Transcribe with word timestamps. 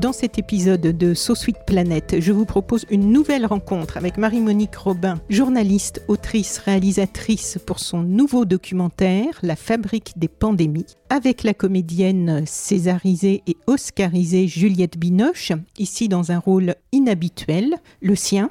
Dans 0.00 0.14
cet 0.14 0.38
épisode 0.38 0.80
de 0.80 1.12
So 1.12 1.34
Sweet 1.34 1.58
Planet, 1.66 2.16
je 2.20 2.32
vous 2.32 2.46
propose 2.46 2.86
une 2.90 3.12
nouvelle 3.12 3.44
rencontre 3.44 3.98
avec 3.98 4.16
Marie-Monique 4.16 4.74
Robin, 4.76 5.20
journaliste, 5.28 6.02
autrice, 6.08 6.56
réalisatrice 6.56 7.58
pour 7.66 7.80
son 7.80 8.00
nouveau 8.00 8.46
documentaire 8.46 9.38
La 9.42 9.56
fabrique 9.56 10.14
des 10.16 10.28
pandémies, 10.28 10.86
avec 11.10 11.42
la 11.42 11.52
comédienne 11.52 12.44
césarisée 12.46 13.42
et 13.46 13.58
oscarisée 13.66 14.48
Juliette 14.48 14.96
Binoche, 14.96 15.52
ici 15.76 16.08
dans 16.08 16.32
un 16.32 16.38
rôle 16.38 16.76
inhabituel, 16.92 17.74
le 18.00 18.14
sien, 18.14 18.48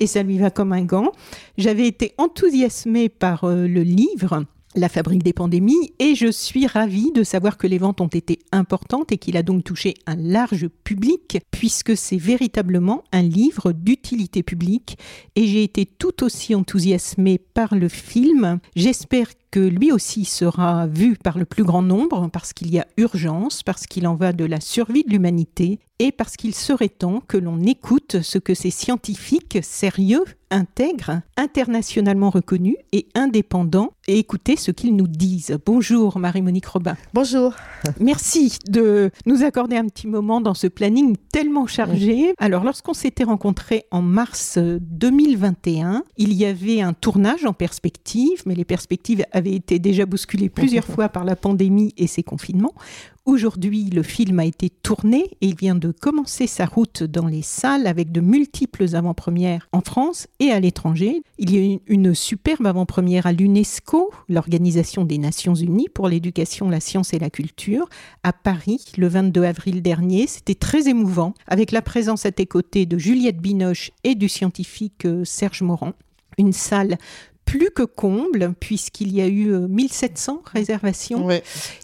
et 0.00 0.06
ça 0.06 0.22
lui 0.22 0.36
va 0.36 0.50
comme 0.50 0.74
un 0.74 0.84
gant. 0.84 1.12
J'avais 1.56 1.86
été 1.86 2.12
enthousiasmée 2.18 3.08
par 3.08 3.44
euh, 3.44 3.66
le 3.66 3.82
livre 3.84 4.44
la 4.74 4.88
fabrique 4.88 5.22
des 5.22 5.32
pandémies 5.32 5.92
et 5.98 6.14
je 6.14 6.30
suis 6.30 6.66
ravie 6.66 7.10
de 7.12 7.24
savoir 7.24 7.58
que 7.58 7.66
les 7.66 7.78
ventes 7.78 8.00
ont 8.00 8.06
été 8.06 8.38
importantes 8.52 9.10
et 9.12 9.18
qu'il 9.18 9.36
a 9.36 9.42
donc 9.42 9.64
touché 9.64 9.94
un 10.06 10.16
large 10.16 10.68
public 10.84 11.38
puisque 11.50 11.96
c'est 11.96 12.16
véritablement 12.16 13.02
un 13.12 13.22
livre 13.22 13.72
d'utilité 13.72 14.42
publique 14.42 14.96
et 15.34 15.46
j'ai 15.46 15.64
été 15.64 15.86
tout 15.86 16.22
aussi 16.22 16.54
enthousiasmée 16.54 17.38
par 17.38 17.74
le 17.74 17.88
film. 17.88 18.60
J'espère 18.76 19.28
que 19.50 19.60
lui 19.60 19.92
aussi 19.92 20.24
sera 20.24 20.86
vu 20.86 21.16
par 21.16 21.38
le 21.38 21.44
plus 21.44 21.64
grand 21.64 21.82
nombre 21.82 22.28
parce 22.32 22.52
qu'il 22.52 22.70
y 22.70 22.78
a 22.78 22.86
urgence, 22.96 23.62
parce 23.62 23.86
qu'il 23.86 24.06
en 24.06 24.14
va 24.14 24.32
de 24.32 24.44
la 24.44 24.60
survie 24.60 25.04
de 25.04 25.10
l'humanité 25.10 25.80
et 26.00 26.12
parce 26.12 26.36
qu'il 26.36 26.54
serait 26.54 26.88
temps 26.88 27.22
que 27.28 27.36
l'on 27.36 27.60
écoute 27.60 28.22
ce 28.22 28.38
que 28.38 28.54
ces 28.54 28.70
scientifiques 28.70 29.58
sérieux, 29.62 30.24
intègres, 30.50 31.20
internationalement 31.36 32.30
reconnus 32.30 32.76
et 32.92 33.06
indépendants 33.14 33.92
et 34.08 34.18
écouter 34.18 34.56
ce 34.56 34.70
qu'ils 34.70 34.96
nous 34.96 35.06
disent. 35.06 35.58
Bonjour 35.64 36.18
Marie-Monique 36.18 36.66
Robin. 36.66 36.96
Bonjour. 37.12 37.54
Merci 38.00 38.56
de 38.66 39.10
nous 39.26 39.44
accorder 39.44 39.76
un 39.76 39.84
petit 39.84 40.06
moment 40.06 40.40
dans 40.40 40.54
ce 40.54 40.66
planning 40.66 41.16
tellement 41.32 41.66
chargé. 41.66 42.34
Alors 42.38 42.64
lorsqu'on 42.64 42.94
s'était 42.94 43.24
rencontrés 43.24 43.84
en 43.90 44.00
mars 44.00 44.58
2021, 44.58 46.02
il 46.16 46.32
y 46.32 46.46
avait 46.46 46.80
un 46.80 46.94
tournage 46.94 47.44
en 47.44 47.52
perspective, 47.52 48.42
mais 48.46 48.54
les 48.54 48.64
perspectives 48.64 49.24
avaient 49.40 49.54
été 49.54 49.78
déjà 49.78 50.06
bousculées 50.06 50.48
plusieurs 50.48 50.84
fois 50.84 51.08
par 51.08 51.24
la 51.24 51.34
pandémie 51.34 51.92
et 51.96 52.06
ses 52.06 52.22
confinements. 52.22 52.74
Aujourd'hui, 53.26 53.90
le 53.90 54.02
film 54.02 54.38
a 54.38 54.44
été 54.44 54.70
tourné 54.70 55.24
et 55.40 55.48
il 55.48 55.54
vient 55.54 55.74
de 55.74 55.92
commencer 55.92 56.46
sa 56.46 56.64
route 56.64 57.02
dans 57.02 57.26
les 57.26 57.42
salles 57.42 57.86
avec 57.86 58.12
de 58.12 58.20
multiples 58.20 58.96
avant-premières 58.96 59.68
en 59.72 59.82
France 59.82 60.26
et 60.40 60.50
à 60.50 60.58
l'étranger. 60.58 61.22
Il 61.38 61.54
y 61.54 61.58
a 61.58 61.60
une, 61.60 61.80
une 61.86 62.14
superbe 62.14 62.66
avant-première 62.66 63.26
à 63.26 63.32
l'UNESCO, 63.32 64.10
l'Organisation 64.28 65.04
des 65.04 65.18
Nations 65.18 65.54
Unies 65.54 65.88
pour 65.92 66.08
l'éducation, 66.08 66.70
la 66.70 66.80
science 66.80 67.12
et 67.12 67.18
la 67.18 67.30
culture, 67.30 67.88
à 68.22 68.32
Paris 68.32 68.84
le 68.96 69.06
22 69.06 69.44
avril 69.44 69.82
dernier. 69.82 70.26
C'était 70.26 70.54
très 70.54 70.88
émouvant 70.88 71.34
avec 71.46 71.72
la 71.72 71.82
présence 71.82 72.26
à 72.26 72.32
tes 72.32 72.46
côtés 72.46 72.86
de 72.86 72.98
Juliette 72.98 73.40
Binoche 73.40 73.92
et 74.02 74.14
du 74.14 74.28
scientifique 74.28 75.04
euh, 75.04 75.24
Serge 75.24 75.62
Morand 75.62 75.92
une 76.38 76.52
salle 76.52 76.96
plus 77.50 77.70
que 77.72 77.82
comble, 77.82 78.54
puisqu'il 78.60 79.12
y 79.12 79.20
a 79.20 79.26
eu 79.26 79.48
1700 79.48 80.42
réservations. 80.52 81.26
Oui, 81.26 81.40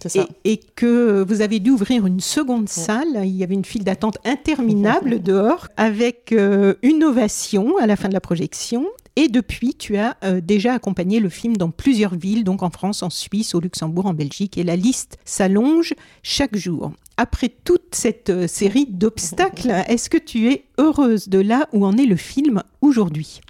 ça. 0.07 0.25
Et, 0.45 0.53
et, 0.53 0.61
que 0.77 1.25
vous 1.27 1.41
avez 1.41 1.59
dû 1.59 1.71
ouvrir 1.71 2.07
une 2.07 2.21
seconde 2.21 2.69
salle. 2.69 3.23
Il 3.25 3.35
y 3.35 3.43
avait 3.43 3.55
une 3.55 3.65
file 3.65 3.83
d'attente 3.83 4.19
interminable 4.25 5.21
dehors, 5.21 5.67
avec 5.77 6.31
euh, 6.31 6.75
une 6.83 7.03
ovation 7.03 7.79
à 7.79 7.89
la 7.89 7.97
fin 7.97 8.07
de 8.07 8.13
la 8.13 8.21
projection. 8.21 8.87
Et 9.17 9.27
depuis, 9.27 9.75
tu 9.75 9.97
as 9.97 10.17
euh, 10.23 10.41
déjà 10.41 10.75
accompagné 10.75 11.19
le 11.19 11.31
film 11.31 11.57
dans 11.57 11.71
plusieurs 11.71 12.15
villes, 12.15 12.45
donc 12.45 12.63
en 12.63 12.71
France, 12.71 13.03
en 13.03 13.11
Suisse, 13.11 13.53
au 13.57 13.61
Luxembourg, 13.61 14.07
en 14.07 14.15
Belgique, 14.15 14.59
et 14.59 14.63
la 14.63 14.77
liste 14.77 15.19
s'allonge 15.25 15.95
chaque 16.23 16.55
jour. 16.55 16.93
Après 17.17 17.49
toute 17.49 17.93
cette 17.97 18.31
euh, 18.31 18.47
série 18.47 18.87
d'obstacles, 18.89 19.73
est-ce 19.89 20.11
que 20.11 20.19
tu 20.19 20.49
es 20.49 20.67
heureuse 20.79 21.29
de 21.29 21.41
là 21.41 21.69
où 21.73 21.85
en 21.85 21.97
est 21.97 22.07
le 22.07 22.15
film 22.15 22.63
aujourd'hui? 22.83 23.41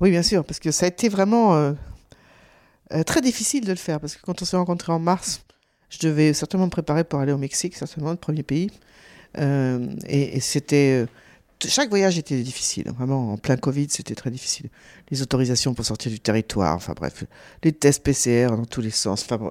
Oui, 0.00 0.10
bien 0.10 0.22
sûr, 0.22 0.44
parce 0.44 0.60
que 0.60 0.70
ça 0.70 0.84
a 0.84 0.88
été 0.88 1.08
vraiment 1.08 1.54
euh, 1.54 1.72
euh, 2.92 3.02
très 3.02 3.20
difficile 3.22 3.64
de 3.64 3.70
le 3.70 3.76
faire, 3.76 3.98
parce 3.98 4.16
que 4.16 4.22
quand 4.22 4.42
on 4.42 4.44
s'est 4.44 4.56
rencontrés 4.56 4.92
en 4.92 4.98
mars, 4.98 5.42
je 5.88 5.98
devais 6.06 6.34
certainement 6.34 6.66
me 6.66 6.70
préparer 6.70 7.04
pour 7.04 7.20
aller 7.20 7.32
au 7.32 7.38
Mexique, 7.38 7.74
certainement 7.76 8.10
le 8.10 8.16
premier 8.16 8.42
pays, 8.42 8.70
euh, 9.38 9.86
et, 10.06 10.36
et 10.36 10.40
c'était 10.40 11.06
chaque 11.64 11.88
voyage 11.88 12.18
était 12.18 12.42
difficile, 12.42 12.90
vraiment 12.96 13.32
en 13.32 13.36
plein 13.38 13.56
Covid, 13.56 13.86
c'était 13.90 14.14
très 14.14 14.30
difficile. 14.30 14.68
Les 15.10 15.22
autorisations 15.22 15.74
pour 15.74 15.84
sortir 15.84 16.12
du 16.12 16.20
territoire, 16.20 16.74
enfin 16.74 16.92
bref, 16.94 17.24
les 17.62 17.72
tests 17.72 18.02
PCR 18.02 18.48
dans 18.48 18.64
tous 18.64 18.80
les 18.80 18.90
sens. 18.90 19.26
Enfin, 19.28 19.50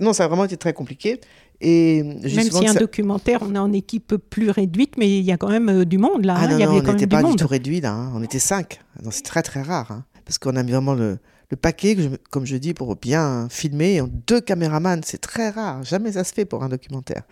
non, 0.00 0.12
ça 0.12 0.24
a 0.24 0.28
vraiment 0.28 0.44
été 0.44 0.56
très 0.56 0.72
compliqué. 0.72 1.20
Et 1.60 2.02
même 2.02 2.50
si 2.50 2.66
un 2.68 2.72
ça... 2.72 2.78
documentaire, 2.78 3.40
on 3.42 3.54
est 3.54 3.58
en 3.58 3.72
équipe 3.72 4.14
plus 4.30 4.50
réduite, 4.50 4.96
mais 4.96 5.18
il 5.18 5.24
y 5.24 5.32
a 5.32 5.36
quand 5.36 5.48
même 5.48 5.68
euh, 5.68 5.84
du 5.84 5.98
monde 5.98 6.24
là. 6.24 6.36
Ah 6.36 6.44
hein, 6.44 6.48
non, 6.50 6.58
il 6.58 6.60
y 6.60 6.64
non, 6.64 6.70
avait 6.70 6.88
on 6.88 6.92
n'était 6.92 7.06
pas 7.08 7.22
du 7.22 7.34
tout 7.34 7.48
réduit 7.48 7.80
là, 7.80 7.92
hein. 7.92 8.12
on 8.14 8.22
était 8.22 8.38
cinq. 8.38 8.80
C'est 9.10 9.24
très 9.24 9.42
très 9.42 9.62
rare, 9.62 9.90
hein. 9.90 10.04
parce 10.24 10.38
qu'on 10.38 10.54
a 10.54 10.62
mis 10.62 10.70
vraiment 10.70 10.94
le, 10.94 11.18
le 11.50 11.56
paquet, 11.56 11.96
je, 11.98 12.08
comme 12.30 12.46
je 12.46 12.56
dis, 12.56 12.74
pour 12.74 12.94
bien 12.94 13.48
filmer. 13.50 14.00
Deux 14.28 14.40
caméramans, 14.40 15.00
c'est 15.04 15.20
très 15.20 15.50
rare, 15.50 15.82
jamais 15.82 16.12
ça 16.12 16.22
se 16.22 16.32
fait 16.32 16.44
pour 16.44 16.62
un 16.62 16.68
documentaire. 16.68 17.22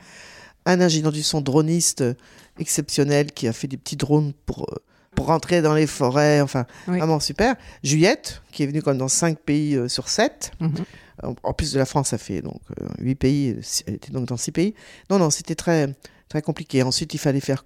Un 0.64 0.80
ingénieur 0.80 1.12
du 1.12 1.22
son 1.22 1.40
droniste 1.40 2.02
exceptionnel 2.58 3.32
qui 3.32 3.48
a 3.48 3.52
fait 3.52 3.68
des 3.68 3.76
petits 3.76 3.96
drones 3.96 4.32
pour, 4.46 4.66
pour 5.14 5.26
rentrer 5.26 5.62
dans 5.62 5.74
les 5.74 5.86
forêts, 5.86 6.40
enfin 6.40 6.66
Oui. 6.88 6.98
vraiment 6.98 7.20
super. 7.20 7.56
Juliette, 7.82 8.42
qui 8.52 8.62
est 8.62 8.66
venue 8.66 8.82
comme 8.82 8.98
dans 8.98 9.08
5 9.08 9.38
pays 9.38 9.74
euh, 9.76 9.88
sur 9.88 10.08
7. 10.08 10.52
Mhm. 10.60 10.72
En, 11.22 11.34
en 11.42 11.52
plus 11.54 11.72
de 11.72 11.78
la 11.78 11.86
France, 11.86 12.08
ça 12.08 12.18
fait 12.18 12.42
donc 12.42 12.60
euh, 12.80 12.86
8 13.00 13.14
pays, 13.14 13.56
elle 13.86 13.94
était 13.94 14.12
donc 14.12 14.26
dans 14.26 14.36
6 14.36 14.52
pays. 14.52 14.74
Non, 15.10 15.18
non, 15.18 15.30
c'était 15.30 15.54
très, 15.54 15.94
très 16.28 16.42
compliqué. 16.42 16.82
Ensuite, 16.82 17.14
il 17.14 17.18
fallait 17.18 17.40
faire 17.40 17.64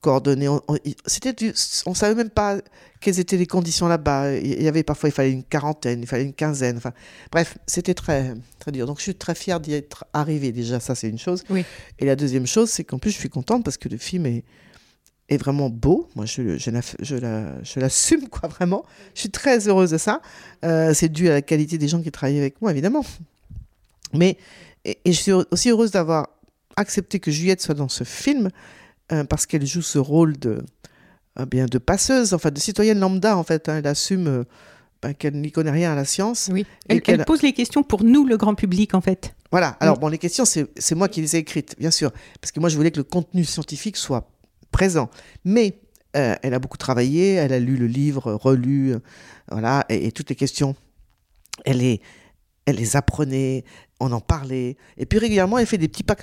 coordonner. 0.00 0.48
On, 0.48 0.62
on, 0.68 0.76
c'était 1.06 1.32
du- 1.32 1.52
on 1.86 1.94
savait 1.94 2.14
même 2.14 2.30
pas 2.30 2.58
quelles 3.00 3.18
étaient 3.20 3.36
les 3.36 3.46
conditions 3.46 3.88
là-bas. 3.88 4.36
Il 4.36 4.62
y 4.62 4.68
avait 4.68 4.82
parfois, 4.82 5.08
il 5.08 5.12
fallait 5.12 5.32
une 5.32 5.44
quarantaine, 5.44 6.00
il 6.00 6.06
fallait 6.06 6.24
une 6.24 6.34
quinzaine. 6.34 6.76
Enfin, 6.76 6.92
bref, 7.32 7.56
c'était 7.66 7.94
très, 7.94 8.34
très 8.58 8.72
dur. 8.72 8.86
Donc, 8.86 8.98
je 8.98 9.04
suis 9.04 9.14
très 9.14 9.34
fière 9.34 9.60
d'y 9.60 9.72
être 9.74 10.04
arrivée. 10.12 10.52
Déjà, 10.52 10.80
ça, 10.80 10.94
c'est 10.94 11.08
une 11.08 11.18
chose. 11.18 11.42
Oui. 11.50 11.64
Et 11.98 12.04
la 12.06 12.16
deuxième 12.16 12.46
chose, 12.46 12.70
c'est 12.70 12.84
qu'en 12.84 12.98
plus, 12.98 13.10
je 13.10 13.18
suis 13.18 13.28
contente 13.30 13.64
parce 13.64 13.76
que 13.78 13.88
le 13.88 13.96
film 13.98 14.26
est, 14.26 14.44
est 15.28 15.36
vraiment 15.38 15.70
beau. 15.70 16.08
Moi, 16.16 16.26
je, 16.26 16.58
je, 16.58 16.70
la- 16.70 16.80
je, 17.00 17.16
la- 17.16 17.62
je 17.62 17.80
l'assume, 17.80 18.28
quoi, 18.28 18.48
vraiment. 18.48 18.84
Je 19.14 19.20
suis 19.20 19.30
très 19.30 19.66
heureuse 19.68 19.90
de 19.90 19.98
ça. 19.98 20.20
Euh, 20.64 20.92
c'est 20.92 21.08
dû 21.08 21.28
à 21.28 21.32
la 21.32 21.42
qualité 21.42 21.78
des 21.78 21.88
gens 21.88 22.02
qui 22.02 22.10
travaillent 22.10 22.38
avec 22.38 22.60
moi, 22.60 22.70
évidemment. 22.70 23.04
Mais, 24.12 24.36
et, 24.84 24.98
et 25.04 25.12
je 25.12 25.20
suis 25.20 25.32
aussi 25.32 25.70
heureuse 25.70 25.90
d'avoir 25.92 26.28
accepté 26.76 27.20
que 27.20 27.30
Juliette 27.30 27.60
soit 27.60 27.74
dans 27.74 27.88
ce 27.88 28.04
film 28.04 28.50
euh, 29.12 29.24
parce 29.24 29.46
qu'elle 29.46 29.66
joue 29.66 29.82
ce 29.82 29.98
rôle 29.98 30.38
de, 30.38 30.62
euh, 31.38 31.46
bien, 31.46 31.66
de 31.66 31.78
passeuse, 31.78 32.34
enfin, 32.34 32.50
de 32.50 32.58
citoyenne 32.58 32.98
lambda, 33.00 33.36
en 33.36 33.42
fait. 33.44 33.68
hein. 33.68 33.76
Elle 33.78 33.86
assume 33.86 34.26
euh, 34.26 34.44
ben, 35.02 35.14
qu'elle 35.14 35.40
n'y 35.40 35.50
connaît 35.52 35.70
rien 35.70 35.92
à 35.92 35.94
la 35.96 36.04
science. 36.04 36.48
Oui. 36.52 36.60
Et 36.88 36.94
Elle, 36.94 37.02
qu'elle- 37.02 37.20
elle 37.20 37.24
pose 37.26 37.42
les 37.42 37.52
questions 37.52 37.82
pour 37.82 38.04
nous, 38.04 38.26
le 38.26 38.36
grand 38.36 38.54
public, 38.54 38.94
en 38.94 39.00
fait. 39.00 39.34
Voilà. 39.50 39.76
Alors, 39.80 39.96
Oui. 39.96 40.00
bon, 40.02 40.08
les 40.08 40.18
questions, 40.18 40.44
c'est 40.44 40.94
moi 40.94 41.08
qui 41.08 41.20
les 41.20 41.34
ai 41.36 41.40
écrites, 41.40 41.74
bien 41.78 41.90
sûr. 41.90 42.12
Parce 42.40 42.52
que 42.52 42.60
moi, 42.60 42.68
je 42.68 42.76
voulais 42.76 42.90
que 42.90 42.98
le 42.98 43.04
contenu 43.04 43.44
scientifique 43.44 43.96
soit 43.96 44.30
présent. 44.70 45.10
Mais 45.44 45.80
euh, 46.16 46.34
elle 46.42 46.54
a 46.54 46.58
beaucoup 46.60 46.78
travaillé, 46.78 47.34
elle 47.34 47.52
a 47.52 47.58
lu 47.58 47.76
le 47.76 47.86
livre, 47.86 48.32
relu, 48.32 48.94
voilà, 49.50 49.84
et, 49.88 50.06
et 50.06 50.12
toutes 50.12 50.28
les 50.28 50.36
questions, 50.36 50.76
elle 51.64 51.78
les, 51.78 52.00
elle 52.66 52.76
les 52.76 52.94
apprenait, 52.96 53.64
on 53.98 54.12
en 54.12 54.20
parlait. 54.20 54.76
Et 54.96 55.06
puis, 55.06 55.18
régulièrement, 55.18 55.58
elle 55.58 55.66
fait 55.66 55.78
des 55.78 55.88
petits 55.88 56.04
pas 56.04 56.14
de 56.14 56.20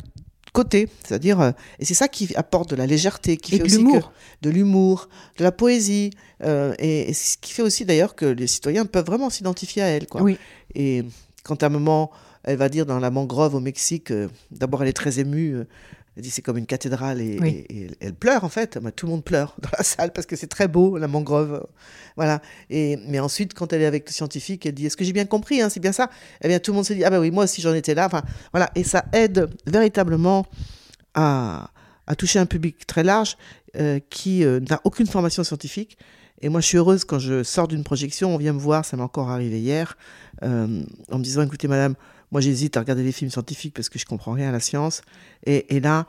côté, 0.52 0.90
c'est-à-dire, 1.04 1.40
euh, 1.42 1.52
et 1.80 1.86
c'est 1.86 1.94
ça 1.94 2.08
qui 2.08 2.36
apporte 2.36 2.70
de 2.70 2.76
la 2.76 2.86
légèreté, 2.86 3.38
qui 3.38 3.56
Et 3.56 3.58
fait 3.58 3.64
de 3.64 3.70
l'humour. 3.70 4.12
de 4.42 4.50
l'humour, 4.50 5.10
de 5.38 5.44
la 5.44 5.52
poésie, 5.52 6.12
euh, 6.44 6.74
et, 6.80 7.14
ce 7.14 7.38
qui 7.38 7.54
fait 7.54 7.62
aussi 7.62 7.86
d'ailleurs 7.86 8.16
que 8.16 8.26
les 8.26 8.48
citoyens 8.48 8.86
peuvent 8.86 9.06
vraiment 9.06 9.30
s'identifier 9.30 9.82
à 9.82 9.88
elle. 9.88 10.08
Quoi. 10.08 10.22
Oui. 10.22 10.38
Et 10.76 11.04
quand 11.44 11.64
à 11.64 11.68
un 11.68 11.70
moment, 11.70 12.12
elle 12.44 12.58
va 12.58 12.70
dire 12.70 12.86
dans 12.86 13.00
la 13.00 13.12
mangrove 13.12 13.56
au 13.56 13.60
Mexique, 13.60 14.12
euh, 14.12 14.28
d'abord 14.52 14.84
elle 14.84 14.90
est 14.90 14.94
très 14.94 15.20
émue, 15.20 15.64
elle 16.18 16.24
dit 16.24 16.30
c'est 16.32 16.42
comme 16.42 16.58
une 16.58 16.66
cathédrale 16.66 17.22
et, 17.22 17.38
Oui. 17.40 17.66
et- 17.70 17.84
et 17.84 17.90
elle 18.02 18.14
pleure 18.16 18.44
en 18.44 18.50
fait. 18.50 18.78
Tout 18.96 19.06
le 19.06 19.12
monde 19.14 19.24
pleure 19.24 19.56
dans 19.62 19.70
la 19.78 19.84
salle 19.84 20.12
parce 20.12 20.26
que 20.28 20.36
c'est 20.36 20.48
très 20.48 20.68
beau 20.68 20.98
la 20.98 21.08
mangrove, 21.08 21.66
voilà. 22.16 22.42
Et 22.70 22.98
mais 23.08 23.20
ensuite 23.20 23.54
quand 23.54 23.72
elle 23.72 23.82
est 23.84 23.86
avec 23.86 24.08
le 24.10 24.12
scientifique, 24.14 24.66
elle 24.66 24.74
dit 24.74 24.88
est-ce 24.88 24.98
que 24.98 25.06
j'ai 25.06 25.14
bien 25.14 25.26
compris, 25.26 25.62
hein, 25.62 25.70
c'est 25.70 25.80
bien 25.80 25.92
ça? 25.94 26.10
Eh 26.42 26.48
bien 26.50 26.60
tout 26.60 26.72
le 26.72 26.76
monde 26.76 26.86
se 26.86 26.94
dit 26.94 27.04
ah 27.06 27.10
ben 27.12 27.20
oui 27.20 27.30
moi 27.32 27.44
aussi 27.46 27.62
j'en 27.62 27.74
étais 27.74 27.94
là. 27.96 28.08
Enfin 28.08 28.24
voilà 28.52 28.70
et 28.76 28.84
ça 28.84 29.06
aide 29.14 29.48
véritablement 29.68 30.46
à, 31.14 31.70
à 32.08 32.16
toucher 32.16 32.40
un 32.40 32.46
public 32.46 32.86
très 32.88 33.04
large 33.04 33.38
euh, 33.76 34.00
qui 34.10 34.44
euh, 34.44 34.60
n'a 34.70 34.82
aucune 34.84 35.08
formation 35.08 35.44
scientifique. 35.44 35.98
Et 36.42 36.50
moi, 36.50 36.62
je 36.62 36.68
suis 36.68 36.78
heureuse 36.78 37.04
quand 37.04 37.18
je 37.18 37.42
sors 37.42 37.68
d'une 37.68 37.84
projection, 37.84 38.36
on 38.36 38.38
vient 38.38 38.54
me 38.54 38.60
voir, 38.60 38.86
ça 38.86 38.96
m'est 38.96 39.02
encore 39.04 39.30
arrivé 39.32 39.60
hier, 39.60 39.98
euh, 40.44 40.84
en 41.12 41.18
me 41.18 41.24
disant, 41.24 41.42
écoutez, 41.42 41.68
madame, 41.68 41.96
moi 42.32 42.42
j'hésite 42.42 42.78
à 42.78 42.82
regarder 42.82 43.04
les 43.04 43.12
films 43.12 43.32
scientifiques 43.32 43.74
parce 43.74 43.90
que 43.90 43.98
je 44.00 44.06
comprends 44.06 44.34
rien 44.34 44.50
à 44.50 44.52
la 44.52 44.60
science. 44.60 45.02
Et, 45.46 45.76
et 45.76 45.80
là, 45.80 46.06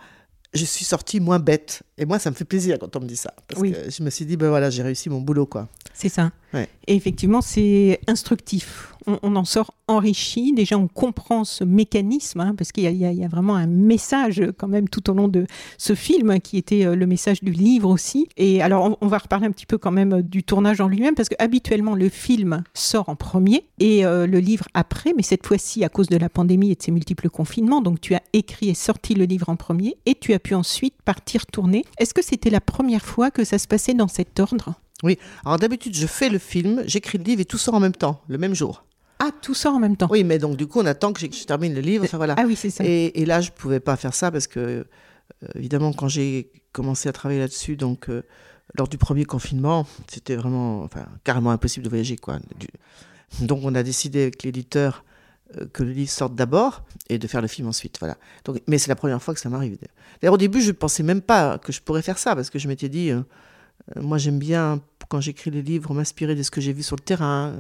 je 0.55 0.65
suis 0.65 0.85
sortie 0.85 1.21
moins 1.21 1.39
bête. 1.39 1.83
Et 1.99 2.07
moi, 2.07 2.19
ça 2.19 2.31
me 2.31 2.35
fait 2.35 2.45
plaisir 2.47 2.79
quand 2.79 2.97
on 2.97 3.01
me 3.01 3.07
dit 3.07 3.17
ça. 3.17 3.35
Parce 3.47 3.61
Oui. 3.61 3.73
que 3.73 3.91
je 3.91 4.03
me 4.03 4.11
suis 4.11 4.25
dit, 4.25 4.37
ben 4.37 4.49
voilà, 4.49 4.71
j'ai 4.71 4.83
réussi 4.83 5.11
mon 5.11 5.21
boulot, 5.21 5.47
quoi. 5.47 5.69
C'est 6.01 6.09
ça. 6.09 6.31
Ouais. 6.55 6.69
Et 6.87 6.95
effectivement, 6.95 7.41
c'est 7.41 8.01
instructif. 8.07 8.95
On, 9.09 9.19
on 9.25 9.35
en 9.35 9.45
sort 9.45 9.75
enrichi. 9.89 10.53
Déjà, 10.53 10.79
on 10.79 10.87
comprend 10.87 11.43
ce 11.43 11.65
mécanisme, 11.65 12.39
hein, 12.39 12.55
parce 12.57 12.71
qu'il 12.71 12.85
y, 12.85 13.05
a- 13.05 13.13
y 13.13 13.27
vraiment 13.27 13.57
un 13.57 13.67
message 13.67 14.41
quand 14.59 14.69
même 14.69 14.89
tout 14.89 15.11
au 15.11 15.13
long 15.13 15.27
de 15.27 15.45
ce 15.77 15.97
film, 15.97 16.39
qui 16.41 16.57
était 16.57 16.87
euh, 16.87 16.95
le 16.95 17.07
message 17.07 17.43
du 17.43 17.51
livre 17.51 17.91
aussi. 17.91 18.29
Et 18.37 18.63
alors, 18.63 18.85
on, 18.85 18.97
on 19.01 19.09
va 19.09 19.19
reparler 19.19 19.47
un 19.49 19.51
petit 19.51 19.67
peu 19.67 19.77
quand 19.77 19.91
même 19.91 20.23
du 20.23 20.45
tournage 20.45 20.81
en 20.81 20.87
lui-même, 20.87 21.17
parce 21.17 21.29
que 21.29 21.35
habituellement, 21.41 21.97
le 21.97 22.09
film 22.09 22.63
sort 22.75 23.09
en 23.09 23.17
premier 23.17 23.65
et 23.81 24.07
euh, 24.07 24.29
le 24.29 24.39
livre 24.39 24.67
après, 24.75 25.13
mais 25.17 25.25
cette 25.25 25.45
fois-ci, 25.47 25.83
à 25.83 25.89
cause 25.89 26.07
de 26.07 26.17
la 26.17 26.29
pandémie 26.29 26.71
et 26.71 26.77
de 26.77 26.83
ses 26.83 26.93
multiples 26.93 27.29
confinements, 27.29 27.83
donc 27.83 28.01
tu 28.01 28.15
as 28.15 28.23
écrit 28.35 28.69
et 28.69 28.75
sorti 28.75 29.15
le 29.15 29.25
livre 29.25 29.49
en 29.49 29.57
premier, 29.57 29.97
et 30.07 30.15
tu 30.15 30.33
as 30.33 30.39
pu 30.39 30.55
ensuite 30.55 30.95
partir 31.05 31.45
tourner. 31.47 31.85
Est-ce 31.99 32.15
que 32.15 32.23
c'était 32.23 32.51
la 32.51 32.61
première 32.61 33.05
fois 33.05 33.33
que 33.33 33.43
ça 33.43 33.59
se 33.59 33.67
passait 33.67 33.95
dans 33.95 34.09
cet 34.09 34.39
ordre? 34.39 34.75
Alors 35.45 35.59
d'habitude, 35.59 35.95
je 35.95 36.07
fais 36.07 36.29
le 36.29 36.39
film, 36.39 36.83
j'écris 36.87 37.19
le 37.19 37.25
livre 37.25 37.41
et 37.41 37.45
tout 37.45 37.59
sort 37.59 37.75
en 37.75 37.81
même 37.81 37.95
temps, 37.95 38.21
le 38.29 38.39
même 38.39 38.55
jour. 38.55 38.85
Ah, 39.21 39.31
tout 39.43 39.55
sort 39.55 39.75
en 39.75 39.79
même 39.81 39.97
temps. 39.97 40.09
Oui, 40.11 40.23
mais 40.25 40.39
donc 40.39 40.57
du 40.57 40.67
coup, 40.67 40.81
on 40.81 40.87
attend 40.87 41.13
que 41.13 41.25
que 41.27 41.35
je 41.35 41.45
termine 41.45 41.75
le 41.75 41.81
livre. 41.81 42.05
Enfin 42.05 42.17
voilà. 42.19 42.35
Ah 42.39 42.45
oui, 42.47 42.57
c'est 42.57 42.71
ça. 42.71 42.85
Et, 42.85 43.21
et 43.21 43.25
là, 43.27 43.41
je 43.41 43.51
pouvais 43.51 43.81
pas 43.81 43.97
faire 43.97 44.15
ça 44.15 44.31
parce 44.31 44.47
que, 44.47 44.61
euh, 44.61 44.85
évidemment, 45.55 45.93
quand 45.93 46.09
j'ai 46.09 46.51
commencé 46.73 47.09
à 47.09 47.13
travailler 47.13 47.41
là-dessus, 47.41 47.77
donc 47.77 48.09
euh, 48.11 48.23
lors 48.77 48.87
du 48.89 48.99
premier 48.99 49.25
confinement, 49.25 49.87
c'était 50.09 50.37
vraiment, 50.37 50.83
enfin, 50.83 51.07
carrément 51.25 51.51
impossible 51.51 51.85
de 51.85 51.89
voyager, 51.91 52.17
quoi. 52.17 52.39
Du- 52.59 53.47
Donc, 53.47 53.61
on 53.65 53.75
a 53.75 53.83
décidé 53.83 54.23
avec 54.23 54.43
l'éditeur 54.45 55.05
euh, 55.57 55.67
que 55.73 55.83
le 55.83 55.91
livre 55.93 56.11
sorte 56.11 56.35
d'abord 56.37 56.83
et 57.09 57.19
de 57.19 57.27
faire 57.27 57.41
le 57.43 57.49
film 57.49 57.67
ensuite, 57.69 57.97
voilà. 57.99 58.17
Donc, 58.45 58.61
mais 58.69 58.79
c'est 58.79 58.89
la 58.89 58.97
première 58.97 59.21
fois 59.23 59.35
que 59.35 59.41
ça 59.41 59.49
m'arrive. 59.49 59.79
D'ailleurs, 60.21 60.35
au 60.35 60.39
début, 60.39 60.61
je 60.61 60.71
pensais 60.73 61.03
même 61.03 61.23
pas 61.23 61.59
que 61.59 61.73
je 61.73 61.81
pourrais 61.83 62.03
faire 62.03 62.19
ça 62.19 62.35
parce 62.37 62.51
que 62.51 62.59
je 62.61 62.69
m'étais 62.69 62.89
dit, 62.89 63.11
euh, 63.11 63.17
euh, 63.17 63.23
moi, 63.97 64.19
j'aime 64.19 64.39
bien 64.39 64.81
quand 65.09 65.21
j'écris 65.21 65.51
les 65.51 65.63
livres 65.63 65.95
m'inspirer 65.95 66.35
de 66.35 66.43
ce 66.43 66.51
que 66.51 66.61
j'ai 66.61 66.73
vu 66.73 66.83
sur 66.83 66.97
le 66.97 67.03
terrain. 67.03 67.55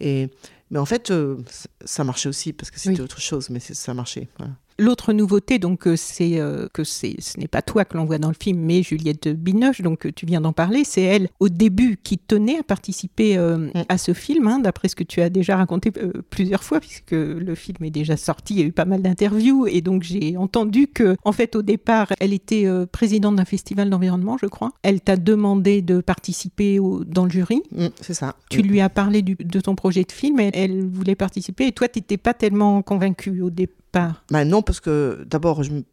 Et 0.00 0.28
mais 0.72 0.78
en 0.80 0.86
fait, 0.86 1.10
euh, 1.12 1.36
ça 1.84 2.02
marchait 2.02 2.28
aussi 2.28 2.52
parce 2.52 2.70
que 2.72 2.80
c'était 2.80 2.96
Oui. 2.96 3.00
autre 3.02 3.20
chose, 3.20 3.48
mais 3.50 3.60
ça 3.60 3.94
marchait. 3.94 4.26
Voilà. 4.38 4.52
L'autre 4.78 5.12
nouveauté, 5.12 5.58
donc, 5.58 5.86
euh, 5.86 5.96
c'est 5.96 6.40
euh, 6.40 6.66
que 6.72 6.82
c'est, 6.82 7.14
ce 7.20 7.38
n'est 7.38 7.46
pas 7.46 7.60
toi 7.60 7.84
que 7.84 7.96
l'on 7.96 8.06
voit 8.06 8.16
dans 8.18 8.30
le 8.30 8.34
film, 8.40 8.58
mais 8.58 8.82
Juliette 8.82 9.28
Binoche, 9.28 9.82
donc 9.82 10.12
tu 10.14 10.24
viens 10.24 10.40
d'en 10.40 10.54
parler. 10.54 10.82
C'est 10.84 11.02
elle, 11.02 11.28
au 11.40 11.50
début, 11.50 11.98
qui 12.02 12.16
tenait 12.16 12.58
à 12.58 12.62
participer 12.62 13.36
euh, 13.36 13.58
Mm. 13.58 13.70
à 13.90 13.98
ce 13.98 14.14
film, 14.14 14.48
hein, 14.48 14.58
d'après 14.60 14.88
ce 14.88 14.96
que 14.96 15.04
tu 15.04 15.20
as 15.20 15.28
déjà 15.28 15.56
raconté 15.56 15.92
euh, 15.98 16.10
plusieurs 16.30 16.64
fois, 16.64 16.80
puisque 16.80 17.12
le 17.12 17.54
film 17.54 17.84
est 17.84 17.90
déjà 17.90 18.16
sorti. 18.16 18.54
Il 18.54 18.60
y 18.60 18.62
a 18.62 18.66
eu 18.66 18.72
pas 18.72 18.86
mal 18.86 19.02
d'interviews, 19.02 19.66
et 19.66 19.82
donc 19.82 20.02
j'ai 20.04 20.38
entendu 20.38 20.86
que, 20.88 21.16
en 21.22 21.32
fait, 21.32 21.54
au 21.54 21.62
départ, 21.62 22.08
elle 22.18 22.32
était 22.32 22.66
présidente 22.90 23.36
d'un 23.36 23.44
festival 23.44 23.90
d'environnement, 23.90 24.38
je 24.40 24.46
crois. 24.46 24.70
Elle 24.82 25.02
t'a 25.02 25.18
demandé 25.18 25.82
de 25.82 26.00
participer 26.00 26.78
au- 26.78 27.04
dans 27.04 27.24
le 27.24 27.30
jury. 27.30 27.62
Mm, 27.72 27.88
c'est 28.00 28.14
ça. 28.14 28.36
Tu 28.48 28.62
lui 28.62 28.80
as 28.80 28.88
parlé 28.88 29.20
du- 29.20 29.36
de 29.36 29.60
ton 29.60 29.74
projet 29.74 30.02
de 30.04 30.12
film, 30.12 30.40
et 30.40 30.50
elle 30.62 30.86
voulait 30.86 31.14
participer, 31.14 31.66
et 31.66 31.72
toi, 31.72 31.88
tu 31.88 31.98
n'étais 31.98 32.16
pas 32.16 32.34
tellement 32.34 32.82
convaincu 32.82 33.40
au 33.42 33.50
départ? 33.50 34.24
Bah 34.30 34.44
non, 34.44 34.62
parce 34.62 34.80
que 34.80 35.24
d'abord, 35.28 35.62
je, 35.62 35.70
me- 35.72 35.84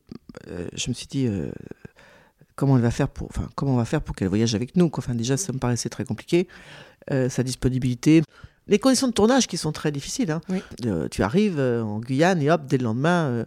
euh, 0.47 0.67
je 0.73 0.89
me 0.89 0.93
suis 0.93 1.07
dit 1.07 1.27
euh, 1.27 1.51
comment 2.55 2.75
elle 2.77 2.81
va 2.83 2.91
faire 2.91 3.09
pour, 3.09 3.27
enfin, 3.27 3.47
comment 3.55 3.73
on 3.73 3.77
va 3.77 3.85
faire 3.85 4.01
pour 4.01 4.15
qu'elle 4.15 4.27
voyage 4.29 4.55
avec 4.55 4.75
nous. 4.77 4.89
quoi. 4.89 5.03
Enfin, 5.03 5.15
déjà, 5.15 5.37
ça 5.37 5.51
me 5.53 5.59
paraissait 5.59 5.89
très 5.89 6.05
compliqué. 6.05 6.47
Euh, 7.11 7.29
sa 7.29 7.43
disponibilité, 7.43 8.21
les 8.67 8.79
conditions 8.79 9.07
de 9.07 9.13
tournage 9.13 9.47
qui 9.47 9.57
sont 9.57 9.71
très 9.71 9.91
difficiles. 9.91 10.31
hein. 10.31 10.41
Oui. 10.49 10.61
Euh, 10.85 11.07
tu 11.09 11.23
arrives 11.23 11.59
en 11.59 11.99
Guyane 11.99 12.41
et 12.41 12.51
hop, 12.51 12.61
dès 12.67 12.77
le 12.77 12.83
lendemain, 12.83 13.45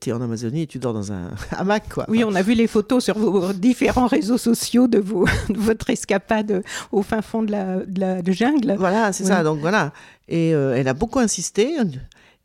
tu 0.00 0.10
es 0.10 0.12
en 0.12 0.20
Amazonie 0.20 0.62
et 0.62 0.66
tu 0.66 0.78
dors 0.78 0.92
dans 0.92 1.10
un 1.12 1.30
hamac, 1.52 1.88
quoi. 1.88 2.04
Oui, 2.08 2.22
on 2.24 2.34
a 2.34 2.42
vu 2.42 2.54
les 2.54 2.66
photos 2.66 3.02
sur 3.04 3.18
vos 3.18 3.52
différents 3.52 4.06
réseaux 4.06 4.36
sociaux 4.38 4.88
de, 4.88 4.98
vos, 4.98 5.24
de 5.48 5.58
votre 5.58 5.88
escapade 5.90 6.62
au 6.92 7.02
fin 7.02 7.22
fond 7.22 7.42
de 7.42 7.50
la, 7.52 7.76
de 7.78 8.00
la 8.00 8.22
de 8.22 8.32
jungle. 8.32 8.74
Voilà, 8.78 9.12
c'est 9.12 9.24
Oui. 9.24 9.28
ça. 9.30 9.42
Donc 9.42 9.58
voilà. 9.60 9.92
Et 10.28 10.54
euh, 10.54 10.74
elle 10.76 10.86
a 10.88 10.94
beaucoup 10.94 11.18
insisté. 11.18 11.76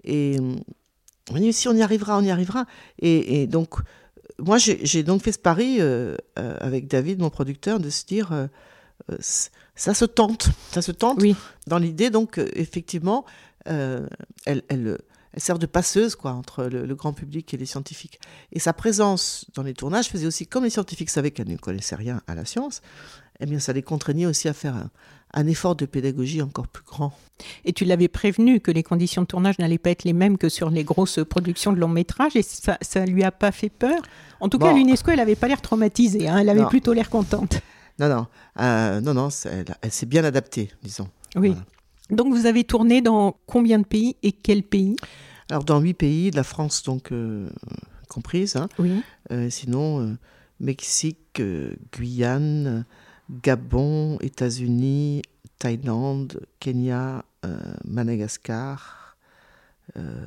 Et 0.06 0.38
on 1.32 1.36
dit 1.36 1.52
si 1.52 1.68
on 1.68 1.74
y 1.74 1.82
arrivera, 1.82 2.18
on 2.18 2.22
y 2.24 2.32
arrivera. 2.32 2.66
Et, 3.00 3.42
et 3.42 3.48
donc, 3.48 3.76
moi, 4.40 4.58
j'ai 4.58 5.04
donc 5.04 5.22
fait 5.22 5.32
ce 5.34 5.40
pari 5.40 5.78
euh, 5.80 6.16
euh, 6.40 6.56
avec 6.62 6.88
David, 6.88 7.20
mon 7.20 7.30
producteur, 7.30 7.80
de 7.80 7.90
se 7.90 8.06
dire 8.06 8.30
ça 9.76 9.94
se 9.94 10.06
tente. 10.06 10.50
Ça 10.72 10.82
se 10.82 10.92
tente 10.94 11.22
Oui. 11.22 11.36
dans 11.68 11.78
l'idée, 11.80 12.10
donc, 12.10 12.40
effectivement, 12.56 13.26
elle, 13.66 14.62
elle, 14.70 14.98
elle 15.36 15.42
sert 15.42 15.60
de 15.60 15.66
passeuse 15.66 16.16
quoi, 16.16 16.32
entre 16.32 16.64
le, 16.64 16.86
le 16.86 16.96
grand 16.96 17.14
public 17.14 17.54
et 17.54 17.58
les 17.58 17.66
scientifiques. 17.66 18.20
Et 18.54 18.60
sa 18.60 18.74
présence 18.74 19.46
dans 19.54 19.64
les 19.64 19.74
tournages 19.74 20.08
faisait 20.08 20.26
aussi, 20.26 20.48
comme 20.48 20.64
les 20.64 20.70
scientifiques 20.70 21.10
savaient 21.10 21.32
qu'elle 21.32 21.50
ne 21.50 21.58
connaissait 21.58 21.96
rien 21.98 22.22
à 22.26 22.36
la 22.36 22.46
science, 22.46 22.82
eh 23.42 23.46
bien, 23.46 23.60
ça 23.60 23.74
les 23.74 23.82
contraignait 23.82 24.26
aussi 24.26 24.48
à 24.48 24.54
faire 24.54 24.76
un, 24.76 24.90
un 25.34 25.46
effort 25.48 25.76
de 25.76 25.86
pédagogie 25.86 26.42
encore 26.42 26.70
plus 26.70 26.86
grand. 26.86 27.12
Et 27.66 27.74
tu 27.74 27.84
l'avais 27.84 28.08
prévenu 28.08 28.62
que 28.62 28.72
les 28.72 28.82
conditions 28.82 29.24
de 29.24 29.28
tournage 29.28 29.60
n'allaient 29.60 29.78
pas 29.78 29.90
être 29.90 30.06
les 30.06 30.14
mêmes 30.14 30.38
que 30.38 30.48
sur 30.48 30.70
les 30.70 30.86
grosses 30.86 31.20
productions 31.30 31.74
de 31.74 31.80
long 31.80 31.90
métrage 31.90 32.38
et 32.38 32.42
ça, 32.42 32.78
ça 32.82 33.06
lui 33.06 33.26
a 33.26 33.32
pas 33.34 33.52
fait 33.52 33.68
peur? 33.70 34.00
En 34.40 34.48
tout 34.48 34.58
cas, 34.58 34.72
l'UNESCO, 34.72 35.12
elle 35.12 35.20
avait 35.20 35.36
pas 35.36 35.50
l'air 35.50 35.62
traumatisée. 35.62 36.30
hein, 36.30 36.38
elle 36.38 36.48
avait 36.50 36.62
Non. 36.62 36.70
plutôt 36.70 36.94
l'air 36.94 37.10
contente. 37.10 37.60
Non, 38.00 38.08
non, 38.08 38.28
euh, 38.62 39.02
non, 39.02 39.14
non, 39.14 39.28
elle, 39.46 39.66
elle 39.82 39.92
s'est 39.92 40.06
bien 40.06 40.24
adaptée, 40.24 40.72
disons. 40.82 41.10
Oui. 41.36 41.50
Voilà. 41.50 41.66
Donc, 42.10 42.34
vous 42.34 42.46
avez 42.46 42.64
tourné 42.64 43.02
dans 43.02 43.38
combien 43.46 43.80
de 43.80 43.86
pays 43.86 44.16
et 44.24 44.32
quels 44.32 44.64
pays? 44.64 44.96
Alors, 45.50 45.64
dans 45.64 45.80
huit 45.80 45.94
pays, 45.94 46.32
la 46.32 46.44
France 46.44 46.84
donc 46.84 47.12
euh, 47.12 47.50
comprise, 48.10 48.56
hein, 48.56 48.68
Oui. 48.80 49.04
euh, 49.32 49.50
sinon 49.50 50.02
euh, 50.02 50.18
Mexique, 50.60 51.42
Guyane, 51.92 52.86
Gabon, 53.44 54.18
États-Unis, 54.22 55.22
Thaïlande, 55.60 56.42
Kenya, 56.60 57.24
Madagascar, 57.84 59.05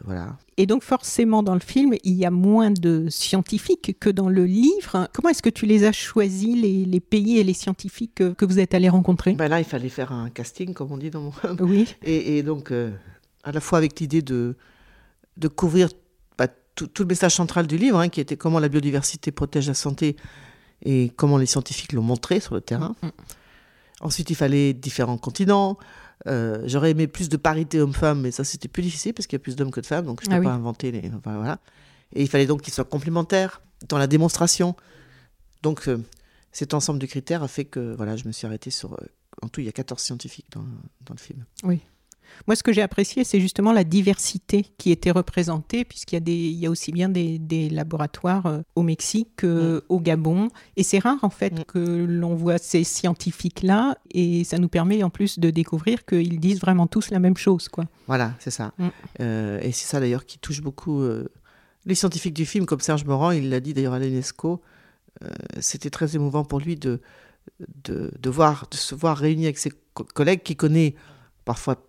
voilà. 0.04 0.36
Et 0.56 0.66
donc, 0.66 0.82
forcément, 0.82 1.42
dans 1.42 1.54
le 1.54 1.60
film, 1.60 1.94
il 2.02 2.14
y 2.14 2.24
a 2.24 2.30
moins 2.30 2.70
de 2.70 3.06
scientifiques 3.10 3.96
que 4.00 4.10
dans 4.10 4.28
le 4.28 4.44
livre. 4.44 5.08
Comment 5.12 5.28
est-ce 5.28 5.42
que 5.42 5.50
tu 5.50 5.66
les 5.66 5.84
as 5.84 5.92
choisis, 5.92 6.56
les, 6.56 6.84
les 6.84 7.00
pays 7.00 7.38
et 7.38 7.44
les 7.44 7.52
scientifiques 7.52 8.16
que, 8.16 8.32
que 8.32 8.44
vous 8.44 8.58
êtes 8.58 8.74
allés 8.74 8.88
rencontrer? 8.88 9.34
Ben 9.34 9.48
là, 9.48 9.60
il 9.60 9.64
fallait 9.64 9.88
faire 9.88 10.12
un 10.12 10.30
casting, 10.30 10.74
comme 10.74 10.92
on 10.92 10.98
dit 10.98 11.10
dans 11.10 11.20
mon... 11.20 11.32
Oui. 11.60 11.94
Et, 12.02 12.38
et 12.38 12.42
donc, 12.42 12.72
euh, 12.72 12.90
à 13.44 13.52
la 13.52 13.60
fois 13.60 13.78
avec 13.78 14.00
l'idée 14.00 14.22
de, 14.22 14.56
de 15.36 15.48
couvrir 15.48 15.90
bah, 16.36 16.48
tout, 16.74 16.86
tout 16.86 17.02
le 17.02 17.08
message 17.08 17.34
central 17.34 17.66
du 17.66 17.76
livre, 17.76 17.98
hein, 17.98 18.08
qui 18.08 18.20
était 18.20 18.36
comment 18.36 18.58
la 18.58 18.68
biodiversité 18.68 19.30
protège 19.32 19.68
la 19.68 19.74
santé 19.74 20.16
et 20.84 21.12
comment 21.16 21.38
les 21.38 21.46
scientifiques 21.46 21.92
l'ont 21.92 22.02
montré 22.02 22.40
sur 22.40 22.54
le 22.54 22.60
terrain. 22.60 22.94
Mm. 23.02 23.08
Ensuite, 24.00 24.30
il 24.30 24.36
fallait 24.36 24.72
différents 24.74 25.18
continents. 25.18 25.76
Euh, 26.26 26.62
J'aurais 26.66 26.90
aimé 26.92 27.06
plus 27.06 27.28
de 27.28 27.36
parité 27.36 27.80
homme-femme, 27.80 28.20
mais 28.20 28.30
ça, 28.30 28.44
c'était 28.44 28.68
plus 28.68 28.82
difficile 28.82 29.14
parce 29.14 29.26
qu'il 29.26 29.36
y 29.36 29.40
a 29.40 29.42
plus 29.42 29.56
d'hommes 29.56 29.70
que 29.70 29.80
de 29.80 29.86
femmes, 29.86 30.06
donc 30.06 30.20
je 30.22 30.26
ne 30.26 30.30
peux 30.30 30.36
Ah 30.36 30.40
oui. 30.40 30.46
pas 30.46 30.52
inventer 30.52 30.90
les. 30.92 31.10
enfin, 31.16 31.36
voilà. 31.36 31.58
Et 32.14 32.22
il 32.22 32.28
fallait 32.28 32.46
donc 32.46 32.62
qu'ils 32.62 32.72
soient 32.72 32.84
complémentaires 32.84 33.60
dans 33.88 33.98
la 33.98 34.06
démonstration. 34.06 34.74
Donc, 35.62 35.88
euh, 35.88 35.98
cet 36.52 36.74
ensemble 36.74 36.98
de 36.98 37.06
critères 37.06 37.42
a 37.42 37.48
fait 37.48 37.64
que 37.64 37.94
voilà, 37.96 38.16
je 38.16 38.24
me 38.26 38.32
suis 38.32 38.46
arrêtée 38.46 38.70
sur. 38.70 38.92
euh, 38.94 38.96
en 39.42 39.48
tout, 39.48 39.60
il 39.60 39.66
y 39.66 39.68
a 39.68 39.72
14 39.72 40.00
scientifiques 40.02 40.46
dans, 40.52 40.64
dans 41.04 41.14
le 41.14 41.20
film. 41.20 41.44
Moi, 42.46 42.56
ce 42.56 42.62
que 42.62 42.72
j'ai 42.72 42.82
apprécié, 42.82 43.24
c'est 43.24 43.40
justement 43.40 43.72
la 43.72 43.84
diversité 43.84 44.66
qui 44.78 44.90
était 44.90 45.10
représentée, 45.10 45.84
puisqu'il 45.84 46.14
y 46.14 46.18
a, 46.18 46.20
des, 46.20 46.32
il 46.34 46.54
y 46.58 46.66
a 46.66 46.70
aussi 46.70 46.92
bien 46.92 47.08
des, 47.08 47.38
des 47.38 47.68
laboratoires 47.68 48.46
euh, 48.46 48.60
au 48.74 48.82
Mexique 48.82 49.28
qu'au 49.40 50.00
Gabon. 50.00 50.48
Et 50.76 50.82
c'est 50.82 50.98
rare, 50.98 51.18
en 51.22 51.30
fait, 51.30 51.52
Mm. 51.52 51.64
que 51.64 51.78
l'on 51.78 52.34
voit 52.34 52.58
ces 52.58 52.84
scientifiques-là. 52.84 53.96
Et 54.12 54.44
ça 54.44 54.58
nous 54.58 54.68
permet, 54.68 55.02
en 55.02 55.10
plus, 55.10 55.38
de 55.38 55.50
découvrir 55.50 56.04
qu'ils 56.04 56.40
disent 56.40 56.60
vraiment 56.60 56.86
tous 56.86 57.10
la 57.10 57.18
même 57.18 57.36
chose. 57.36 57.68
Quoi. 57.68 57.84
Voilà, 58.06 58.34
c'est 58.38 58.50
ça. 58.50 58.72
Mm. 58.78 58.88
Euh, 59.20 59.60
et 59.62 59.72
c'est 59.72 59.86
ça 59.86 60.00
d'ailleurs 60.00 60.24
qui 60.26 60.38
touche 60.38 60.60
beaucoup 60.62 61.00
euh, 61.02 61.28
les 61.86 61.94
scientifiques 61.94 62.34
du 62.34 62.46
film, 62.46 62.66
comme 62.66 62.80
Serge 62.80 63.04
Morand, 63.04 63.30
il 63.30 63.48
l'a 63.50 63.60
dit 63.60 63.72
d'ailleurs 63.74 63.94
à 63.94 63.98
l'UNESCO. 63.98 64.60
euh, 65.22 65.28
C'était 65.60 65.90
très 65.90 66.14
émouvant 66.16 66.44
pour 66.44 66.60
lui 66.60 66.76
de, 66.76 67.00
de, 67.84 68.10
de 68.18 68.30
voir, 68.30 68.66
de 68.70 68.76
se 68.76 68.94
voir 68.94 69.16
réuni 69.16 69.44
avec 69.44 69.58
ses 69.58 69.72
co- 69.94 70.04
collègues 70.04 70.42
qu'il 70.42 70.56
connaît 70.56 70.94
parfois 71.44 71.82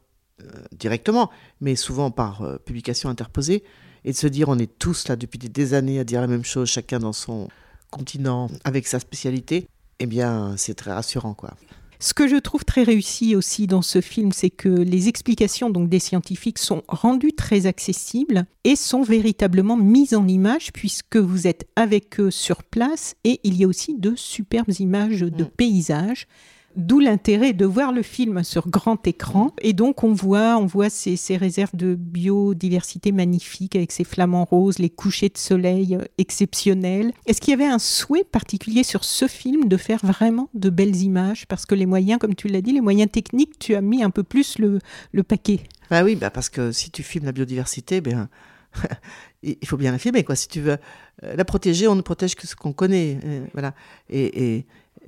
directement, 0.72 1.30
mais 1.62 1.76
souvent 1.76 2.12
par 2.12 2.42
euh, 2.42 2.58
publication 2.58 3.10
interposée, 3.10 3.64
et 4.06 4.12
de 4.12 4.18
se 4.18 4.28
dire 4.28 4.50
on 4.50 4.58
est 4.58 4.80
tous 4.80 5.08
là 5.08 5.16
depuis 5.16 5.40
des, 5.40 5.50
des 5.50 5.74
années 5.74 6.00
à 6.00 6.04
dire 6.04 6.22
la 6.22 6.28
même 6.28 6.46
chose, 6.46 6.70
chacun 6.70 7.00
dans 7.00 7.14
son 7.14 7.50
continent, 7.92 8.50
avec 8.64 8.88
sa 8.88 9.00
spécialité. 9.00 9.68
Eh 10.00 10.06
bien, 10.06 10.56
c'est 10.56 10.76
très 10.76 10.94
rassurant, 10.94 11.34
quoi. 11.34 11.56
Ce 12.02 12.14
que 12.14 12.30
je 12.30 12.38
trouve 12.38 12.64
très 12.64 12.84
réussi 12.84 13.36
aussi 13.36 13.68
dans 13.68 13.82
ce 13.82 14.00
film, 14.00 14.32
c'est 14.32 14.50
que 14.50 14.70
les 14.70 15.10
explications 15.10 15.70
donc 15.70 15.90
des 15.90 16.00
scientifiques 16.00 16.58
sont 16.58 16.82
rendues 16.88 17.34
très 17.34 17.66
accessibles 17.66 18.46
et 18.64 18.78
sont 18.78 19.02
véritablement 19.02 19.76
mises 19.76 20.14
en 20.14 20.26
image 20.26 20.72
puisque 20.72 21.18
vous 21.18 21.46
êtes 21.46 21.68
avec 21.76 22.22
eux 22.22 22.32
sur 22.32 22.64
place 22.64 23.16
et 23.26 23.42
il 23.44 23.58
y 23.58 23.66
a 23.66 23.68
aussi 23.68 23.96
de 24.00 24.14
superbes 24.16 24.72
images 24.80 25.20
de 25.20 25.44
Mm. 25.44 25.50
paysages 25.58 26.28
D'où 26.76 27.00
l'intérêt 27.00 27.54
de 27.54 27.66
voir 27.66 27.92
le 27.92 28.04
film 28.04 28.44
sur 28.44 28.70
grand 28.70 29.06
écran. 29.08 29.54
Et 29.62 29.74
donc, 29.74 30.04
on 30.04 30.14
voit, 30.14 30.58
on 30.58 30.66
voit 30.66 30.90
ces, 30.90 31.18
réserves 31.36 31.76
de 31.76 31.96
biodiversité 31.96 33.12
magnifiques 33.12 33.76
avec 33.76 33.92
ces 33.92 34.04
flamants 34.04 34.46
roses, 34.46 34.80
les 34.80 34.90
couchers 34.90 35.30
de 35.30 35.38
soleil 35.38 35.96
euh, 35.96 36.04
exceptionnels. 36.18 37.12
Est-ce 37.26 37.42
qu'il 37.42 37.52
y 37.52 37.54
avait 37.54 37.66
un 37.66 37.80
souhait 37.80 38.24
particulier 38.24 38.84
sur 38.84 39.04
ce 39.04 39.28
film 39.28 39.68
de 39.68 39.78
faire 39.78 40.00
vraiment 40.04 40.50
de 40.54 40.70
belles 40.70 40.98
images? 40.98 41.46
Parce 41.48 41.66
que 41.66 41.76
les 41.76 41.86
moyens, 41.86 42.20
comme 42.20 42.36
tu 42.36 42.48
l'as 42.48 42.62
dit, 42.62 42.72
les 42.72 42.82
moyens 42.82 43.12
techniques, 43.12 43.58
tu 43.60 43.76
as 43.76 43.82
mis 43.82 44.04
un 44.04 44.10
peu 44.10 44.24
plus 44.24 44.58
le, 44.60 44.80
paquet. 45.24 45.62
Bah 45.90 46.04
oui, 46.04 46.16
bah 46.16 46.30
parce 46.30 46.50
que 46.50 46.72
si 46.72 46.92
tu 46.92 47.04
filmes 47.04 47.26
la 47.26 47.32
biodiversité, 47.32 48.00
ben, 48.00 48.30
il 49.44 49.68
faut 49.68 49.78
bien 49.78 49.92
la 49.92 49.98
filmer. 49.98 50.24
Quoi. 50.24 50.36
Si 50.36 50.48
tu 50.48 50.62
veux 50.62 50.78
euh, 51.24 51.36
la 51.36 51.46
protéger, 51.46 51.88
on 51.88 51.96
ne 51.96 52.02
protège 52.02 52.36
que 52.36 52.48
ce 52.48 52.56
qu'on 52.56 52.74
connaît. 52.74 53.20
Euh, 53.24 53.46
voilà. 53.54 53.74
Et, 54.10 54.66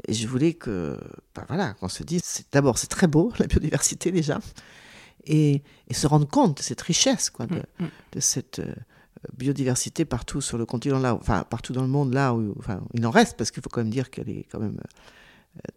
je 0.10 0.28
voulais 0.28 0.54
que, 0.54 0.98
ben 1.36 1.44
voilà, 1.48 1.74
qu'on 1.74 1.90
se 1.90 2.04
dise, 2.04 2.44
d'abord, 2.52 2.78
c'est 2.78 2.88
très 2.88 3.08
beau, 3.08 3.32
la 3.40 3.48
biodiversité 3.48 4.12
déjà, 4.12 4.40
et, 5.26 5.62
et, 5.88 5.94
se 5.94 6.08
rendre 6.08 6.28
compte 6.28 6.58
de 6.58 6.64
cette 6.64 6.82
richesse, 6.82 7.30
quoi, 7.30 7.46
de, 7.46 7.56
mm, 7.56 7.84
mm. 7.84 7.90
de 8.14 8.20
cette 8.20 8.60
euh, 8.60 8.74
biodiversité 9.38 10.04
partout 10.06 10.42
sur 10.42 10.58
le 10.58 10.66
continent 10.66 11.00
là, 11.00 11.14
enfin 11.14 11.44
partout 11.48 11.74
dans 11.74 11.84
le 11.84 11.88
monde 11.88 12.14
là 12.14 12.34
où, 12.34 12.56
enfin, 12.58 12.82
il 12.94 13.06
en 13.06 13.12
reste, 13.12 13.38
parce 13.38 13.52
qu'il 13.52 13.62
faut 13.62 13.70
quand 13.70 13.82
même 13.82 13.92
dire 13.92 14.10
qu'elle 14.10 14.30
est 14.30 14.48
quand 14.52 14.60
même 14.60 14.80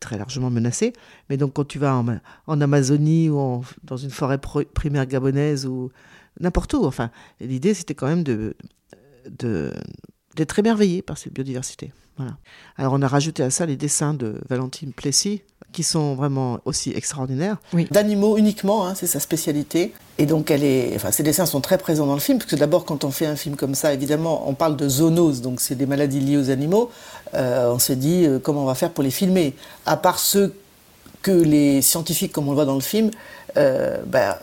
très 0.00 0.18
largement 0.18 0.50
menacée. 0.50 0.92
Mais 1.28 1.36
donc 1.36 1.54
quand 1.54 1.64
tu 1.66 1.78
vas 1.78 1.94
en, 1.94 2.06
en 2.46 2.60
Amazonie 2.60 3.28
ou 3.28 3.64
dans 3.82 3.96
une 3.96 4.10
forêt 4.10 4.38
primaire 4.38 5.06
gabonaise 5.06 5.66
ou 5.66 5.90
n'importe 6.40 6.72
où, 6.74 6.84
enfin, 6.84 7.10
l'idée 7.40 7.74
c'était 7.74 7.94
quand 7.94 8.06
même 8.06 8.22
de, 8.22 8.56
de 9.30 9.72
d'être 10.36 10.58
émerveillé 10.58 11.00
par 11.00 11.16
cette 11.16 11.32
biodiversité. 11.32 11.92
Voilà. 12.16 12.37
Alors 12.76 12.92
on 12.92 13.02
a 13.02 13.09
rajouté 13.09 13.42
à 13.42 13.50
ça 13.50 13.66
les 13.66 13.76
dessins 13.76 14.14
de 14.14 14.40
Valentine 14.49 14.92
Plessis, 14.92 15.42
qui 15.73 15.83
sont 15.83 16.14
vraiment 16.14 16.61
aussi 16.64 16.92
extraordinaires. 16.94 17.56
Oui. 17.73 17.88
D'animaux 17.90 18.37
uniquement, 18.37 18.87
hein, 18.87 18.94
c'est 18.94 19.09
sa 19.09 19.18
spécialité. 19.18 19.92
Et 20.18 20.26
donc 20.26 20.50
elle 20.50 20.62
est, 20.62 20.92
enfin, 20.94 21.11
ces 21.11 21.25
dessins 21.25 21.47
sont 21.47 21.61
très 21.61 21.78
présents 21.78 22.06
dans 22.06 22.14
le 22.14 22.21
film, 22.21 22.38
parce 22.38 22.50
que 22.50 22.56
d'abord 22.56 22.85
quand 22.85 23.02
on 23.02 23.11
fait 23.11 23.26
un 23.26 23.37
film 23.37 23.56
comme 23.56 23.75
ça, 23.75 23.92
évidemment, 23.92 24.49
on 24.49 24.54
parle 24.54 24.76
de 24.76 24.88
zoonose, 24.88 25.40
donc 25.40 25.61
c'est 25.61 25.75
des 25.75 25.87
maladies 25.87 26.21
liées 26.21 26.37
aux 26.37 26.50
animaux. 26.50 26.90
Euh, 27.35 27.73
on 27.73 27.80
se 27.80 27.92
dit 27.92 28.25
euh, 28.25 28.38
comment 28.38 28.62
on 28.62 28.66
va 28.66 28.76
faire 28.76 28.90
pour 28.90 29.02
les 29.02 29.11
filmer? 29.11 29.54
À 29.87 29.97
part 29.97 30.21
ceux 30.21 30.54
que 31.23 31.33
les 31.33 31.83
scientifiques, 31.83 32.33
comme 32.33 32.47
on 32.47 32.50
le 32.50 32.56
voit 32.56 32.66
dans 32.66 32.75
le 32.75 32.80
film, 32.80 33.11
euh, 33.56 34.02
bah, 34.06 34.38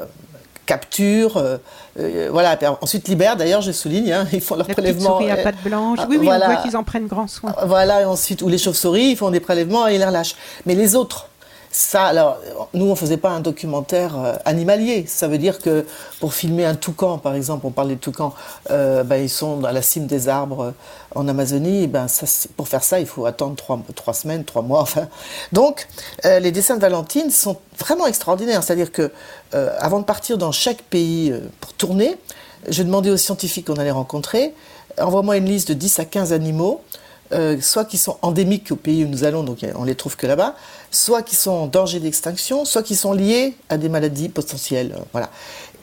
capture, 0.72 1.36
euh, 1.36 1.58
euh, 2.00 2.30
voilà. 2.32 2.58
ensuite 2.80 3.10
libère. 3.10 3.36
D'ailleurs, 3.36 3.62
je 3.62 3.74
souligne, 3.74 4.14
hein, 4.14 4.26
ils 4.32 4.40
font 4.40 4.56
leur 4.56 4.68
prélèvement. 4.68 5.20
Les 5.20 5.30
à 5.30 5.38
pattes 5.38 5.62
blanches. 5.64 6.00
Oui, 6.10 6.16
oui, 6.18 6.26
voilà. 6.26 6.46
on 6.50 6.54
voit 6.54 6.62
qu'ils 6.62 6.78
en 6.78 6.84
prennent 6.84 7.08
grand 7.08 7.28
soin. 7.28 7.54
Voilà. 7.66 8.02
Et 8.02 8.06
ensuite, 8.06 8.42
ou 8.42 8.48
les 8.48 8.58
chauves-souris, 8.58 9.10
ils 9.12 9.18
font 9.18 9.32
des 9.32 9.42
prélèvements 9.42 9.88
et 9.90 9.96
ils 9.96 10.00
les 10.00 10.06
relâchent. 10.06 10.36
Mais 10.66 10.76
les 10.76 10.96
autres, 10.96 11.28
ça, 11.72 12.04
alors, 12.04 12.38
nous, 12.74 12.88
on 12.88 12.96
faisait 12.96 13.16
pas 13.18 13.30
un 13.30 13.40
documentaire 13.40 14.20
euh, 14.20 14.34
animalier. 14.44 15.06
Ça 15.08 15.30
veut 15.30 15.38
dire 15.38 15.60
que 15.60 15.86
pour 16.20 16.34
filmer 16.34 16.66
un 16.66 16.76
toucan, 16.76 17.18
par 17.18 17.34
exemple, 17.34 17.66
on 17.66 17.72
parle 17.72 17.88
des 17.88 17.98
toucans, 17.98 18.34
euh, 18.70 19.04
ben, 19.04 19.16
ils 19.16 19.30
sont 19.30 19.58
dans 19.58 19.72
la 19.72 19.82
cime 19.82 20.06
des 20.06 20.28
arbres 20.28 20.62
euh, 20.62 20.72
en 21.16 21.30
Amazonie. 21.30 21.88
Ben, 21.88 22.10
ça, 22.10 22.26
pour 22.58 22.68
faire 22.68 22.84
ça, 22.84 23.00
il 23.00 23.06
faut 23.06 23.26
attendre 23.26 23.56
trois, 23.56 23.80
trois 23.96 24.14
semaines, 24.14 24.44
trois 24.44 24.62
mois. 24.62 24.82
Enfin. 24.92 25.08
Donc, 25.54 25.88
les 26.24 26.52
dessins 26.52 26.76
de 26.76 26.82
Valentine 26.82 27.30
sont 27.30 27.58
vraiment 27.80 28.08
extraordinaires. 28.08 28.64
C'est-à-dire 28.64 28.92
que, 28.92 29.12
avant 29.52 30.00
de 30.00 30.06
partir 30.06 30.38
dans 30.38 30.52
chaque 30.52 30.82
pays 30.82 31.34
pour 31.62 31.74
tourner, 31.74 32.18
je 32.68 32.84
demandais 32.84 33.12
aux 33.12 33.18
scientifiques 33.18 33.68
qu'on 33.68 33.76
allait 33.76 33.92
rencontrer, 33.92 34.54
envoie-moi 35.00 35.38
une 35.38 35.46
liste 35.46 35.70
de 35.70 35.74
10 35.74 36.00
à 36.00 36.06
15 36.06 36.34
animaux 36.34 36.82
euh, 37.34 37.60
soit 37.62 37.86
qui 37.86 37.98
sont 37.98 38.18
endémiques 38.22 38.72
au 38.72 38.76
pays 38.76 39.04
où 39.06 39.08
nous 39.08 39.24
allons, 39.24 39.44
donc 39.44 39.66
on 39.76 39.84
les 39.84 39.96
trouve 39.96 40.16
que 40.18 40.28
là-bas, 40.28 40.56
soit 40.92 41.22
qui 41.22 41.36
sont 41.36 41.52
en 41.52 41.68
danger 41.68 42.00
d'extinction, 42.00 42.66
soit 42.66 42.84
qui 42.84 42.96
sont 42.96 43.14
liés 43.14 43.56
à 43.70 43.78
des 43.78 43.90
maladies 43.90 44.30
potentielles. 44.30 44.96
Voilà 45.12 45.30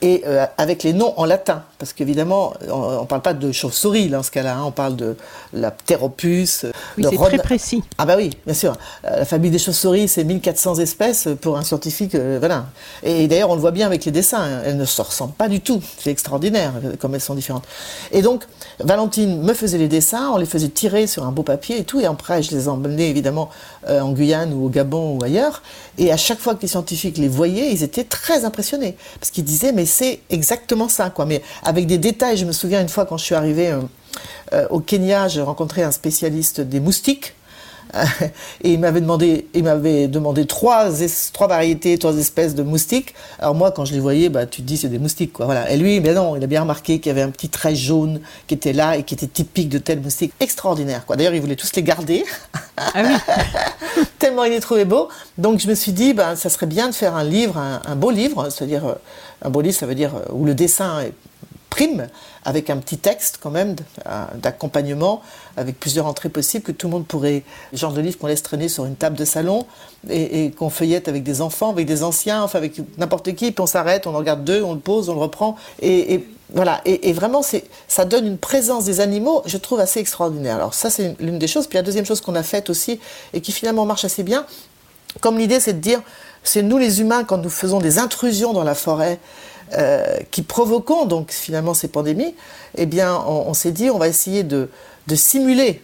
et 0.01 0.23
euh, 0.27 0.47
avec 0.57 0.83
les 0.83 0.93
noms 0.93 1.13
en 1.17 1.25
latin, 1.25 1.65
parce 1.79 1.93
qu'évidemment, 1.93 2.53
on 2.71 3.01
ne 3.01 3.07
parle 3.07 3.23
pas 3.23 3.35
de 3.35 3.51
chauve-souris 3.51 4.09
dans 4.09 4.23
ce 4.23 4.31
cas-là, 4.31 4.57
hein. 4.57 4.65
on 4.65 4.71
parle 4.71 4.97
de 4.97 5.17
la 5.53 5.71
pteropus. 5.71 6.67
Oui, 6.97 7.05
c'est 7.09 7.17
très 7.17 7.39
précis. 7.39 7.83
Ah 7.99 8.07
bah 8.07 8.15
oui, 8.17 8.31
bien 8.47 8.55
sûr. 8.55 8.77
Euh, 9.05 9.19
la 9.19 9.25
famille 9.25 9.51
des 9.51 9.59
chauves-souris, 9.59 10.09
c'est 10.09 10.25
1400 10.25 10.77
espèces 10.77 11.29
pour 11.41 11.57
un 11.57 11.63
scientifique, 11.63 12.15
euh, 12.15 12.37
voilà. 12.39 12.67
Et 13.03 13.27
d'ailleurs, 13.27 13.51
on 13.51 13.55
le 13.55 13.61
voit 13.61 13.73
bien 13.73 13.87
avec 13.87 14.05
les 14.05 14.13
dessins, 14.13 14.41
hein. 14.41 14.63
elles 14.65 14.77
ne 14.77 14.85
se 14.85 15.03
ressemblent 15.03 15.35
pas 15.35 15.49
du 15.49 15.61
tout. 15.61 15.83
C'est 15.99 16.11
extraordinaire 16.11 16.75
comme 17.01 17.15
elles 17.15 17.21
sont 17.21 17.35
différentes. 17.35 17.65
Et 18.13 18.23
donc, 18.23 18.45
Valentine 18.79 19.43
me 19.43 19.55
faisait 19.55 19.79
les 19.79 19.89
dessins, 19.89 20.31
on 20.33 20.37
les 20.37 20.47
faisait 20.47 20.69
tirer 20.69 21.09
sur 21.09 21.25
un 21.25 21.33
beau 21.33 21.43
papier 21.43 21.79
et 21.79 21.85
tout, 21.85 22.01
et 22.01 22.07
après, 22.07 22.43
je 22.43 22.53
les 22.53 22.69
emmenais 22.69 23.09
évidemment 23.09 23.51
en 23.89 24.13
Guyane 24.13 24.53
ou 24.53 24.67
au 24.67 24.69
Gabon 24.69 25.17
ou 25.19 25.25
ailleurs. 25.25 25.63
Et 25.97 26.13
à 26.13 26.17
chaque 26.17 26.39
fois 26.39 26.55
que 26.55 26.63
les 26.63 26.69
scientifiques 26.69 27.19
les 27.19 27.29
voyaient, 27.29 27.73
ils 27.73 27.83
étaient 27.83 28.05
très 28.05 28.45
impressionnés, 28.45 28.97
parce 29.19 29.31
qu'ils 29.31 29.45
disaient, 29.45 29.73
mais 29.73 29.87
c'est 29.89 30.21
exactement 30.31 30.89
ça, 30.89 31.11
quoi. 31.11 31.27
Mais 31.27 31.43
avec 31.65 31.87
des 31.87 31.99
détails, 31.99 32.37
je 32.37 32.45
me 32.45 32.53
souviens 32.53 32.81
une 32.81 32.89
fois 32.89 33.07
quand 33.07 33.17
je 33.17 33.25
suis 33.25 33.35
arrivée 33.35 33.71
euh, 33.71 33.81
euh, 34.53 34.69
au 34.71 34.79
Kenya, 34.81 35.27
j'ai 35.27 35.43
rencontré 35.43 35.83
un 35.83 35.91
spécialiste 35.91 36.61
des 36.61 36.79
moustiques. 36.79 37.35
et 38.63 38.73
il 38.73 38.79
m'avait 38.79 39.01
demandé, 39.01 39.47
il 39.55 39.65
m'avait 39.65 40.09
demandé 40.09 40.47
trois, 40.47 40.89
trois 41.33 41.47
variétés, 41.47 41.99
trois 41.99 42.17
espèces 42.17 42.55
de 42.55 42.63
moustiques. 42.63 43.15
Alors 43.39 43.55
moi, 43.55 43.71
quand 43.71 43.85
je 43.85 43.93
les 43.93 44.01
voyais, 44.01 44.29
bah, 44.29 44.47
tu 44.47 44.63
te 44.63 44.67
dis 44.67 44.77
c'est 44.77 44.89
des 44.89 44.99
moustiques, 44.99 45.33
quoi. 45.33 45.47
Voilà. 45.47 45.71
Et 45.71 45.77
lui, 45.77 46.01
mais 46.01 46.13
non, 46.13 46.37
il 46.37 46.45
a 46.45 46.47
bien 46.47 46.63
remarqué 46.63 46.99
qu'il 46.99 47.11
y 47.11 47.13
avait 47.13 47.23
un 47.23 47.31
petit 47.31 47.49
trait 47.49 47.75
jaune 47.75 48.21
qui 48.47 48.55
était 48.55 48.73
là 48.73 48.97
et 48.97 49.03
qui 49.03 49.15
était 49.15 49.27
typique 49.27 49.69
de 49.69 49.79
tel 49.79 50.01
moustique. 50.01 50.33
Extraordinaire, 50.41 51.07
quoi. 51.07 51.17
D'ailleurs, 51.17 51.35
il 51.35 51.41
voulait 51.41 51.57
tous 51.57 51.75
les 51.77 51.83
garder. 51.83 52.25
Ah 52.77 53.03
oui. 53.03 54.05
Tellement 54.19 54.45
il 54.45 54.53
les 54.53 54.61
trouvait 54.61 54.85
beaux. 54.85 55.09
Donc 55.37 55.61
je 55.61 55.69
me 55.69 55.75
suis 55.75 55.93
dit, 55.93 56.13
ben, 56.13 56.37
ça 56.37 56.51
serait 56.51 56.67
bien 56.67 56.89
de 56.89 56.95
faire 56.95 57.17
un 57.17 57.25
livre, 57.25 57.57
un, 57.57 57.81
un 57.85 57.97
beau 57.97 58.11
livre, 58.11 58.49
c'est-à-dire 58.51 58.87
euh, 58.87 58.95
un 59.43 59.51
beau 59.51 59.61
livre, 59.61 59.77
ça 59.77 59.87
veut 59.87 59.95
dire 59.95 60.15
euh, 60.15 60.33
où 60.33 60.45
le 60.45 60.55
dessin 60.55 61.01
est 61.01 61.13
prime, 61.71 62.09
avec 62.45 62.71
un 62.71 62.79
petit 62.79 62.99
texte 62.99 63.39
quand 63.43 63.51
même 63.51 63.77
d'accompagnement, 64.35 65.23
avec 65.57 65.79
plusieurs 65.79 66.07
entrées 66.07 66.29
possibles, 66.29 66.65
que 66.65 66.73
tout 66.73 66.87
le 66.87 66.93
monde 66.93 67.07
pourrait, 67.07 67.43
genre 67.73 67.93
de 67.93 68.01
livre 68.01 68.19
qu'on 68.19 68.27
laisse 68.27 68.43
traîner 68.43 68.69
sur 68.69 68.85
une 68.85 68.97
table 68.97 69.17
de 69.17 69.25
salon 69.25 69.67
et, 70.09 70.51
qu'on 70.53 70.71
feuillette 70.71 71.09
avec 71.09 71.23
des 71.23 71.41
enfants, 71.41 71.71
avec 71.71 71.87
des 71.87 72.03
anciens, 72.03 72.43
enfin 72.43 72.59
avec 72.59 72.81
n'importe 72.97 73.35
qui, 73.35 73.53
puis 73.53 73.61
on 73.61 73.67
s'arrête, 73.67 74.07
on 74.07 74.15
en 74.15 74.19
regarde 74.19 74.45
deux, 74.45 74.63
on 74.63 74.75
le 74.75 74.81
pose, 74.81 75.09
on 75.09 75.15
le 75.15 75.21
reprend, 75.21 75.57
et, 75.81 76.25
voilà, 76.55 76.81
et, 76.87 77.13
vraiment, 77.13 77.43
ça 77.89 78.05
donne 78.07 78.27
une 78.27 78.39
présence 78.39 78.85
des 78.87 79.01
animaux, 79.01 79.43
je 79.45 79.59
trouve, 79.59 79.81
assez 79.81 80.01
extraordinaire. 80.01 80.57
Alors 80.57 80.73
ça, 80.73 80.89
c'est 80.89 81.15
l'une 81.21 81.39
des 81.39 81.47
choses. 81.47 81.67
Puis 81.67 81.77
la 81.77 81.83
deuxième 81.83 82.07
chose 82.07 82.23
qu'on 82.23 82.35
a 82.35 82.43
faite 82.43 82.71
aussi, 82.71 82.99
et 83.35 83.43
qui 83.43 83.53
finalement 83.53 83.85
marche 83.85 84.07
assez 84.07 84.23
bien, 84.23 84.47
comme 85.21 85.37
l'idée, 85.37 85.61
c'est 85.61 85.75
de 85.75 85.81
dire, 85.81 86.01
c'est 86.43 86.63
nous 86.63 86.79
les 86.79 87.01
humains, 87.01 87.25
quand 87.25 87.39
nous 87.39 87.51
faisons 87.51 87.81
des 87.81 87.99
intrusions 87.99 88.53
dans 88.53 88.65
la 88.65 88.75
forêt, 88.75 89.19
euh, 89.77 90.17
qui 90.31 90.43
provoquons 90.43 91.05
donc 91.05 91.31
finalement 91.31 91.75
ces 91.75 91.89
pandémies, 91.89 92.35
eh 92.77 92.87
bien, 92.87 93.23
on, 93.27 93.53
s'est 93.55 93.73
dit, 93.73 93.91
on 93.91 93.99
va 93.99 94.09
essayer 94.09 94.43
de, 94.43 94.69
simuler 95.15 95.83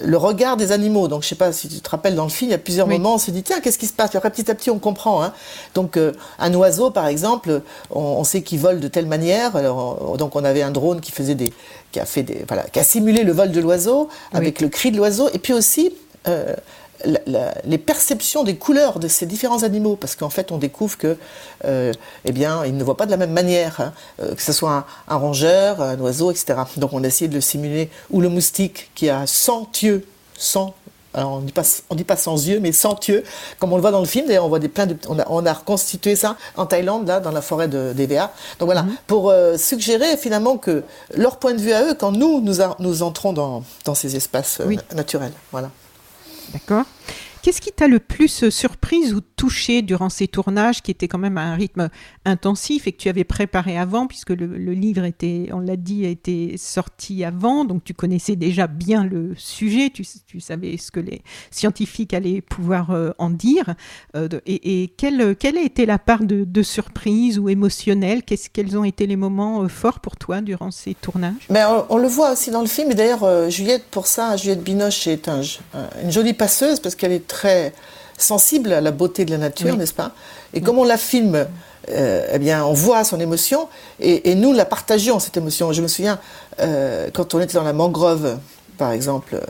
le 0.00 0.16
regard 0.16 0.56
des 0.56 0.72
animaux. 0.72 1.06
Donc, 1.08 1.22
je 1.22 1.26
ne 1.26 1.28
sais 1.30 1.34
pas 1.36 1.52
si 1.52 1.68
tu 1.68 1.80
te 1.80 1.88
rappelles 1.88 2.16
dans 2.16 2.24
le 2.24 2.30
film, 2.30 2.50
il 2.50 2.52
y 2.52 2.56
a 2.56 2.58
plusieurs 2.58 2.86
moments, 2.86 3.14
on 3.14 3.18
se 3.18 3.30
dit, 3.30 3.42
tiens, 3.42 3.60
qu'est-ce 3.60 3.78
qui 3.78 3.86
se 3.86 3.92
passe? 3.92 4.10
Puis 4.10 4.18
après, 4.18 4.30
petit 4.30 4.50
à 4.50 4.54
petit, 4.54 4.70
on 4.70 4.78
comprend. 4.78 5.22
Hein. 5.22 5.32
Donc, 5.74 5.96
euh, 5.96 6.12
un 6.38 6.52
oiseau, 6.54 6.90
par 6.90 7.06
exemple, 7.06 7.62
on, 7.90 8.24
sait 8.24 8.42
qu'il 8.42 8.58
vole 8.58 8.80
de 8.80 8.88
telle 8.88 9.06
manière. 9.06 9.54
Alors, 9.54 10.16
donc, 10.16 10.34
on 10.34 10.44
avait 10.44 10.62
un 10.62 10.72
drone 10.72 11.00
qui 11.00 11.12
faisait 11.12 11.36
des, 11.36 11.52
qui 11.92 12.00
a 12.00 12.04
fait 12.04 12.24
des, 12.24 12.44
voilà, 12.48 12.64
qui 12.64 12.80
a 12.80 12.84
simulé 12.84 13.22
le 13.22 13.32
vol 13.32 13.52
de 13.52 13.60
l'oiseau 13.60 14.08
avec 14.32 14.60
le 14.60 14.68
cri 14.68 14.90
de 14.90 14.96
l'oiseau, 14.96 15.28
et 15.32 15.38
puis 15.38 15.52
aussi 15.52 15.92
euh, 16.26 16.54
les 17.04 17.78
perceptions 17.78 18.44
des 18.44 18.56
couleurs 18.56 18.98
de 18.98 19.08
ces 19.08 19.26
différents 19.26 19.62
animaux, 19.62 19.96
parce 19.96 20.16
qu'en 20.16 20.30
fait, 20.30 20.52
on 20.52 20.58
découvre 20.58 20.96
que, 20.96 21.16
euh, 21.64 21.92
eh 22.24 22.32
bien, 22.32 22.64
ils 22.64 22.76
ne 22.76 22.84
voient 22.84 22.96
pas 22.96 23.06
de 23.06 23.10
la 23.10 23.16
même 23.16 23.32
manière, 23.32 23.80
hein. 23.80 23.92
euh, 24.22 24.34
que 24.34 24.42
ce 24.42 24.52
soit 24.52 24.86
un, 25.08 25.16
rongeur, 25.16 25.80
un 25.80 25.98
oiseau, 25.98 26.30
etc. 26.30 26.54
Donc, 26.76 26.92
on 26.92 27.02
a 27.04 27.06
essayé 27.06 27.28
de 27.28 27.34
le 27.34 27.40
simuler, 27.40 27.90
ou 28.10 28.20
le 28.20 28.28
moustique 28.28 28.90
qui 28.94 29.10
a 29.10 29.26
100 29.26 29.82
yeux, 29.82 30.06
100 30.38 30.74
alors 31.16 31.34
on 31.34 31.40
ne 31.40 31.46
dit 31.46 31.52
pas, 31.52 31.62
on 31.90 31.94
dit 31.94 32.02
pas 32.02 32.16
sans 32.16 32.48
yeux, 32.48 32.58
mais 32.58 32.72
sans 32.72 32.98
yeux, 33.06 33.22
comme 33.60 33.72
on 33.72 33.76
le 33.76 33.82
voit 33.82 33.92
dans 33.92 34.00
le 34.00 34.06
film. 34.06 34.26
D'ailleurs, 34.26 34.46
on 34.46 34.48
voit 34.48 34.58
des 34.58 34.68
plein 34.68 34.86
de, 34.86 34.96
on 35.08 35.16
a, 35.20 35.24
on 35.30 35.46
a, 35.46 35.52
reconstitué 35.52 36.16
ça 36.16 36.36
en 36.56 36.66
Thaïlande, 36.66 37.06
là, 37.06 37.20
dans 37.20 37.30
la 37.30 37.40
forêt 37.40 37.68
de 37.68 37.92
d'EVA. 37.92 38.32
Donc 38.58 38.66
voilà, 38.66 38.82
mhm. 38.82 38.96
pour 39.06 39.30
euh, 39.30 39.56
suggérer 39.56 40.16
finalement 40.16 40.56
que 40.56 40.82
leur 41.14 41.36
point 41.36 41.54
de 41.54 41.60
vue 41.60 41.72
à 41.72 41.84
eux, 41.84 41.94
quand 41.94 42.10
nous 42.10 42.40
nous, 42.40 42.56
nous 42.80 43.02
entrons 43.04 43.32
dans, 43.32 43.62
dans 43.84 43.94
ces 43.94 44.16
espaces 44.16 44.60
naturels, 44.92 45.32
voilà. 45.52 45.70
D'accord? 46.52 46.84
Qu'est-ce 47.44 47.60
qui 47.60 47.72
t'a 47.72 47.88
le 47.88 47.98
plus 47.98 48.48
surprise 48.48 49.12
ou 49.12 49.20
touché 49.20 49.82
durant 49.82 50.08
ces 50.08 50.26
tournages 50.28 50.80
qui 50.80 50.90
étaient 50.90 51.08
quand 51.08 51.18
même 51.18 51.36
à 51.36 51.42
un 51.42 51.56
rythme 51.56 51.90
intensif 52.24 52.86
et 52.86 52.92
que 52.92 52.96
tu 52.96 53.10
avais 53.10 53.24
préparé 53.24 53.76
avant 53.76 54.06
puisque 54.06 54.30
le, 54.30 54.46
livre 54.72 55.04
était, 55.04 55.50
on 55.52 55.60
l'a 55.60 55.76
dit, 55.76 56.06
été 56.06 56.56
sorti 56.56 57.22
avant, 57.22 57.66
donc 57.66 57.84
tu 57.84 57.92
connaissais 57.92 58.34
déjà 58.34 58.66
bien 58.66 59.04
le 59.04 59.34
sujet, 59.36 59.90
tu, 59.90 60.04
savais 60.40 60.78
ce 60.78 60.90
que 60.90 61.00
les 61.00 61.20
scientifiques 61.50 62.14
allaient 62.14 62.40
pouvoir 62.40 62.92
euh, 62.92 63.10
en 63.18 63.28
dire. 63.28 63.74
Euh, 64.16 64.26
et, 64.46 64.94
quelle, 64.96 65.36
quelle, 65.36 65.58
a 65.58 65.62
été 65.62 65.84
la 65.84 65.98
part 65.98 66.24
de, 66.24 66.62
surprise 66.62 67.38
ou 67.38 67.50
émotionnelle? 67.50 68.22
Quels 68.22 68.78
ont 68.78 68.84
été 68.84 69.06
les 69.06 69.16
moments 69.16 69.64
euh, 69.64 69.68
forts 69.68 70.00
pour 70.00 70.16
toi 70.16 70.40
durant 70.40 70.70
ces 70.70 70.94
tournages? 70.94 71.46
Mais 71.50 71.60
on, 71.90 71.98
le 71.98 72.08
voit 72.08 72.32
aussi 72.32 72.50
dans 72.50 72.62
le 72.62 72.68
film, 72.68 72.90
et 72.90 72.94
d'ailleurs 72.94 73.50
Juliette, 73.50 73.84
pour 73.90 74.06
ça, 74.06 74.34
Juliette 74.38 74.62
Binoche 74.62 75.06
est 75.08 75.28
une 75.28 76.10
jolie 76.10 76.32
passeuse 76.32 76.80
parce 76.80 76.94
qu'elle 76.94 77.12
est 77.12 77.33
très 77.34 77.72
sensible 78.16 78.72
à 78.72 78.80
la 78.80 78.92
beauté 78.92 79.24
de 79.24 79.32
la 79.32 79.38
nature, 79.38 79.76
n'est-ce 79.76 79.92
pas? 79.92 80.12
Et 80.52 80.60
comme 80.60 80.78
on 80.78 80.84
la 80.84 80.96
filme, 80.96 81.46
euh, 81.90 82.26
eh 82.32 82.38
bien, 82.38 82.64
on 82.64 82.72
voit 82.72 83.02
son 83.02 83.18
émotion 83.18 83.68
et, 83.98 84.34
nous 84.36 84.52
la 84.52 84.64
partageons, 84.64 85.18
cette 85.18 85.36
émotion. 85.36 85.72
Je 85.72 85.82
me 85.82 85.88
souviens, 85.88 86.20
euh, 86.60 87.08
quand 87.12 87.34
on 87.34 87.40
était 87.40 87.54
dans 87.54 87.64
la 87.64 87.72
mangrove, 87.72 88.38
par 88.78 88.92
exemple, 88.92 89.40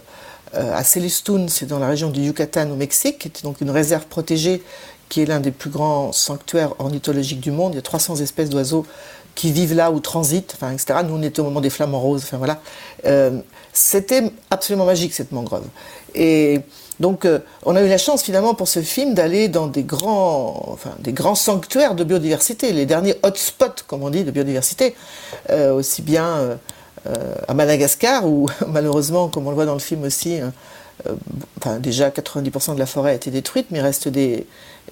euh, 0.54 0.74
à 0.74 0.82
Celestun, 0.82 1.46
c'est 1.48 1.66
dans 1.66 1.78
la 1.78 1.88
région 1.88 2.08
du 2.10 2.22
Yucatan 2.22 2.70
au 2.70 2.76
Mexique, 2.76 3.18
qui 3.18 3.28
était 3.28 3.42
donc 3.42 3.60
une 3.60 3.70
réserve 3.70 4.06
protégée 4.06 4.62
qui 5.10 5.20
est 5.20 5.26
l'un 5.26 5.40
des 5.40 5.50
plus 5.50 5.70
grands 5.70 6.12
sanctuaires 6.12 6.72
ornithologiques 6.78 7.40
du 7.40 7.50
monde. 7.50 7.74
Il 7.74 7.76
y 7.76 7.78
a 7.78 7.82
300 7.82 8.16
espèces 8.16 8.48
d'oiseaux 8.48 8.86
qui 9.34 9.52
vivent 9.52 9.74
là 9.74 9.90
ou 9.90 10.00
transitent, 10.00 10.54
enfin, 10.56 10.72
etc. 10.72 11.00
Nous, 11.06 11.14
on 11.14 11.22
était 11.22 11.40
au 11.40 11.44
moment 11.44 11.60
des 11.60 11.70
flamants 11.70 12.00
roses, 12.00 12.22
enfin 12.24 12.38
voilà. 12.38 12.60
C'était 13.72 14.30
absolument 14.50 14.86
magique, 14.86 15.12
cette 15.12 15.32
mangrove. 15.32 15.66
Et 16.14 16.60
donc, 17.00 17.24
euh, 17.24 17.40
on 17.64 17.74
a 17.74 17.82
eu 17.82 17.88
la 17.88 17.98
chance 17.98 18.22
finalement 18.22 18.54
pour 18.54 18.68
ce 18.68 18.80
film 18.80 19.14
d'aller 19.14 19.48
dans 19.48 19.66
des 19.66 19.82
grands, 19.82 20.68
enfin, 20.68 20.92
des 21.00 21.12
grands 21.12 21.34
sanctuaires 21.34 21.94
de 21.94 22.04
biodiversité, 22.04 22.72
les 22.72 22.86
derniers 22.86 23.16
hotspots, 23.22 23.82
comme 23.86 24.02
on 24.02 24.10
dit, 24.10 24.24
de 24.24 24.30
biodiversité, 24.30 24.94
euh, 25.50 25.72
aussi 25.72 26.02
bien 26.02 26.58
euh, 27.06 27.34
à 27.48 27.54
Madagascar, 27.54 28.26
où 28.26 28.48
malheureusement, 28.68 29.28
comme 29.28 29.46
on 29.46 29.50
le 29.50 29.56
voit 29.56 29.66
dans 29.66 29.74
le 29.74 29.80
film 29.80 30.04
aussi, 30.04 30.38
enfin, 31.58 31.80
déjà 31.80 32.10
90% 32.10 32.74
de 32.74 32.78
la 32.78 32.86
forêt 32.86 33.10
a 33.10 33.14
été 33.14 33.30
détruite, 33.30 33.66
mais 33.70 33.78
il 33.78 33.82
reste 33.82 34.08
des, 34.08 34.46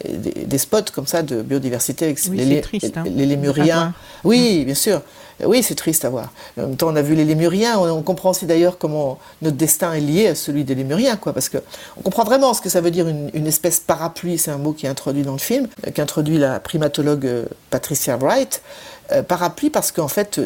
des, 0.04 0.58
spots 0.58 0.90
comme 0.92 1.06
ça 1.06 1.22
de 1.22 1.42
biodiversité 1.42 2.06
avec 2.06 2.24
les, 2.26 2.60
triste, 2.60 2.96
hein. 2.96 3.04
les, 3.06 3.26
lémuriens. 3.26 3.94
Oui, 4.24 4.64
bien 4.64 4.74
sûr. 4.74 5.02
Oui, 5.44 5.62
c'est 5.62 5.74
triste 5.74 6.04
à 6.04 6.10
voir. 6.10 6.32
En 6.58 6.62
même 6.62 6.76
temps, 6.76 6.88
on 6.88 6.96
a 6.96 7.02
vu 7.02 7.14
les 7.14 7.24
lémuriens. 7.24 7.78
On, 7.78 8.02
comprend 8.02 8.30
aussi 8.30 8.46
d'ailleurs 8.46 8.78
comment 8.78 9.18
notre 9.40 9.56
destin 9.56 9.92
est 9.92 10.00
lié 10.00 10.28
à 10.28 10.34
celui 10.34 10.64
des 10.64 10.74
lémuriens, 10.74 11.16
quoi, 11.16 11.32
parce 11.32 11.48
que 11.48 11.58
on 11.96 12.02
comprend 12.02 12.24
vraiment 12.24 12.54
ce 12.54 12.60
que 12.60 12.68
ça 12.68 12.80
veut 12.80 12.90
dire 12.90 13.08
une, 13.08 13.46
espèce 13.46 13.80
parapluie. 13.80 14.38
C'est 14.38 14.50
un 14.50 14.58
mot 14.58 14.72
qui 14.72 14.86
est 14.86 14.88
introduit 14.88 15.22
dans 15.22 15.32
le 15.32 15.38
film, 15.38 15.68
euh, 15.86 15.90
qu'introduit 15.90 16.38
la 16.38 16.60
primatologue 16.60 17.26
euh, 17.26 17.44
Patricia 17.70 18.16
Wright. 18.16 18.62
Euh, 19.10 19.22
parapluie 19.22 19.68
parce 19.68 19.90
qu'en 19.90 20.08
fait, 20.08 20.40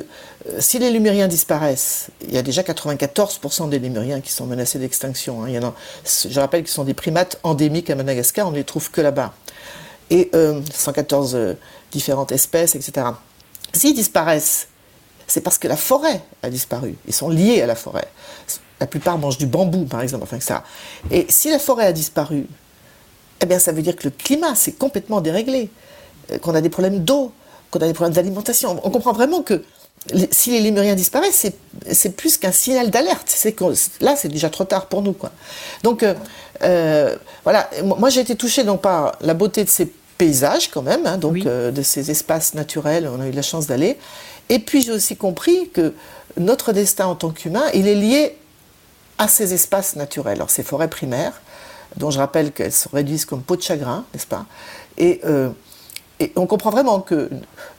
si 0.59 0.79
les 0.79 0.91
lémuriens 0.91 1.29
disparaissent, 1.29 2.09
il 2.27 2.35
y 2.35 2.39
a 2.39 2.43
déjà 2.43 2.63
94% 2.63 3.69
des 3.69 3.79
lémuriens 3.79 4.21
qui 4.21 4.33
sont 4.33 4.47
menacés 4.47 4.79
d'extinction. 4.79 5.45
Hein. 5.45 5.73
je 6.05 6.41
rappelle 6.41 6.63
qu'ils 6.63 6.73
sont 6.73 6.85
des 6.85 6.95
primates 6.95 7.39
endémiques 7.43 7.91
à 7.91 7.95
Madagascar, 7.95 8.49
on 8.49 8.51
ne 8.51 8.57
les 8.57 8.65
trouve 8.65 8.91
que 8.91 9.01
là-bas. 9.03 9.35
Et 10.09 10.31
114 10.73 11.37
différentes 11.93 12.33
espèces, 12.33 12.77
etc. 12.77 13.09
S'ils 13.73 13.95
disparaissent, 13.95 14.69
c'est 15.27 15.41
parce 15.41 15.59
que 15.59 15.69
la 15.69 15.77
forêt 15.77 16.23
a 16.43 16.51
disparu. 16.51 16.95
Ils 17.07 17.15
sont 17.15 17.29
liés 17.29 17.61
à 17.63 17.67
la 17.67 17.75
forêt. 17.75 18.09
La 18.81 18.87
plupart 18.87 19.19
mangent 19.19 19.39
du 19.39 19.47
bambou, 19.47 19.85
par 19.85 20.03
exemple, 20.03 20.25
enfin 20.25 20.41
ça. 20.41 20.63
Et 21.11 21.27
si 21.29 21.51
la 21.51 21.59
forêt 21.59 21.87
a 21.87 21.93
disparu, 21.93 22.47
eh 23.41 23.47
bien, 23.47 23.59
ça 23.59 23.73
veut 23.73 23.83
dire 23.83 23.97
que 23.97 24.05
le 24.05 24.11
climat 24.11 24.55
s'est 24.55 24.73
complètement 24.73 25.21
déréglé, 25.21 25.71
euh, 26.31 26.39
qu'on 26.39 26.55
a 26.55 26.61
des 26.61 26.69
problèmes 26.69 27.05
d'eau, 27.05 27.33
qu'on 27.71 27.81
a 27.81 27.87
des 27.87 27.95
problèmes 27.95 28.15
d'alimentation. 28.15 28.81
On 28.85 28.91
comprend 28.91 29.13
vraiment 29.13 29.43
que 29.43 29.63
si 30.31 30.51
les 30.53 30.61
lémuriens 30.61 30.95
disparaissent, 30.95 31.47
c'est 31.91 32.17
plus 32.17 32.39
qu'un 32.39 32.53
signal 32.53 32.91
d'alerte. 32.91 33.35
Là, 34.01 34.15
c'est 34.17 34.29
déjà 34.29 34.51
trop 34.51 34.65
tard 34.65 34.87
pour 34.87 35.03
nous. 35.03 35.13
Quoi. 35.13 35.33
Donc, 35.83 36.03
euh, 36.03 36.15
euh, 36.63 37.17
voilà, 37.43 37.69
moi 37.83 38.09
j'ai 38.09 38.21
été 38.21 38.37
touchée 38.37 38.63
donc, 38.63 38.83
par 38.83 39.17
la 39.21 39.35
beauté 39.35 39.65
de 39.65 39.69
ces 39.69 39.93
paysages 40.17 40.71
quand 40.71 40.83
même, 40.83 41.07
hein, 41.07 41.19
donc 41.19 41.39
de 41.39 41.83
ces 41.83 42.11
espaces 42.11 42.55
naturels, 42.55 43.11
on 43.13 43.21
a 43.21 43.27
eu 43.27 43.33
la 43.33 43.43
chance 43.43 43.67
d'aller, 43.67 43.99
et 44.49 44.59
puis 44.59 44.83
j'ai 44.83 44.93
aussi 44.93 45.17
compris 45.17 45.71
que 45.71 45.95
notre 46.39 46.73
destin 46.73 47.07
en 47.07 47.15
tant 47.15 47.31
qu'humain, 47.31 47.65
il 47.75 47.89
est 47.89 47.95
lié 47.95 48.37
à 49.19 49.29
ces 49.29 49.55
espaces 49.55 49.97
naturels, 49.97 50.37
alors 50.37 50.51
ces 50.51 50.63
forêts 50.63 50.89
primaires, 50.89 51.41
dont 51.97 52.11
je 52.11 52.19
rappelle 52.19 52.53
qu'elles 52.53 52.73
se 52.73 52.89
réduisent 52.89 53.25
comme 53.25 53.43
peau 53.43 53.57
de 53.57 53.63
chagrin, 53.63 54.05
n'est-ce 54.13 54.27
pas? 54.27 54.47
Euh, 55.01 55.51
et, 56.21 56.33
on 56.37 56.47
comprend 56.47 56.71
vraiment 56.71 57.01
que 57.01 57.31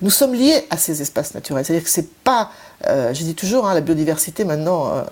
nous 0.01 0.09
sommes 0.09 0.33
liés 0.33 0.65
à 0.69 0.77
ces 0.77 1.01
espaces 1.01 1.33
naturels. 1.33 1.65
C'est-à-dire 1.65 1.83
que 1.83 1.89
c'est 1.89 2.11
pas, 2.23 2.51
euh, 2.87 3.13
je 3.13 3.23
dis 3.23 3.35
toujours, 3.35 3.67
hein, 3.67 3.73
la 3.73 3.81
biodiversité 3.81 4.43
maintenant, 4.43 4.89
euh, 4.89 5.03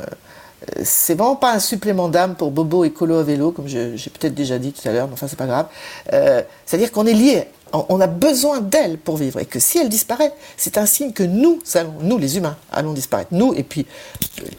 c'est 0.83 1.15
vraiment 1.15 1.35
pas 1.35 1.53
un 1.53 1.59
supplément 1.59 2.09
d'âme 2.09 2.35
pour 2.35 2.49
Bobo 2.49 2.85
et 2.85 2.91
Colo 2.91 3.17
à 3.17 3.23
vélo, 3.23 3.51
comme 3.51 3.67
j'ai 3.67 3.95
peut-être 4.19 4.33
déjà 4.33 4.57
dit 4.57 4.73
tout 4.73 4.87
à 4.87 4.91
l'heure, 4.91 5.07
mais 5.07 5.13
enfin 5.13 5.27
c'est 5.27 5.37
pas 5.37 5.45
grave. 5.45 5.67
C'est-à-dire 6.65 6.91
qu'on 6.91 7.05
est 7.05 7.13
lié 7.13 7.47
on 7.89 7.99
a 7.99 8.07
besoin 8.07 8.61
d'elle 8.61 8.97
pour 8.97 9.17
vivre 9.17 9.39
et 9.39 9.45
que 9.45 9.59
si 9.59 9.77
elle 9.77 9.89
disparaît, 9.89 10.33
c'est 10.57 10.77
un 10.77 10.85
signe 10.85 11.11
que 11.11 11.23
nous, 11.23 11.61
nous 12.01 12.17
les 12.17 12.37
humains, 12.37 12.57
allons 12.71 12.93
disparaître. 12.93 13.33
Nous 13.33 13.53
et 13.55 13.63
puis 13.63 13.85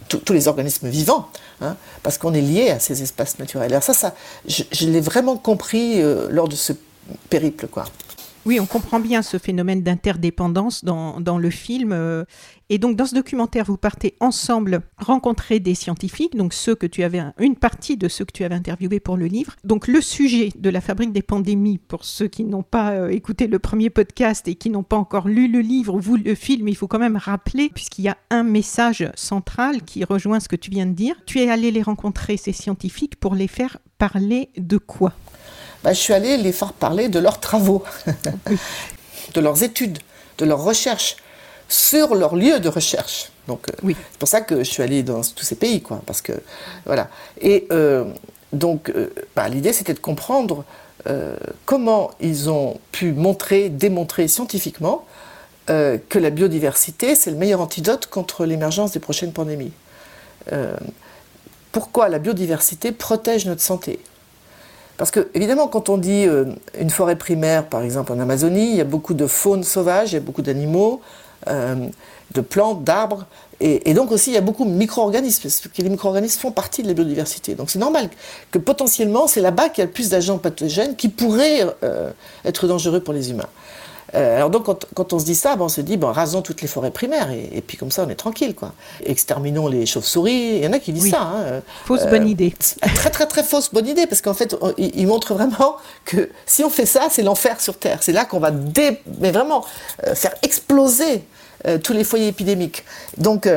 tous 0.09 0.33
les 0.33 0.48
organismes 0.48 0.88
vivants, 0.88 1.29
hein, 1.61 1.76
parce 2.02 2.18
qu'on 2.18 2.35
est 2.35 2.40
liés 2.40 2.70
à 2.70 2.81
ces 2.81 3.02
espaces 3.02 3.38
naturels. 3.38 3.72
Alors 3.72 3.83
ça, 3.83 3.94
ça 3.94 4.14
je, 4.46 4.87
l'ai 4.87 5.00
vraiment 5.00 5.37
compris 5.37 6.00
euh, 6.00 6.29
lors 6.31 6.48
de 6.48 6.57
ce 6.57 6.72
périple, 7.31 7.68
quoi. 7.68 7.85
Oui, 8.46 8.61
on 8.61 8.66
comprend 8.66 9.00
bien 9.00 9.22
ce 9.22 9.38
phénomène 9.38 9.82
d'interdépendance 9.82 10.85
dans, 10.85 11.20
dans, 11.20 11.37
le 11.37 11.50
film. 11.50 11.90
Euh, 11.90 12.24
et 12.68 12.78
donc, 12.78 12.94
dans 12.94 13.04
ce 13.04 13.16
documentaire, 13.16 13.64
vous 13.64 13.76
partez 13.76 14.14
ensemble 14.20 14.82
rencontrer 14.98 15.59
des 15.59 15.74
scientifiques, 15.74 16.37
donc 16.37 16.54
ceux 16.54 16.76
que 16.76 16.87
tu 16.87 17.02
avais, 17.02 17.20
une 17.40 17.56
partie 17.56 17.96
de 17.96 18.06
ceux 18.06 18.24
que 18.24 18.30
tu 18.30 18.44
avais 18.44 18.54
interviewés 18.54 19.00
pour 19.00 19.16
le 19.16 19.26
livre. 19.26 19.56
Donc, 19.64 19.88
le 19.88 20.00
sujet 20.00 20.50
de 20.56 20.70
la 20.70 20.80
fabrique 20.80 21.12
des 21.12 21.22
pandémies, 21.22 21.78
pour 21.78 22.04
ceux 22.04 22.28
qui 22.28 22.44
n'ont 22.44 22.62
pas 22.62 22.92
euh, 22.92 23.09
écouté 23.09 23.48
le 23.48 23.59
premier 23.59 23.90
podcast 23.90 24.46
et 24.46 24.54
qui 24.54 24.70
n'ont 24.70 24.85
pas 24.85 24.96
encore 24.96 25.26
lu 25.26 25.48
le 25.48 25.59
livre 25.59 25.96
ou 25.96 26.16
le 26.16 26.35
film, 26.37 26.68
il 26.68 26.76
faut 26.76 26.87
quand 26.87 27.00
même 27.00 27.16
rappeler, 27.16 27.68
puisqu'il 27.68 28.04
y 28.04 28.09
a 28.09 28.16
un 28.30 28.44
message 28.44 29.11
central 29.16 29.82
qui 29.82 30.04
rejoint 30.04 30.38
ce 30.38 30.48
que 30.48 30.54
tu 30.54 30.70
viens 30.70 30.87
de 30.87 30.94
dire. 30.94 31.16
Tu 31.26 31.40
es 31.40 31.50
allé 31.50 31.72
les 31.72 31.82
rencontrer, 31.82 32.37
ces 32.37 32.52
scientifiques, 32.52 33.16
pour 33.16 33.35
les 33.35 33.48
faire 33.48 33.78
parler 33.98 34.50
de 34.56 34.78
quoi? 34.78 35.14
Bah, 35.82 35.92
je 35.92 36.00
suis 36.00 36.12
allée 36.12 36.36
les 36.36 36.52
faire 36.52 36.72
parler 36.72 37.08
de 37.08 37.18
leurs 37.18 37.40
travaux, 37.40 37.84
de 39.34 39.40
leurs 39.40 39.62
études, 39.62 39.98
de 40.38 40.44
leurs 40.44 40.62
recherches 40.62 41.16
sur 41.68 42.14
leur 42.14 42.36
lieu 42.36 42.60
de 42.60 42.68
recherche. 42.68 43.30
Donc, 43.48 43.68
euh, 43.68 43.72
oui. 43.82 43.96
c'est 44.12 44.18
pour 44.18 44.28
ça 44.28 44.40
que 44.40 44.58
je 44.58 44.70
suis 44.70 44.82
allée 44.82 45.02
dans 45.02 45.20
tous 45.20 45.44
ces 45.44 45.56
pays, 45.56 45.80
quoi, 45.82 46.02
parce 46.06 46.20
que 46.22 46.32
voilà. 46.84 47.08
Et 47.40 47.66
euh, 47.70 48.04
donc, 48.52 48.90
euh, 48.90 49.12
bah, 49.34 49.48
l'idée, 49.48 49.72
c'était 49.72 49.94
de 49.94 49.98
comprendre 49.98 50.64
comment 51.66 52.10
ils 52.18 52.50
ont 52.50 52.80
pu 52.90 53.12
montrer, 53.12 53.68
démontrer 53.68 54.26
scientifiquement 54.26 55.06
que 55.68 56.18
la 56.18 56.30
biodiversité, 56.30 57.14
c'est 57.14 57.30
le 57.30 57.36
meilleur 57.36 57.60
antidote 57.60 58.06
contre 58.06 58.44
l'émergence 58.44 58.90
des 58.90 58.98
prochaines 58.98 59.32
pandémies. 59.32 59.70
pourquoi 61.70 62.08
la 62.08 62.18
biodiversité 62.18 62.90
protège 62.90 63.46
notre 63.46 63.62
santé? 63.62 64.00
Parce 64.96 65.11
que, 65.11 65.28
évidemment, 65.35 65.68
quand 65.68 65.88
on 65.88 65.98
dit 65.98 66.26
euh, 66.26 66.46
une 66.78 66.90
forêt 66.90 67.16
primaire, 67.16 67.66
par 67.66 67.82
exemple 67.82 68.12
en 68.12 68.18
Amazonie, 68.18 68.70
il 68.70 68.76
y 68.76 68.80
a 68.80 68.85
beaucoup 68.85 69.14
de 69.14 69.26
faune 69.26 69.62
sauvage, 69.62 70.12
il 70.12 70.14
y 70.14 70.18
a 70.18 70.20
beaucoup 70.20 70.42
d'animaux, 70.42 71.00
euh, 71.48 71.88
de 72.32 72.40
plantes, 72.40 72.82
d'arbres, 72.82 73.26
et, 73.61 73.94
donc 73.94 74.12
aussi 74.12 74.30
il 74.30 74.35
y 74.35 74.38
a 74.38 74.42
beaucoup 74.42 74.64
de 74.64 74.70
micro-organismes, 74.70 75.42
parce 75.44 75.61
que 75.61 75.82
les 75.82 75.88
micro-organismes 75.88 76.40
font 76.40 76.50
partie 76.50 76.82
de 76.82 76.88
la 76.88 76.94
biodiversité. 76.94 77.54
Donc 77.54 77.70
c'est 77.70 77.78
normal 77.78 78.11
que 78.50 78.59
potentiellement 78.59 79.26
c'est 79.26 79.40
là-bas 79.40 79.70
qu'il 79.70 79.78
y 79.78 79.82
a 79.82 79.87
le 79.87 79.92
plus 79.92 80.11
d'agents 80.11 80.37
pathogènes 80.37 80.94
qui 80.96 81.09
pourraient 81.09 81.64
euh, 81.82 82.11
être 82.44 82.66
dangereux 82.66 83.00
pour 83.00 83.14
les 83.14 83.30
humains. 83.30 83.48
Euh, 84.14 84.36
alors 84.36 84.50
donc, 84.50 84.64
quand, 84.94 85.12
on 85.12 85.18
se 85.18 85.24
dit 85.24 85.34
ça, 85.34 85.56
on 85.58 85.68
se 85.68 85.80
dit, 85.80 85.96
bon, 85.96 86.12
rasons 86.12 86.42
toutes 86.42 86.62
les 86.62 86.68
forêts 86.68 86.90
primaires, 86.90 87.30
et, 87.30 87.60
puis 87.60 87.76
comme 87.76 87.90
ça, 87.90 88.04
on 88.06 88.10
est 88.10 88.16
tranquille, 88.16 88.54
quoi. 88.54 88.72
Exterminons 89.04 89.68
les 89.68 89.86
chauves-souris, 89.86 90.56
il 90.56 90.64
y 90.64 90.66
en 90.66 90.72
a 90.72 90.78
qui 90.78 90.92
disent 90.92 91.10
ça. 91.10 91.22
Hein, 91.22 91.42
euh, 91.46 91.60
fausse 91.84 92.06
bonne 92.06 92.24
euh, 92.24 92.28
idée. 92.28 92.54
Très, 92.94 93.10
très, 93.10 93.26
très 93.26 93.42
fausse 93.42 93.72
bonne 93.72 93.86
idée, 93.86 94.06
parce 94.06 94.20
qu'en 94.20 94.34
fait, 94.34 94.56
il, 94.78 95.06
montre 95.06 95.34
vraiment 95.34 95.76
que 96.04 96.30
si 96.46 96.64
on 96.64 96.70
fait 96.70 96.86
ça, 96.86 97.08
c'est 97.10 97.22
l'enfer 97.22 97.60
sur 97.60 97.78
Terre. 97.78 97.98
C'est 98.02 98.12
là 98.12 98.24
qu'on 98.24 98.38
va, 98.38 98.50
mais 98.52 99.30
vraiment, 99.30 99.64
faire 100.14 100.34
exploser 100.42 101.22
tous 101.82 101.92
les 101.92 102.04
foyers 102.04 102.28
épidémiques. 102.28 102.84
Donc, 103.18 103.48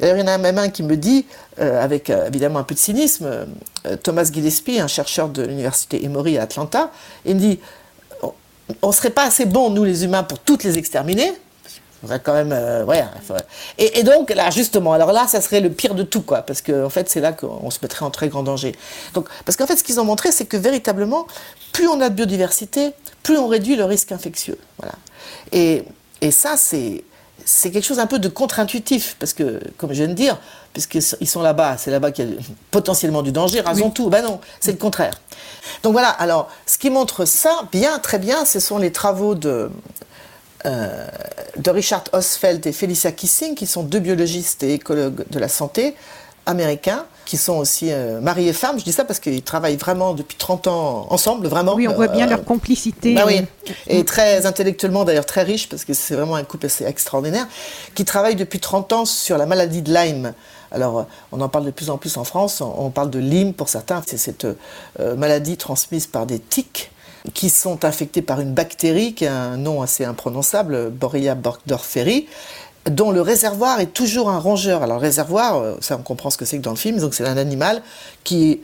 il 0.00 0.06
y 0.06 0.22
en 0.22 0.26
a 0.26 0.38
même 0.38 0.58
un 0.58 0.68
qui 0.68 0.82
me 0.82 0.96
dit, 0.96 1.26
avec 1.58 2.10
évidemment 2.10 2.58
un 2.58 2.64
peu 2.64 2.74
de 2.74 2.80
cynisme, 2.80 3.46
Thomas 4.02 4.24
Gillespie, 4.32 4.80
un 4.80 4.88
chercheur 4.88 5.28
de 5.28 5.42
l'université 5.42 6.04
Emory 6.04 6.38
à 6.38 6.42
Atlanta, 6.42 6.90
il 7.24 7.36
me 7.36 7.40
dit 7.40 7.60
on 8.82 8.92
serait 8.92 9.10
pas 9.10 9.24
assez 9.24 9.44
bons, 9.44 9.70
nous 9.70 9.84
les 9.84 10.04
humains, 10.04 10.22
pour 10.22 10.38
toutes 10.38 10.64
les 10.64 10.78
exterminer. 10.78 11.32
quand 12.22 12.32
même, 12.32 12.52
euh, 12.52 12.84
et, 13.78 14.02
donc 14.02 14.30
là, 14.30 14.50
justement, 14.50 14.92
alors 14.92 15.12
là, 15.12 15.26
ça 15.26 15.40
serait 15.40 15.60
le 15.60 15.70
pire 15.70 15.94
de 15.94 16.02
tout, 16.02 16.22
quoi, 16.22 16.42
parce 16.42 16.62
qu'en 16.62 16.84
en 16.84 16.90
fait, 16.90 17.08
c'est 17.08 17.20
là 17.20 17.32
qu'on 17.32 17.70
se 17.70 17.78
mettrait 17.82 18.04
en 18.04 18.10
très 18.10 18.28
grand 18.28 18.42
danger. 18.42 18.74
Donc, 19.14 19.28
parce 19.44 19.56
qu'en 19.56 19.66
fait, 19.66 19.76
ce 19.76 19.84
qu'ils 19.84 20.00
ont 20.00 20.04
montré, 20.04 20.32
c'est 20.32 20.46
que 20.46 20.56
véritablement, 20.56 21.26
plus 21.72 21.88
on 21.88 22.00
a 22.00 22.08
de 22.08 22.14
biodiversité, 22.14 22.92
plus 23.22 23.38
on 23.38 23.48
réduit 23.48 23.76
le 23.76 23.84
risque 23.84 24.12
infectieux. 24.12 24.58
Voilà. 24.78 24.94
Et, 25.52 25.84
et 26.20 26.30
ça, 26.30 26.56
c'est 26.56 27.04
c'est 27.44 27.70
quelque 27.70 27.84
chose 27.84 27.98
un 27.98 28.06
peu 28.06 28.18
de 28.18 28.28
contre-intuitif, 28.28 29.16
parce 29.18 29.32
que, 29.32 29.60
comme 29.76 29.90
je 29.90 29.96
viens 29.96 30.08
de 30.08 30.14
dire, 30.14 30.38
puisqu'ils 30.72 31.28
sont 31.28 31.42
là-bas, 31.42 31.76
c'est 31.78 31.90
là-bas 31.90 32.10
qu'il 32.10 32.28
y 32.28 32.32
a 32.32 32.36
potentiellement 32.70 33.22
du 33.22 33.32
danger, 33.32 33.60
rasons 33.60 33.90
tout. 33.90 34.10
Ben 34.10 34.22
non, 34.22 34.40
c'est 34.60 34.72
le 34.72 34.78
contraire. 34.78 35.20
Donc 35.82 35.92
voilà, 35.92 36.08
alors, 36.08 36.50
ce 36.66 36.78
qui 36.78 36.90
montre 36.90 37.24
ça, 37.24 37.68
bien, 37.72 37.98
très 37.98 38.18
bien, 38.18 38.44
ce 38.44 38.60
sont 38.60 38.78
les 38.78 38.92
travaux 38.92 39.34
de, 39.34 39.70
euh, 40.66 41.06
de 41.56 41.70
Richard 41.70 42.04
Osfeld 42.12 42.66
et 42.66 42.72
Felicia 42.72 43.12
Kissing, 43.12 43.54
qui 43.54 43.66
sont 43.66 43.82
deux 43.82 44.00
biologistes 44.00 44.62
et 44.62 44.74
écologues 44.74 45.24
de 45.30 45.38
la 45.38 45.48
santé, 45.48 45.94
américains 46.46 47.04
qui 47.24 47.36
sont 47.38 47.54
aussi 47.54 47.90
euh, 47.90 48.20
mari 48.20 48.48
et 48.48 48.52
femme. 48.52 48.78
Je 48.78 48.84
dis 48.84 48.92
ça 48.92 49.04
parce 49.04 49.18
qu'ils 49.18 49.42
travaillent 49.42 49.76
vraiment 49.76 50.12
depuis 50.12 50.36
30 50.36 50.66
ans 50.66 51.06
ensemble, 51.10 51.46
vraiment. 51.46 51.74
Oui, 51.74 51.88
on 51.88 51.94
voit 51.94 52.08
bien 52.08 52.26
Euh, 52.26 52.30
leur 52.30 52.44
complicité. 52.44 53.14
bah 53.14 53.24
oui, 53.26 53.40
et 53.86 54.04
très 54.04 54.44
intellectuellement 54.44 55.04
d'ailleurs 55.04 55.24
très 55.24 55.42
riche 55.42 55.68
parce 55.68 55.84
que 55.86 55.94
c'est 55.94 56.14
vraiment 56.14 56.34
un 56.36 56.44
couple 56.44 56.66
assez 56.66 56.84
extraordinaire 56.84 57.46
qui 57.94 58.04
travaille 58.04 58.36
depuis 58.36 58.60
30 58.60 58.92
ans 58.92 59.04
sur 59.06 59.38
la 59.38 59.46
maladie 59.46 59.80
de 59.82 59.92
Lyme. 59.92 60.34
Alors, 60.70 61.06
on 61.32 61.40
en 61.40 61.48
parle 61.48 61.64
de 61.66 61.70
plus 61.70 61.88
en 61.88 61.96
plus 61.98 62.16
en 62.18 62.24
France, 62.24 62.60
on, 62.60 62.74
on 62.76 62.90
parle 62.90 63.08
de 63.08 63.20
Lyme 63.20 63.54
pour 63.54 63.68
certains, 63.68 64.02
c'est 64.06 64.18
cette 64.18 64.44
euh, 65.00 65.14
maladie 65.16 65.56
transmise 65.56 66.06
par 66.06 66.26
des 66.26 66.38
tiques 66.40 66.90
qui 67.32 67.48
sont 67.48 67.86
infectés 67.86 68.20
par 68.20 68.40
une 68.40 68.52
bactérie 68.52 69.14
qui 69.14 69.24
a 69.26 69.34
un 69.34 69.56
nom 69.56 69.80
assez 69.80 70.04
imprononçable, 70.04 70.90
Borrelia 70.90 71.34
burgdorferi, 71.34 72.26
dont 72.90 73.10
le 73.10 73.20
réservoir 73.20 73.80
est 73.80 73.92
toujours 73.92 74.30
un 74.30 74.38
rongeur. 74.38 74.82
Alors, 74.82 74.98
le 74.98 75.02
réservoir, 75.02 75.56
euh, 75.56 75.76
ça 75.80 75.96
on 75.96 76.02
comprend 76.02 76.30
ce 76.30 76.36
que 76.36 76.44
c'est 76.44 76.58
que 76.58 76.62
dans 76.62 76.70
le 76.70 76.76
film, 76.76 76.98
donc 76.98 77.14
c'est 77.14 77.26
un 77.26 77.36
animal 77.36 77.82
qui, 78.24 78.60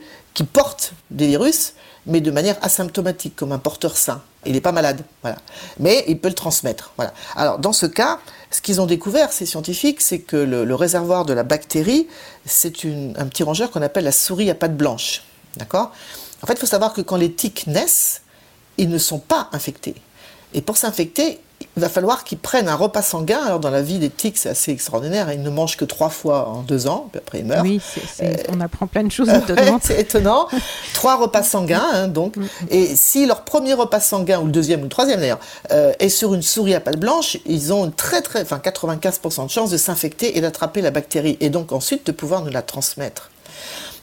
porte 0.53 0.93
des 1.11 1.27
virus, 1.27 1.73
mais 2.07 2.19
de 2.19 2.31
manière 2.31 2.57
asymptomatique, 2.63 3.35
comme 3.35 3.51
un 3.51 3.59
porteur 3.59 3.95
sain. 3.95 4.21
Il 4.45 4.53
n'est 4.53 4.61
pas 4.61 4.71
malade, 4.71 5.03
voilà. 5.21 5.37
Mais 5.79 6.03
il 6.07 6.17
peut 6.19 6.29
le 6.29 6.33
transmettre, 6.33 6.93
voilà. 6.97 7.13
Alors, 7.35 7.59
dans 7.59 7.73
ce 7.73 7.85
cas, 7.85 8.19
ce 8.49 8.59
qu'ils 8.61 8.81
ont 8.81 8.87
découvert, 8.87 9.31
ces 9.31 9.45
scientifiques, 9.45 10.01
c'est 10.01 10.19
que 10.19 10.37
le, 10.37 10.65
le 10.65 10.75
réservoir 10.75 11.25
de 11.25 11.33
la 11.33 11.43
bactérie, 11.43 12.07
c'est 12.45 12.73
un 12.85 13.27
petit 13.27 13.43
rongeur 13.43 13.69
qu'on 13.69 13.83
appelle 13.83 14.03
la 14.03 14.11
souris 14.11 14.49
à 14.49 14.55
pattes 14.55 14.75
blanches, 14.75 15.23
d'accord? 15.57 15.91
En 16.41 16.47
fait, 16.47 16.53
il 16.53 16.59
faut 16.59 16.65
savoir 16.65 16.93
que 16.93 17.01
quand 17.01 17.17
les 17.17 17.31
tiques 17.31 17.67
naissent, 17.67 18.21
ils 18.77 18.89
ne 18.89 18.97
sont 18.97 19.19
pas 19.19 19.49
infectés. 19.51 19.95
Et 20.53 20.61
pour 20.61 20.77
s'infecter, 20.77 21.39
il 21.77 21.81
va 21.81 21.89
falloir 21.89 22.23
qu'ils 22.23 22.37
prennent 22.37 22.67
un 22.67 22.75
repas 22.75 23.01
sanguin. 23.01 23.39
Alors, 23.45 23.59
dans 23.59 23.69
la 23.69 23.81
vie 23.81 23.97
des 23.99 24.09
tiques, 24.09 24.37
c'est 24.37 24.49
assez 24.49 24.71
extraordinaire. 24.71 25.31
Ils 25.31 25.41
ne 25.41 25.49
mangent 25.49 25.77
que 25.77 25.85
trois 25.85 26.09
fois 26.09 26.47
en 26.49 26.61
deux 26.63 26.87
ans, 26.87 27.07
puis 27.11 27.19
après 27.19 27.39
ils 27.39 27.45
meurent. 27.45 27.63
Oui, 27.63 27.79
c'est- 27.83 28.01
c'est- 28.13 28.45
on 28.49 28.59
apprend 28.59 28.87
plein 28.87 29.03
de 29.03 29.11
choses 29.11 29.27
Ouais, 29.29 29.37
étonnantes. 29.39 29.81
c'est 29.85 29.99
étonnant. 29.99 30.47
Trois 30.93 31.15
repas 31.15 31.43
sanguins, 31.43 31.85
hein, 31.93 32.07
donc. 32.07 32.35
Et 32.69 32.95
si 32.95 33.25
leur 33.25 33.43
premier 33.43 33.73
repas 33.73 33.99
sanguin, 34.01 34.39
ou 34.41 34.45
le 34.45 34.51
deuxième, 34.51 34.81
ou 34.81 34.83
le 34.83 34.89
troisième 34.89 35.19
d'ailleurs, 35.21 35.39
euh, 35.71 35.93
est 35.99 36.09
sur 36.09 36.33
une 36.33 36.41
souris 36.41 36.75
à 36.75 36.79
pattes 36.81 36.99
blanches, 36.99 37.37
ils 37.45 37.71
ont 37.71 37.85
une 37.85 37.93
très, 37.93 38.21
très, 38.21 38.41
enfin 38.41 38.59
95% 38.59 39.45
de 39.45 39.49
chance 39.49 39.69
de 39.69 39.77
s'infecter 39.77 40.37
et 40.37 40.41
d'attraper 40.41 40.81
la 40.81 40.91
bactérie, 40.91 41.37
et 41.39 41.49
donc 41.49 41.71
ensuite 41.71 42.05
de 42.05 42.11
pouvoir 42.11 42.43
nous 42.43 42.51
la 42.51 42.61
transmettre. 42.61 43.29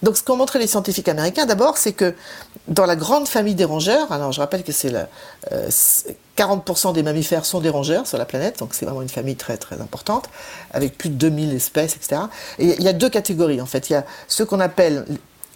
Donc, 0.02 0.16
ce 0.16 0.22
qu'ont 0.22 0.36
montré 0.36 0.58
les 0.58 0.66
scientifiques 0.66 1.08
américains, 1.08 1.46
d'abord, 1.46 1.76
c'est 1.76 1.92
que 1.92 2.14
dans 2.68 2.86
la 2.86 2.96
grande 2.96 3.26
famille 3.26 3.54
des 3.54 3.64
rongeurs, 3.64 4.12
alors 4.12 4.32
je 4.32 4.40
rappelle 4.40 4.62
que 4.62 4.72
c'est 4.72 4.90
la, 4.90 5.08
euh, 5.52 5.66
c'est- 5.70 6.16
40% 6.36 6.92
des 6.92 7.02
mammifères 7.02 7.44
sont 7.44 7.60
des 7.60 7.68
rongeurs 7.68 8.06
sur 8.06 8.16
la 8.16 8.24
planète, 8.24 8.60
donc 8.60 8.70
c'est 8.72 8.84
vraiment 8.84 9.02
une 9.02 9.08
famille 9.08 9.34
très 9.34 9.56
très 9.56 9.80
importante, 9.80 10.26
avec 10.72 10.96
plus 10.96 11.08
de 11.08 11.16
2000 11.16 11.52
espèces, 11.52 11.96
etc. 11.96 12.22
Et 12.60 12.76
il 12.78 12.82
y 12.82 12.88
a 12.88 12.92
deux 12.92 13.10
catégories 13.10 13.60
en 13.60 13.66
fait. 13.66 13.90
Il 13.90 13.94
y 13.94 13.96
a 13.96 14.04
ceux 14.28 14.44
qu'on 14.44 14.60
appelle 14.60 15.04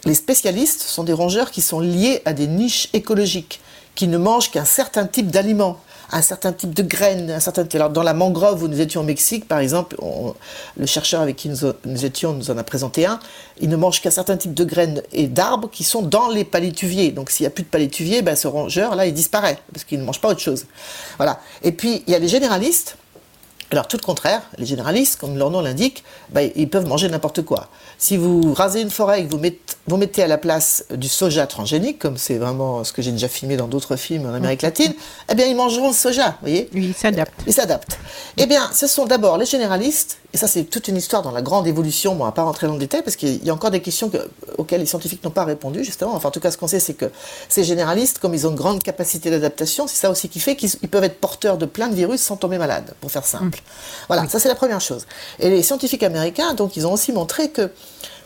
les 0.04 0.14
spécialistes, 0.14 0.80
sont 0.80 1.04
des 1.04 1.12
rongeurs 1.12 1.52
qui 1.52 1.62
sont 1.62 1.78
liés 1.78 2.20
à 2.24 2.32
des 2.32 2.48
niches 2.48 2.88
écologiques, 2.94 3.60
qui 3.94 4.08
ne 4.08 4.18
mangent 4.18 4.50
qu'un 4.50 4.64
certain 4.64 5.06
type 5.06 5.30
d'aliments 5.30 5.78
un 6.12 6.22
certain 6.22 6.52
type 6.52 6.74
de 6.74 6.82
graines, 6.82 7.30
un 7.30 7.40
certain 7.40 7.66
alors 7.72 7.90
dans 7.90 8.02
la 8.02 8.12
mangrove 8.12 8.62
où 8.62 8.68
nous 8.68 8.80
étions 8.80 9.00
au 9.00 9.04
Mexique 9.04 9.48
par 9.48 9.58
exemple, 9.58 9.96
le 10.76 10.86
chercheur 10.86 11.22
avec 11.22 11.36
qui 11.36 11.48
nous, 11.48 12.04
étions 12.04 12.34
nous 12.34 12.50
en 12.50 12.58
a 12.58 12.62
présenté 12.64 13.06
un, 13.06 13.18
il 13.60 13.70
ne 13.70 13.76
mange 13.76 14.00
qu'un 14.02 14.10
certain 14.10 14.36
type 14.36 14.52
de 14.52 14.64
graines 14.64 15.02
et 15.12 15.26
d'arbres 15.26 15.70
qui 15.70 15.84
sont 15.84 16.02
dans 16.02 16.28
les 16.28 16.44
palétuviers. 16.44 17.12
Donc 17.12 17.30
s'il 17.30 17.44
n'y 17.44 17.48
a 17.48 17.50
plus 17.50 17.64
de 17.64 17.68
palétuviers, 17.68 18.22
ben, 18.22 18.36
ce 18.36 18.46
rongeur 18.46 18.94
là 18.94 19.06
il 19.06 19.14
disparaît 19.14 19.58
parce 19.72 19.84
qu'il 19.84 19.98
ne 19.98 20.04
mange 20.04 20.20
pas 20.20 20.28
autre 20.28 20.40
chose. 20.40 20.66
Voilà. 21.16 21.40
Et 21.62 21.72
puis 21.72 22.02
il 22.06 22.12
y 22.12 22.14
a 22.14 22.18
les 22.18 22.28
généralistes. 22.28 22.96
Alors 23.72 23.88
tout 23.88 23.96
le 23.96 24.04
contraire, 24.04 24.42
les 24.58 24.66
généralistes, 24.66 25.18
comme 25.18 25.38
leur 25.38 25.50
nom 25.50 25.62
l'indique, 25.62 26.04
ben, 26.28 26.50
ils 26.56 26.68
peuvent 26.68 26.86
manger 26.86 27.08
n'importe 27.08 27.40
quoi. 27.40 27.68
Si 27.96 28.18
vous 28.18 28.52
rasez 28.52 28.82
une 28.82 28.90
forêt 28.90 29.22
et 29.22 29.24
que 29.24 29.30
vous 29.30 29.38
mettez, 29.38 29.60
vous 29.86 29.96
mettez 29.96 30.22
à 30.22 30.26
la 30.26 30.36
place 30.36 30.84
du 30.90 31.08
soja 31.08 31.46
transgénique, 31.46 31.98
comme 31.98 32.18
c'est 32.18 32.36
vraiment 32.36 32.84
ce 32.84 32.92
que 32.92 33.00
j'ai 33.00 33.12
déjà 33.12 33.28
filmé 33.28 33.56
dans 33.56 33.68
d'autres 33.68 33.96
films 33.96 34.26
en 34.26 34.34
Amérique 34.34 34.60
latine, 34.60 34.92
eh 35.30 35.34
bien 35.34 35.46
ils 35.46 35.56
mangeront 35.56 35.88
le 35.88 35.94
soja, 35.94 36.28
vous 36.42 36.48
voyez? 36.48 36.68
Oui, 36.74 36.88
ils 36.88 36.94
s'adaptent. 36.94 37.42
ils 37.46 37.52
s'adaptent. 37.54 37.98
Eh 38.36 38.44
bien, 38.44 38.70
ce 38.74 38.86
sont 38.86 39.06
d'abord 39.06 39.38
les 39.38 39.46
généralistes, 39.46 40.18
et 40.34 40.38
ça 40.38 40.46
c'est 40.46 40.64
toute 40.64 40.88
une 40.88 40.96
histoire 40.96 41.22
dans 41.22 41.30
la 41.30 41.42
grande 41.42 41.66
évolution, 41.66 42.14
bon, 42.14 42.22
on 42.22 42.26
va 42.26 42.32
pas 42.32 42.42
rentrer 42.42 42.66
dans 42.66 42.72
le 42.72 42.78
détail, 42.78 43.02
parce 43.02 43.16
qu'il 43.16 43.44
y 43.44 43.50
a 43.50 43.54
encore 43.54 43.70
des 43.70 43.82
questions 43.82 44.08
que- 44.08 44.28
auxquelles 44.58 44.80
les 44.80 44.86
scientifiques 44.86 45.22
n'ont 45.24 45.30
pas 45.30 45.44
répondu, 45.44 45.84
justement. 45.84 46.14
Enfin, 46.14 46.28
en 46.28 46.32
tout 46.32 46.40
cas, 46.40 46.50
ce 46.50 46.56
qu'on 46.56 46.66
sait, 46.66 46.80
c'est 46.80 46.94
que 46.94 47.10
ces 47.48 47.64
généralistes, 47.64 48.18
comme 48.18 48.34
ils 48.34 48.46
ont 48.46 48.50
une 48.50 48.56
grande 48.56 48.82
capacité 48.82 49.30
d'adaptation, 49.30 49.86
c'est 49.86 49.96
ça 49.96 50.10
aussi 50.10 50.28
qui 50.28 50.40
fait 50.40 50.56
qu'ils 50.56 50.70
ils 50.82 50.88
peuvent 50.88 51.04
être 51.04 51.20
porteurs 51.20 51.58
de 51.58 51.66
plein 51.66 51.88
de 51.88 51.94
virus 51.94 52.22
sans 52.22 52.36
tomber 52.36 52.58
malades, 52.58 52.94
pour 53.00 53.10
faire 53.10 53.26
simple. 53.26 53.60
Voilà, 54.08 54.28
ça 54.28 54.38
c'est 54.38 54.48
la 54.48 54.54
première 54.54 54.80
chose. 54.80 55.06
Et 55.38 55.50
les 55.50 55.62
scientifiques 55.62 56.02
américains, 56.02 56.54
donc, 56.54 56.76
ils 56.76 56.86
ont 56.86 56.92
aussi 56.92 57.12
montré 57.12 57.50
que 57.50 57.70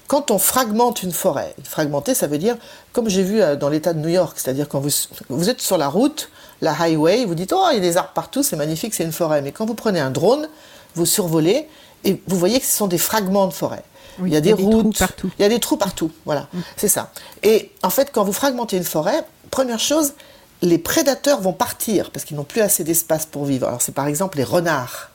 quand 0.07 0.31
on 0.31 0.39
fragmente 0.39 1.03
une 1.03 1.11
forêt, 1.11 1.55
fragmenter, 1.65 2.15
ça 2.15 2.29
veut 2.29 2.39
dire, 2.39 2.57
comme 2.93 3.09
j'ai 3.09 3.25
vu 3.25 3.43
euh, 3.43 3.57
dans 3.57 3.69
l'État 3.69 3.93
de 3.93 3.99
New 3.99 4.09
York, 4.09 4.39
c'est-à-dire 4.39 4.69
quand 4.69 4.79
vous, 4.79 4.91
vous 5.29 5.51
êtes 5.51 5.61
sur 5.61 5.79
la 5.79 5.89
route, 5.89 6.31
la 6.61 6.73
highway, 6.81 7.25
vous 7.25 7.35
dites, 7.35 7.53
oh, 7.53 7.67
il 7.73 7.75
y 7.75 7.79
a 7.79 7.81
des 7.81 7.97
arbres 7.97 8.13
partout, 8.15 8.45
c'est 8.45 8.55
magnifique, 8.55 8.95
c'est 8.95 9.03
une 9.03 9.11
forêt. 9.13 9.43
Mais 9.43 9.51
quand 9.51 9.67
vous 9.67 9.75
prenez 9.75 9.99
un 9.99 10.11
drone, 10.11 10.49
vous 10.95 11.07
survolez 11.07 11.69
et 12.05 12.21
vous 12.27 12.39
voyez 12.39 12.61
que 12.61 12.67
ce 12.67 12.77
sont 12.77 12.87
des 12.87 12.99
fragments 12.99 13.47
de 13.47 13.53
forêt. 13.53 13.83
Oui, 14.19 14.31
il 14.31 14.35
y 14.35 14.37
a 14.37 14.41
des 14.41 14.53
trous 14.53 14.71
routes, 14.71 14.99
partout. 14.99 15.31
il 15.39 15.43
y 15.43 15.45
a 15.45 15.49
des 15.49 15.61
trous 15.61 15.77
partout. 15.77 16.11
Voilà, 16.25 16.49
c'est 16.77 16.89
ça. 16.89 17.11
Et 17.43 17.73
en 17.83 17.91
fait, 17.91 18.11
quand 18.13 18.25
vous 18.25 18.33
fragmentez 18.33 18.77
une 18.77 18.85
forêt, 18.85 19.25
première 19.51 19.81
chose, 19.81 20.15
les 20.63 20.79
prédateurs 20.79 21.41
vont 21.41 21.53
partir 21.53 22.11
parce 22.11 22.25
qu'ils 22.25 22.37
n'ont 22.37 22.45
plus 22.45 22.63
assez 22.63 22.85
d'espace 22.85 23.27
pour 23.27 23.45
vivre. 23.45 23.67
Alors 23.67 23.83
c'est 23.83 23.93
par 23.93 24.07
exemple 24.07 24.39
les 24.39 24.45
renards. 24.45 25.11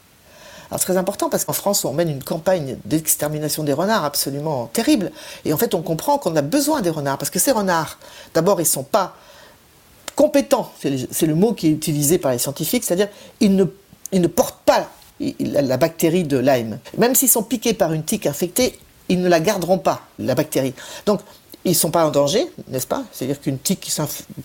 Alors 0.70 0.80
c'est 0.80 0.86
très 0.86 0.98
important 0.98 1.30
parce 1.30 1.46
qu'en 1.46 1.54
France, 1.54 1.84
on 1.84 1.94
mène 1.94 2.10
une 2.10 2.24
campagne 2.24 2.78
d'extermination 2.86 3.64
des 3.64 3.74
renards 3.74 4.06
absolument 4.06 4.68
terrible. 4.68 5.12
Et 5.46 5.52
en 5.52 5.58
fait, 5.58 5.74
on 5.74 5.82
comprend 5.82 6.18
qu'on 6.18 6.36
a 6.36 6.42
besoin 6.42 6.82
des 6.82 6.90
renards 6.90 7.18
parce 7.18 7.32
que 7.32 7.40
ces 7.40 7.52
renards, 7.52 7.98
d'abord, 8.34 8.62
ils 8.62 8.66
sont 8.66 8.84
pas 8.84 9.16
compétents. 10.16 10.72
C'est 10.80 10.90
le, 10.90 11.08
c'est 11.12 11.26
le 11.26 11.36
mot 11.36 11.54
qui 11.54 11.68
est 11.68 11.72
utilisé 11.72 12.20
par 12.20 12.32
les 12.32 12.38
scientifiques, 12.38 12.84
c'est-à-dire 12.84 13.10
ils 13.40 13.56
ne, 13.56 13.66
ils 14.12 14.22
ne 14.22 14.28
portent 14.28 14.62
pas 14.66 14.88
la, 15.40 15.78
bactérie 15.78 16.24
de 16.24 16.38
Lyme. 16.38 16.80
Même 16.98 17.16
s'ils 17.16 17.30
sont 17.30 17.44
piqués 17.44 17.74
par 17.74 17.94
une 17.94 18.04
tique 18.04 18.26
infectée, 18.26 18.78
ils 19.10 19.22
ne 19.22 19.28
la 19.28 19.40
garderont 19.40 19.78
pas, 19.78 20.02
la 20.20 20.36
bactérie. 20.36 20.74
Donc, 21.06 21.22
ils 21.64 21.72
ne 21.72 21.76
sont 21.76 21.92
pas 21.92 22.06
en 22.06 22.12
danger, 22.12 22.48
n'est-ce 22.70 22.88
pas? 22.88 23.04
C'est-à-dire 23.12 23.40
qu'une 23.40 23.60
tique 23.60 23.92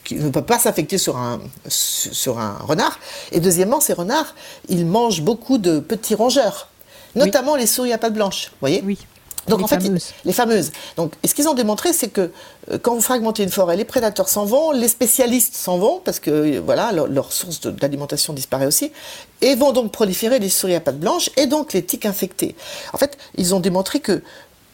qui, 0.04 0.14
ne 0.16 0.28
peut 0.28 0.42
pas 0.42 0.58
s'infecter 0.58 0.98
sur 0.98 1.16
un, 1.16 1.40
sur 1.68 2.38
un 2.38 2.58
renard. 2.58 2.98
Et 3.32 3.40
deuxièmement, 3.40 3.80
ces 3.80 3.94
renards, 3.94 4.34
ils 4.68 4.84
mangent 4.84 5.22
beaucoup 5.22 5.56
de 5.56 5.78
petits 5.78 6.14
rongeurs, 6.14 6.68
notamment 7.14 7.56
les 7.56 7.66
souris 7.66 7.92
à 7.92 7.98
pattes 7.98 8.14
blanches, 8.14 8.48
vous 8.52 8.58
voyez? 8.60 8.82
Oui. 8.84 8.98
Donc 9.48 9.58
Les 9.58 9.64
en 9.64 9.68
fait, 9.68 9.80
fameuses. 9.80 10.12
les 10.24 10.32
fameuses. 10.32 10.72
Donc, 10.96 11.12
et 11.22 11.28
ce 11.28 11.34
qu'ils 11.34 11.48
ont 11.48 11.54
démontré, 11.54 11.92
c'est 11.92 12.08
que 12.08 12.30
euh, 12.70 12.78
quand 12.80 12.94
vous 12.94 13.00
fragmentez 13.00 13.42
une 13.42 13.50
forêt, 13.50 13.76
les 13.76 13.84
prédateurs 13.84 14.28
s'en 14.28 14.44
vont, 14.44 14.72
les 14.72 14.88
spécialistes 14.88 15.54
s'en 15.54 15.78
vont 15.78 16.00
parce 16.04 16.20
que 16.20 16.30
euh, 16.30 16.60
voilà 16.64 16.92
leur, 16.92 17.06
leur 17.06 17.32
source 17.32 17.60
d'alimentation 17.60 18.32
disparaît 18.32 18.66
aussi, 18.66 18.92
et 19.40 19.54
vont 19.54 19.72
donc 19.72 19.92
proliférer 19.92 20.38
les 20.38 20.48
souris 20.48 20.74
à 20.74 20.80
pattes 20.80 20.98
blanches 20.98 21.30
et 21.36 21.46
donc 21.46 21.72
les 21.72 21.84
tiques 21.84 22.06
infectées. 22.06 22.56
En 22.92 22.98
fait, 22.98 23.16
ils 23.36 23.54
ont 23.54 23.60
démontré 23.60 24.00
que 24.00 24.22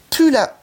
plus 0.09 0.31
la 0.31 0.55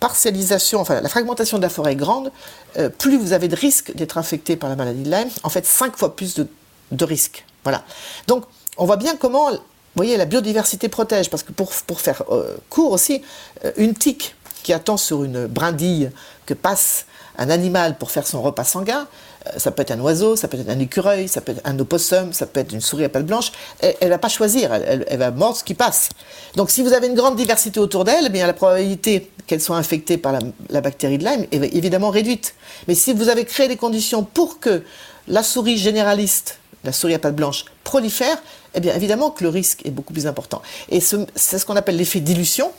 parcellisation, 0.00 0.80
enfin 0.80 1.00
la 1.00 1.08
fragmentation 1.08 1.56
de 1.58 1.62
la 1.62 1.68
forêt 1.68 1.92
est 1.92 1.96
grande, 1.96 2.30
euh, 2.76 2.88
plus 2.88 3.16
vous 3.16 3.32
avez 3.32 3.48
de 3.48 3.56
risques 3.56 3.94
d'être 3.94 4.18
infecté 4.18 4.56
par 4.56 4.68
la 4.68 4.76
maladie 4.76 5.02
de 5.02 5.10
Lyme. 5.10 5.28
En 5.44 5.48
fait, 5.48 5.64
cinq 5.64 5.96
fois 5.96 6.14
plus 6.14 6.34
de, 6.34 6.46
de 6.90 7.04
risques. 7.04 7.44
Voilà. 7.62 7.84
Donc, 8.26 8.44
on 8.76 8.84
voit 8.84 8.96
bien 8.96 9.16
comment, 9.16 9.48
vous 9.94 10.00
voyez, 10.02 10.16
la 10.16 10.24
biodiversité 10.24 10.88
protège. 10.88 11.30
Parce 11.30 11.42
que 11.42 11.52
pour, 11.52 11.72
pour 11.86 12.00
faire 12.00 12.22
euh, 12.30 12.56
court 12.68 12.92
aussi, 12.92 13.22
euh, 13.64 13.72
une 13.76 13.94
tique 13.94 14.34
qui 14.62 14.72
attend 14.72 14.96
sur 14.96 15.24
une 15.24 15.46
brindille 15.46 16.10
que 16.46 16.54
passe 16.54 17.06
un 17.36 17.50
animal 17.50 17.96
pour 17.98 18.10
faire 18.10 18.26
son 18.26 18.40
repas 18.42 18.64
sanguin, 18.64 19.06
euh, 19.46 19.50
ça 19.58 19.70
peut 19.72 19.82
être 19.82 19.90
un 19.90 20.00
oiseau, 20.00 20.36
ça 20.36 20.48
peut 20.48 20.58
être 20.58 20.68
un 20.70 20.78
écureuil, 20.78 21.28
ça 21.28 21.40
peut 21.40 21.52
être 21.52 21.60
un 21.64 21.78
opossum, 21.78 22.32
ça 22.32 22.46
peut 22.46 22.60
être 22.60 22.72
une 22.72 22.80
souris 22.80 23.04
à 23.04 23.08
pattes 23.08 23.26
blanches, 23.26 23.50
elle, 23.80 23.94
elle 24.00 24.08
va 24.08 24.18
pas 24.18 24.28
choisir, 24.28 24.72
elle, 24.72 24.84
elle- 24.86 25.04
elle 25.08 25.18
va 25.18 25.30
mordre 25.32 25.56
ce 25.56 25.64
qui 25.64 25.74
passe. 25.74 26.08
Donc 26.56 26.70
si 26.70 26.82
vous 26.82 26.92
avez 26.92 27.08
une 27.08 27.14
grande 27.14 27.36
diversité 27.36 27.78
autour 27.80 28.04
d'elle, 28.04 28.24
eh 28.26 28.30
bien 28.30 28.46
la 28.46 28.52
probabilité 28.52 29.30
qu'elle 29.46 29.60
soit 29.60 29.76
infectée 29.76 30.16
par 30.16 30.32
la, 30.32 30.38
la 30.70 30.80
bactérie 30.80 31.18
de 31.18 31.24
Lyme 31.24 31.46
est 31.52 31.74
évidemment 31.76 32.10
réduite. 32.10 32.54
Mais 32.88 32.94
si 32.94 33.12
vous 33.12 33.28
avez 33.28 33.44
créé 33.44 33.68
les 33.68 33.76
conditions 33.76 34.22
pour 34.22 34.60
que 34.60 34.82
la 35.28 35.42
souris 35.42 35.76
généraliste, 35.76 36.58
la 36.84 36.92
souris 36.92 37.14
à 37.14 37.18
pattes 37.18 37.36
blanches, 37.36 37.64
prolifère, 37.84 38.36
eh 38.74 38.80
bien 38.80 38.94
évidemment 38.94 39.30
que 39.30 39.42
le 39.44 39.50
risque 39.50 39.80
est 39.84 39.90
beaucoup 39.90 40.12
plus 40.12 40.26
important. 40.26 40.62
Et 40.90 41.00
ce- 41.00 41.26
c'est 41.34 41.58
ce 41.58 41.66
qu'on 41.66 41.76
appelle 41.76 41.96
l'effet 41.96 42.20
dilution. 42.20 42.70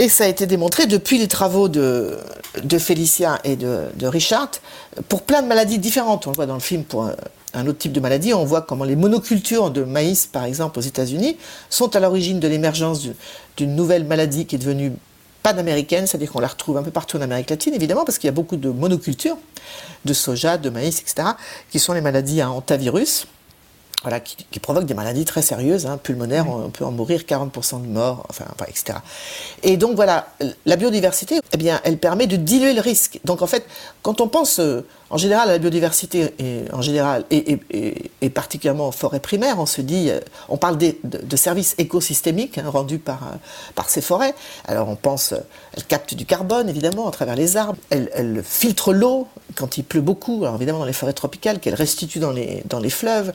Et 0.00 0.08
ça 0.08 0.24
a 0.24 0.26
été 0.28 0.46
démontré 0.46 0.86
depuis 0.86 1.18
les 1.18 1.26
travaux 1.26 1.68
de, 1.68 2.18
de 2.62 2.78
Félicia 2.78 3.40
et 3.42 3.56
de, 3.56 3.88
Richard 4.06 4.50
pour 5.08 5.22
plein 5.22 5.42
de 5.42 5.48
maladies 5.48 5.78
différentes. 5.80 6.26
On 6.28 6.30
le 6.30 6.36
voit 6.36 6.46
dans 6.46 6.54
le 6.54 6.60
film 6.60 6.84
pour 6.84 7.08
un, 7.52 7.66
autre 7.66 7.78
type 7.78 7.90
de 7.92 7.98
maladie. 7.98 8.32
On 8.32 8.44
voit 8.44 8.62
comment 8.62 8.84
les 8.84 8.94
monocultures 8.94 9.72
de 9.72 9.82
maïs, 9.82 10.26
par 10.26 10.44
exemple, 10.44 10.78
aux 10.78 10.82
États-Unis, 10.82 11.36
sont 11.68 11.96
à 11.96 12.00
l'origine 12.00 12.38
de 12.38 12.46
l'émergence 12.46 13.00
du- 13.00 13.12
d'une 13.56 13.74
nouvelle 13.74 14.04
maladie 14.04 14.46
qui 14.46 14.54
est 14.54 14.58
devenue 14.58 14.92
panaméricaine, 15.48 16.06
c'est-à-dire 16.06 16.30
qu'on 16.30 16.40
la 16.40 16.48
retrouve 16.48 16.76
un 16.76 16.82
peu 16.82 16.90
partout 16.90 17.16
en 17.16 17.22
Amérique 17.22 17.48
latine, 17.48 17.72
évidemment, 17.72 18.04
parce 18.04 18.18
qu'il 18.18 18.26
y 18.26 18.28
a 18.28 18.32
beaucoup 18.32 18.56
de 18.56 18.68
monocultures, 18.68 19.38
de 20.04 20.12
soja, 20.12 20.58
de 20.58 20.68
maïs, 20.68 21.00
etc., 21.00 21.28
qui 21.70 21.78
sont 21.78 21.94
les 21.94 22.02
maladies 22.02 22.42
à 22.42 22.50
hantavirus. 22.50 23.26
Voilà, 24.02 24.20
qui, 24.20 24.36
qui 24.48 24.60
provoquent 24.60 24.86
des 24.86 24.94
maladies 24.94 25.24
très 25.24 25.42
sérieuses, 25.42 25.86
hein, 25.86 25.98
pulmonaires, 26.00 26.48
on, 26.48 26.70
peut 26.70 26.84
en 26.84 26.92
mourir 26.92 27.22
40% 27.22 27.82
de 27.82 27.88
morts, 27.88 28.24
enfin, 28.28 28.44
enfin, 28.52 28.66
etc. 28.68 28.98
Et 29.64 29.76
donc 29.76 29.96
voilà, 29.96 30.28
la 30.66 30.76
biodiversité, 30.76 31.40
eh 31.52 31.56
bien, 31.56 31.80
elle 31.82 31.98
permet 31.98 32.28
de 32.28 32.36
diluer 32.36 32.74
le 32.74 32.80
risque. 32.80 33.18
Donc 33.24 33.42
en 33.42 33.48
fait, 33.48 33.66
quand 34.02 34.20
on 34.20 34.28
pense 34.28 34.60
euh, 34.60 34.86
en 35.10 35.16
général 35.16 35.48
à 35.48 35.52
la 35.52 35.58
biodiversité 35.58 36.32
et 36.38 36.62
en 36.72 36.80
général 36.80 37.24
et, 37.30 37.58
et, 37.70 38.12
et, 38.22 38.30
particulièrement 38.30 38.88
aux 38.88 38.92
forêts 38.92 39.18
primaires, 39.18 39.58
on 39.58 39.66
se 39.66 39.80
dit, 39.80 40.10
euh, 40.10 40.20
on 40.48 40.58
parle 40.58 40.78
de, 40.78 40.94
de, 41.02 41.36
services 41.36 41.74
écosystémiques 41.78 42.58
hein, 42.58 42.70
rendus 42.70 43.00
par, 43.00 43.24
euh, 43.24 43.36
par 43.74 43.90
ces 43.90 44.00
forêts. 44.00 44.34
Alors 44.66 44.88
on 44.88 44.96
pense, 44.96 45.34
elles 45.76 45.84
captent 45.84 46.14
du 46.14 46.24
carbone 46.24 46.68
évidemment 46.68 47.08
à 47.08 47.10
travers 47.10 47.34
les 47.34 47.56
arbres, 47.56 47.78
elles, 47.90 48.10
elles 48.14 48.44
filtrent 48.44 48.92
l'eau 48.92 49.26
quand 49.56 49.76
il 49.76 49.82
pleut 49.82 50.00
beaucoup, 50.00 50.44
alors 50.44 50.54
évidemment 50.54 50.78
dans 50.78 50.84
les 50.84 50.92
forêts 50.92 51.12
tropicales, 51.12 51.58
qu'elles 51.58 51.74
restituent 51.74 52.20
dans 52.20 52.30
les, 52.30 52.62
dans 52.66 52.78
les 52.78 52.90
fleuves. 52.90 53.32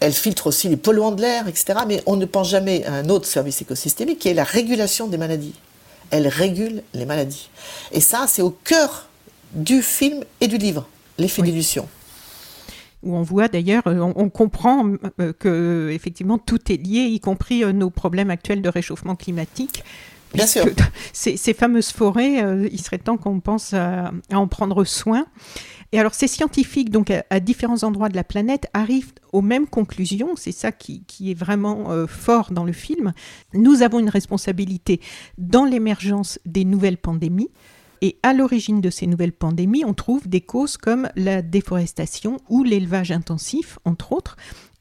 Elle 0.00 0.12
filtre 0.12 0.48
aussi 0.48 0.68
les 0.68 0.76
polluants 0.76 1.12
de 1.12 1.22
l'air, 1.22 1.48
etc. 1.48 1.80
Mais 1.86 2.02
on 2.06 2.16
ne 2.16 2.26
pense 2.26 2.50
jamais 2.50 2.84
à 2.84 2.94
un 2.94 3.08
autre 3.08 3.26
service 3.26 3.62
écosystémique 3.62 4.18
qui 4.18 4.28
est 4.28 4.34
la 4.34 4.44
régulation 4.44 5.06
des 5.06 5.16
maladies. 5.16 5.54
Elle 6.10 6.28
régule 6.28 6.82
les 6.94 7.06
maladies. 7.06 7.48
Et 7.92 8.00
ça, 8.00 8.26
c'est 8.28 8.42
au 8.42 8.50
cœur 8.50 9.08
du 9.52 9.82
film 9.82 10.22
et 10.40 10.48
du 10.48 10.58
livre, 10.58 10.86
l'effet 11.18 11.42
oui. 11.42 11.50
d'illusion 11.50 11.88
où 13.02 13.14
on 13.14 13.22
voit 13.22 13.48
d'ailleurs, 13.48 13.84
on, 13.86 14.12
on, 14.16 14.28
comprend 14.28 14.90
euh, 15.20 15.32
que 15.32 15.90
effectivement 15.92 16.38
tout 16.38 16.72
est 16.72 16.76
lié, 16.76 17.02
y 17.02 17.20
compris 17.20 17.62
euh, 17.62 17.72
nos 17.72 17.88
problèmes 17.88 18.30
actuels 18.30 18.62
de 18.62 18.68
réchauffement 18.68 19.14
climatique. 19.14 19.84
Bien 20.34 20.46
sûr. 20.46 20.66
Ces, 21.12 21.36
ces, 21.36 21.54
fameuses 21.54 21.92
forêts, 21.92 22.42
euh, 22.42 22.68
il 22.70 22.80
serait 22.80 22.98
temps 22.98 23.16
qu'on 23.16 23.40
pense 23.40 23.72
à, 23.72 24.12
à, 24.30 24.38
en 24.38 24.48
prendre 24.48 24.84
soin. 24.84 25.26
Et 25.96 25.98
alors, 25.98 26.12
ces 26.12 26.28
scientifiques, 26.28 26.90
donc 26.90 27.10
à, 27.10 27.40
différents 27.40 27.82
endroits 27.82 28.10
de 28.10 28.16
la 28.16 28.22
planète, 28.22 28.66
arrivent 28.74 29.14
aux 29.32 29.40
mêmes 29.40 29.66
conclusions. 29.66 30.36
C'est 30.36 30.52
ça 30.52 30.70
qui, 30.70 31.02
qui, 31.04 31.30
est 31.30 31.34
vraiment 31.34 31.90
euh, 31.90 32.06
fort 32.06 32.52
dans 32.52 32.64
le 32.64 32.74
film. 32.74 33.14
Nous 33.54 33.80
avons 33.80 33.98
une 33.98 34.10
responsabilité 34.10 35.00
dans 35.38 35.64
l'émergence 35.64 36.38
des 36.44 36.66
nouvelles 36.66 36.98
pandémies. 36.98 37.48
Et 38.02 38.18
à 38.22 38.34
l'origine 38.34 38.82
de 38.82 38.90
ces 38.90 39.06
nouvelles 39.06 39.32
pandémies, 39.32 39.86
on 39.86 39.94
trouve 39.94 40.28
des 40.28 40.42
causes 40.42 40.76
comme 40.76 41.08
la 41.16 41.40
déforestation 41.40 42.36
ou 42.50 42.62
l'élevage 42.62 43.10
intensif, 43.10 43.78
entre 43.86 44.12
autres. 44.12 44.36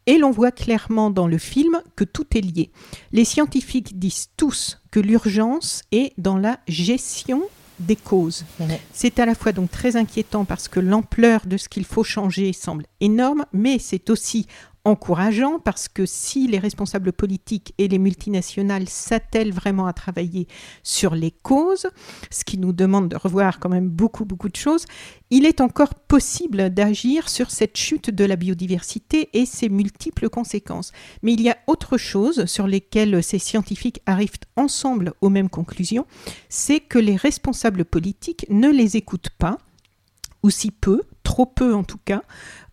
Et 0.08 0.18
l'on 0.18 0.32
voit 0.32 0.52
clairement 0.52 1.12
dans 1.12 1.28
le 1.28 1.38
film 1.38 1.82
que 1.96 2.04
tout 2.04 2.26
est 2.36 2.42
lié. 2.42 2.72
Les 3.14 3.24
scientifiques 3.24 3.98
disent 3.98 4.32
tous 4.36 4.82
que 4.92 5.00
l'urgence 5.00 5.84
est 5.94 6.12
dans 6.18 6.38
la 6.38 6.60
gestion 6.68 7.42
des 7.80 7.96
causes. 7.96 8.46
Mmh. 8.60 8.66
C'est 8.94 9.20
à 9.20 9.26
la 9.26 9.36
fois 9.36 9.52
donc 9.52 9.72
très 9.72 9.96
inquiétant 9.96 10.46
parce 10.46 10.68
que 10.68 10.80
l'ampleur 10.80 11.46
de 11.46 11.58
ce 11.58 11.70
qu'il 11.70 11.86
faut 11.86 12.04
changer 12.04 12.54
semble 12.54 12.86
énorme, 13.02 13.46
mais 13.54 13.80
c'est 13.80 14.10
aussi 14.10 14.48
encourageant 14.86 15.60
parce 15.60 15.88
que 15.88 16.06
si 16.06 16.48
les 16.48 16.60
responsables 16.60 17.12
politiques 17.12 17.74
et 17.78 17.88
les 17.88 18.00
multinationales 18.00 18.88
s'attellent 18.88 19.52
vraiment 19.52 19.88
à 19.88 19.94
travailler 19.94 20.48
sur 20.84 21.16
les 21.16 21.32
causes, 21.32 21.88
ce 22.30 22.44
qui 22.44 22.58
nous 22.58 22.72
demande 22.72 23.10
de 23.10 23.18
revoir 23.18 23.60
quand 23.60 23.70
même 23.70 23.90
beaucoup 23.90 24.26
beaucoup 24.26 24.50
de 24.50 24.56
choses, 24.56 24.86
il 25.32 25.46
est 25.46 25.60
encore 25.60 25.96
possible 25.96 26.70
d'agir 26.70 27.30
sur 27.30 27.50
cette 27.50 27.78
chute 27.78 28.12
de 28.12 28.26
la 28.26 28.36
biodiversité 28.36 29.30
et 29.34 29.46
ses 29.46 29.70
multiples 29.70 30.30
conséquences. 30.30 30.92
Mais 31.24 31.34
il 31.34 31.42
y 31.42 31.50
a 31.50 31.58
autre 31.68 31.98
chose 31.98 32.46
sur 32.46 32.68
lesquelles 32.68 33.24
ces 33.24 33.40
scientifiques 33.40 34.02
arrivent 34.06 34.32
ensemble 34.56 35.14
aux 35.22 35.30
mêmes 35.30 35.50
conclusions, 35.50 36.06
c'est 36.50 36.80
que 36.80 37.00
les 37.00 37.16
responsables 37.16 37.86
politiques 37.86 38.46
ne 38.50 38.70
les 38.70 38.98
écoutent 38.98 39.32
pas, 39.38 39.58
ou 40.44 40.52
si 40.52 40.70
peu, 40.70 41.02
trop 41.24 41.48
peu 41.48 41.74
en 41.74 41.84
tout 41.84 42.00
cas, 42.06 42.22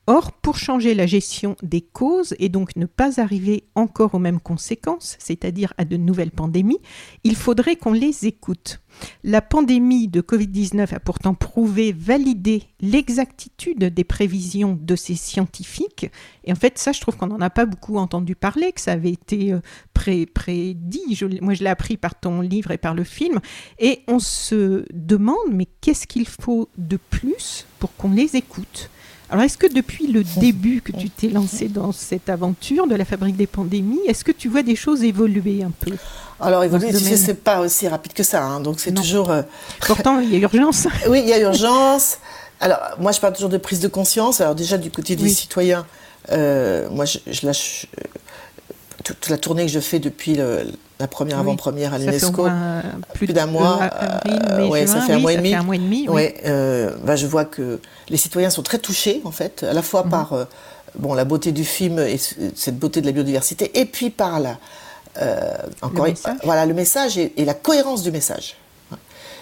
Or, 0.09 0.33
pour 0.33 0.59
changer 0.59 0.95
la 0.95 1.07
gestion 1.07 1.55
des 1.63 1.81
causes 1.81 2.35
et 2.41 2.49
donc 2.49 2.75
ne 2.75 2.87
pas 2.87 3.21
arriver 3.21 3.69
encore 3.77 4.17
aux 4.17 4.19
mêmes 4.19 4.41
conséquences, 4.41 5.17
c'est-à-dire 5.21 5.73
à 5.79 5.85
de 5.85 5.97
nouvelles 5.97 6.33
pandémies, 6.33 6.81
il 7.23 7.37
faudrait 7.37 7.77
qu'on 7.77 7.93
les 7.93 8.27
écoute. 8.27 8.81
La 9.23 9.41
pandémie 9.41 10.09
de 10.09 10.21
Covid-19 10.21 10.93
a 10.93 10.99
pourtant 10.99 11.35
prouvé, 11.35 11.93
validé 11.93 12.65
l'exactitude 12.81 13.85
des 13.85 14.03
prévisions 14.03 14.77
de 14.81 14.97
ces 14.97 15.15
scientifiques. 15.15 16.11
Et 16.43 16.53
en 16.53 16.57
fait, 16.57 16.79
ça, 16.79 16.91
je 16.91 17.01
trouve 17.01 17.17
qu'on 17.17 17.29
n'en 17.29 17.41
a 17.41 17.51
pas 17.51 17.65
beaucoup 17.65 17.97
entendu 17.97 18.35
parler, 18.35 18.73
que 18.73 18.81
ça 18.81 18.93
avait 18.93 19.13
été 19.13 19.53
euh, 19.53 19.61
pré 19.95 20.27
prédit. 20.27 21.17
Moi, 21.41 21.55
je 21.55 21.63
l'ai 21.63 21.71
appris 21.71 21.97
par 21.97 22.19
ton 22.19 22.41
livre 22.41 22.73
et 22.73 22.79
par 22.79 22.95
le 22.95 23.05
film. 23.05 23.39
Et 23.79 24.01
on 24.09 24.19
se 24.19 24.85
demande, 24.93 25.53
mais 25.53 25.69
qu'est-ce 25.81 26.09
qu'il 26.09 26.27
faut 26.27 26.69
de 26.77 26.99
plus 27.11 27.67
pour 27.79 27.95
qu'on 27.95 28.11
les 28.11 28.35
écoute? 28.35 28.91
Alors, 29.33 29.45
est-ce 29.45 29.57
que 29.57 29.67
depuis 29.67 30.09
le 30.09 30.25
début 30.37 30.83
que 30.83 30.93
tu 30.93 31.09
t'es 31.09 31.29
lancé 31.29 31.69
dans 31.69 31.91
cette 31.91 32.29
aventure 32.29 32.87
de 32.87 32.95
la 32.95 33.07
fabrique 33.07 33.35
des 33.35 33.47
pandémies, 33.47 34.01
est-ce 34.07 34.25
que 34.25 34.31
tu 34.31 34.51
vois 34.51 34.63
des 34.63 34.77
choses 34.77 35.03
évoluer 35.03 35.63
un 35.63 35.71
peu 35.71 35.93
alors, 36.39 36.65
évoluer, 36.65 36.91
tu 36.91 36.99
sais, 36.99 37.17
c'est 37.17 37.43
pas 37.43 37.61
aussi 37.61 37.89
rapide 37.89 38.13
que 38.13 38.25
ça. 38.25 38.43
Hein, 38.43 38.61
donc, 38.61 38.81
c'est 38.81 38.93
toujours. 38.93 39.31
Euh... 39.31 39.43
Pourtant, 39.87 40.19
il 40.19 40.35
y 40.35 40.37
a 40.37 40.39
urgence. 40.41 40.87
oui, 41.09 41.21
il 41.23 41.29
y 41.29 41.33
a 41.33 41.39
urgence. 41.39 42.19
Alors, 42.61 42.79
moi, 42.99 43.13
je 43.13 43.21
parle 43.21 43.33
toujours 43.33 43.49
de 43.49 43.59
prise 43.59 43.81
de 43.81 43.89
conscience. 43.89 44.41
Alors, 44.41 44.55
déjà, 44.55 44.77
du 44.77 44.91
côté 44.91 45.17
des 45.17 45.23
oui. 45.23 45.33
citoyens, 45.33 45.87
euh, 46.33 46.91
moi, 46.91 47.05
je, 47.05 47.19
je 47.27 47.47
lâche 47.47 47.87
toute 49.05 49.29
la 49.29 49.39
tournée 49.39 49.65
que 49.65 49.73
je 49.73 49.81
fais 49.81 49.99
depuis 50.01 50.35
le, 50.35 50.67
la 51.03 51.09
première 51.09 51.39
oui. 51.39 51.43
avant-première 51.43 51.93
à 51.95 51.99
l'UNESCO, 51.99 52.45
plus, 53.13 53.27
plus 53.27 53.35
d'un 53.35 53.47
mois, 53.47 53.83
avril, 53.83 54.41
euh, 54.51 54.69
ouais, 54.69 54.87
juin, 54.87 54.95
ça 54.95 55.01
fait 55.07 55.13
un 55.13 55.17
oui, 55.17 55.23
mois 55.23 55.33
et 55.33 55.37
demi. 55.37 55.55
Un 55.55 55.63
mois 55.65 55.75
et 55.75 55.79
demi 55.79 56.01
oui. 56.09 56.15
ouais, 56.15 56.35
euh, 56.47 56.93
bah, 57.05 57.17
je 57.17 57.27
vois 57.27 57.45
que 57.45 57.81
les 58.09 58.17
citoyens 58.17 58.51
sont 58.51 58.63
très 58.63 58.79
touchés 58.79 59.21
en 59.25 59.33
fait, 59.33 59.65
à 59.65 59.73
la 59.73 59.83
fois 59.83 60.03
-hmm. 60.05 60.11
par 60.17 60.33
euh, 60.33 60.45
bon 61.05 61.13
la 61.15 61.25
beauté 61.25 61.51
du 61.61 61.65
film 61.65 61.99
et 61.99 62.19
cette 62.65 62.79
beauté 62.79 63.01
de 63.01 63.07
la 63.07 63.13
biodiversité, 63.13 63.65
et 63.81 63.87
puis 63.95 64.11
par 64.11 64.35
la 64.41 64.55
encore 65.83 66.07
le 66.07 66.13
message. 66.13 66.37
voilà 66.49 66.63
le 66.73 66.75
message 66.83 67.13
et, 67.23 67.29
et 67.41 67.45
la 67.45 67.55
cohérence 67.67 68.03
du 68.03 68.13
message. 68.19 68.49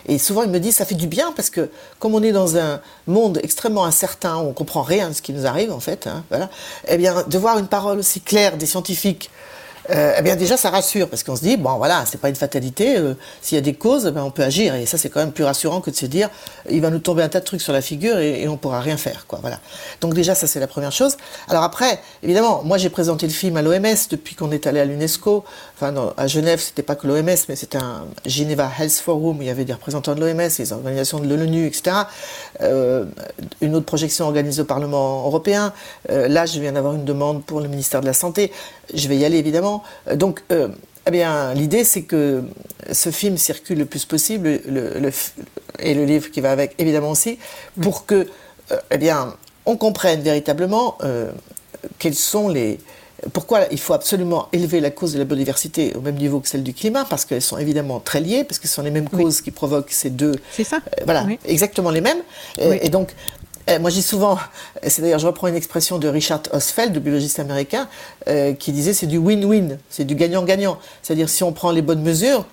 Et 0.06 0.18
souvent, 0.18 0.42
il 0.42 0.50
me 0.50 0.60
dit, 0.60 0.72
ça 0.72 0.84
fait 0.90 0.94
du 1.04 1.06
bien 1.06 1.28
parce 1.36 1.50
que 1.50 1.62
comme 2.00 2.14
on 2.14 2.22
est 2.22 2.32
dans 2.32 2.56
un 2.56 2.80
monde 3.06 3.38
extrêmement 3.42 3.84
incertain, 3.92 4.36
on 4.48 4.52
comprend 4.60 4.82
rien 4.82 5.06
de 5.10 5.14
ce 5.18 5.22
qui 5.22 5.32
nous 5.32 5.46
arrive, 5.46 5.70
en 5.72 5.80
fait, 5.88 6.06
hein, 6.06 6.24
voilà, 6.30 6.48
eh 6.88 6.96
bien, 6.96 7.12
de 7.34 7.38
voir 7.38 7.58
une 7.58 7.66
parole 7.68 7.98
aussi 7.98 8.20
claire 8.20 8.56
des 8.56 8.66
scientifiques 8.66 9.30
euh, 9.88 10.14
eh 10.18 10.22
bien 10.22 10.36
déjà 10.36 10.58
ça 10.58 10.68
rassure 10.68 11.08
parce 11.08 11.22
qu'on 11.22 11.36
se 11.36 11.40
dit 11.40 11.56
bon 11.56 11.76
voilà 11.78 12.04
c'est 12.06 12.20
pas 12.20 12.28
une 12.28 12.36
fatalité 12.36 12.98
euh, 12.98 13.14
s'il 13.40 13.56
y 13.56 13.58
a 13.58 13.62
des 13.62 13.72
causes 13.72 14.06
ben, 14.08 14.22
on 14.22 14.30
peut 14.30 14.42
agir 14.42 14.74
et 14.74 14.84
ça 14.84 14.98
c'est 14.98 15.08
quand 15.08 15.20
même 15.20 15.32
plus 15.32 15.44
rassurant 15.44 15.80
que 15.80 15.90
de 15.90 15.96
se 15.96 16.04
dire 16.04 16.28
il 16.68 16.82
va 16.82 16.90
nous 16.90 16.98
tomber 16.98 17.22
un 17.22 17.30
tas 17.30 17.40
de 17.40 17.44
trucs 17.46 17.62
sur 17.62 17.72
la 17.72 17.80
figure 17.80 18.18
et, 18.18 18.42
et 18.42 18.48
on 18.48 18.58
pourra 18.58 18.80
rien 18.80 18.98
faire 18.98 19.26
quoi 19.26 19.38
voilà. 19.40 19.58
Donc 20.00 20.12
déjà 20.12 20.34
ça 20.34 20.46
c'est 20.46 20.60
la 20.60 20.66
première 20.66 20.92
chose. 20.92 21.16
Alors 21.48 21.62
après 21.62 21.98
évidemment 22.22 22.62
moi 22.64 22.76
j'ai 22.76 22.90
présenté 22.90 23.26
le 23.26 23.32
film 23.32 23.56
à 23.56 23.62
l'OMS 23.62 23.96
depuis 24.10 24.34
qu'on 24.34 24.50
est 24.50 24.66
allé 24.66 24.80
à 24.80 24.84
l'UNESCO 24.84 25.44
enfin 25.80 25.92
non, 25.92 26.12
à 26.18 26.26
Genève 26.26 26.60
c'était 26.60 26.82
pas 26.82 26.94
que 26.94 27.06
l'OMS 27.06 27.24
mais 27.24 27.56
c'était 27.56 27.78
un 27.78 28.04
Geneva 28.26 28.70
Health 28.78 28.92
Forum 28.92 29.38
où 29.38 29.42
il 29.42 29.46
y 29.46 29.50
avait 29.50 29.64
des 29.64 29.72
représentants 29.72 30.14
de 30.14 30.20
l'OMS 30.20 30.50
les 30.58 30.72
organisations 30.74 31.20
de 31.20 31.34
l'ONU 31.34 31.64
etc 31.64 31.96
euh, 32.60 33.06
une 33.62 33.74
autre 33.74 33.86
projection 33.86 34.26
organisée 34.26 34.60
au 34.60 34.66
Parlement 34.66 35.24
européen. 35.26 35.72
Euh, 36.10 36.28
là 36.28 36.44
je 36.44 36.60
viens 36.60 36.72
d'avoir 36.72 36.94
une 36.94 37.06
demande 37.06 37.44
pour 37.44 37.60
le 37.60 37.68
ministère 37.68 38.02
de 38.02 38.06
la 38.06 38.12
Santé. 38.12 38.52
Je 38.92 39.08
vais 39.08 39.16
y 39.16 39.24
aller 39.24 39.38
évidemment. 39.38 39.82
Donc, 40.14 40.42
euh, 40.52 40.68
eh 41.06 41.10
bien, 41.10 41.54
l'idée, 41.54 41.84
c'est 41.84 42.02
que 42.02 42.42
ce 42.92 43.10
film 43.10 43.38
circule 43.38 43.78
le 43.78 43.86
plus 43.86 44.04
possible, 44.04 44.60
le, 44.66 44.98
le, 44.98 45.10
et 45.78 45.94
le 45.94 46.04
livre 46.04 46.30
qui 46.30 46.42
va 46.42 46.50
avec, 46.50 46.74
évidemment 46.78 47.10
aussi, 47.10 47.38
pour 47.80 48.04
que, 48.04 48.28
eh 48.90 48.98
bien, 48.98 49.34
on 49.64 49.76
comprenne 49.76 50.20
véritablement 50.20 50.98
quels 51.98 52.14
sont 52.14 52.48
les, 52.48 52.78
pourquoi 53.32 53.66
il 53.70 53.78
faut 53.78 53.92
absolument 53.92 54.48
élever 54.52 54.80
la 54.80 54.90
cause 54.90 55.12
de 55.12 55.18
la 55.18 55.24
biodiversité 55.24 55.92
au 55.94 56.00
même 56.00 56.16
niveau 56.16 56.40
que 56.40 56.48
celle 56.48 56.62
du 56.62 56.72
climat? 56.72 57.04
Parce 57.04 57.24
qu'elles 57.24 57.42
sont 57.42 57.58
évidemment 57.58 58.00
très 58.00 58.20
liées, 58.20 58.44
parce 58.44 58.58
que 58.58 58.68
ce 58.68 58.74
sont 58.74 58.82
les 58.82 58.90
mêmes 58.90 59.08
oui. 59.12 59.24
causes 59.24 59.40
qui 59.40 59.50
provoquent 59.50 59.90
ces 59.90 60.10
deux. 60.10 60.36
C'est 60.52 60.64
ça. 60.64 60.76
Euh, 60.76 61.04
voilà, 61.04 61.24
oui. 61.24 61.38
exactement 61.44 61.90
les 61.90 62.00
mêmes. 62.00 62.22
Oui. 62.58 62.78
Et, 62.80 62.88
donc, 62.88 63.14
euh, 63.68 63.78
moi, 63.78 63.90
je 63.90 63.96
dis 63.96 64.02
souvent, 64.02 64.38
c'est 64.86 65.02
d'ailleurs, 65.02 65.18
je 65.18 65.26
reprends 65.26 65.48
une 65.48 65.56
expression 65.56 65.98
de 65.98 66.08
Richard 66.08 66.42
Osfeld, 66.52 66.94
le 66.94 67.00
biologiste 67.00 67.38
américain, 67.38 67.88
euh, 68.28 68.54
qui 68.54 68.72
disait 68.72 68.94
c'est 68.94 69.06
du 69.06 69.18
win-win, 69.18 69.78
c'est 69.90 70.04
du 70.04 70.14
gagnant-gagnant. 70.14 70.78
C'est-à-dire, 71.02 71.28
si 71.28 71.42
on 71.42 71.52
prend 71.52 71.70
les 71.70 71.82
bonnes 71.82 72.02
mesures, 72.02 72.46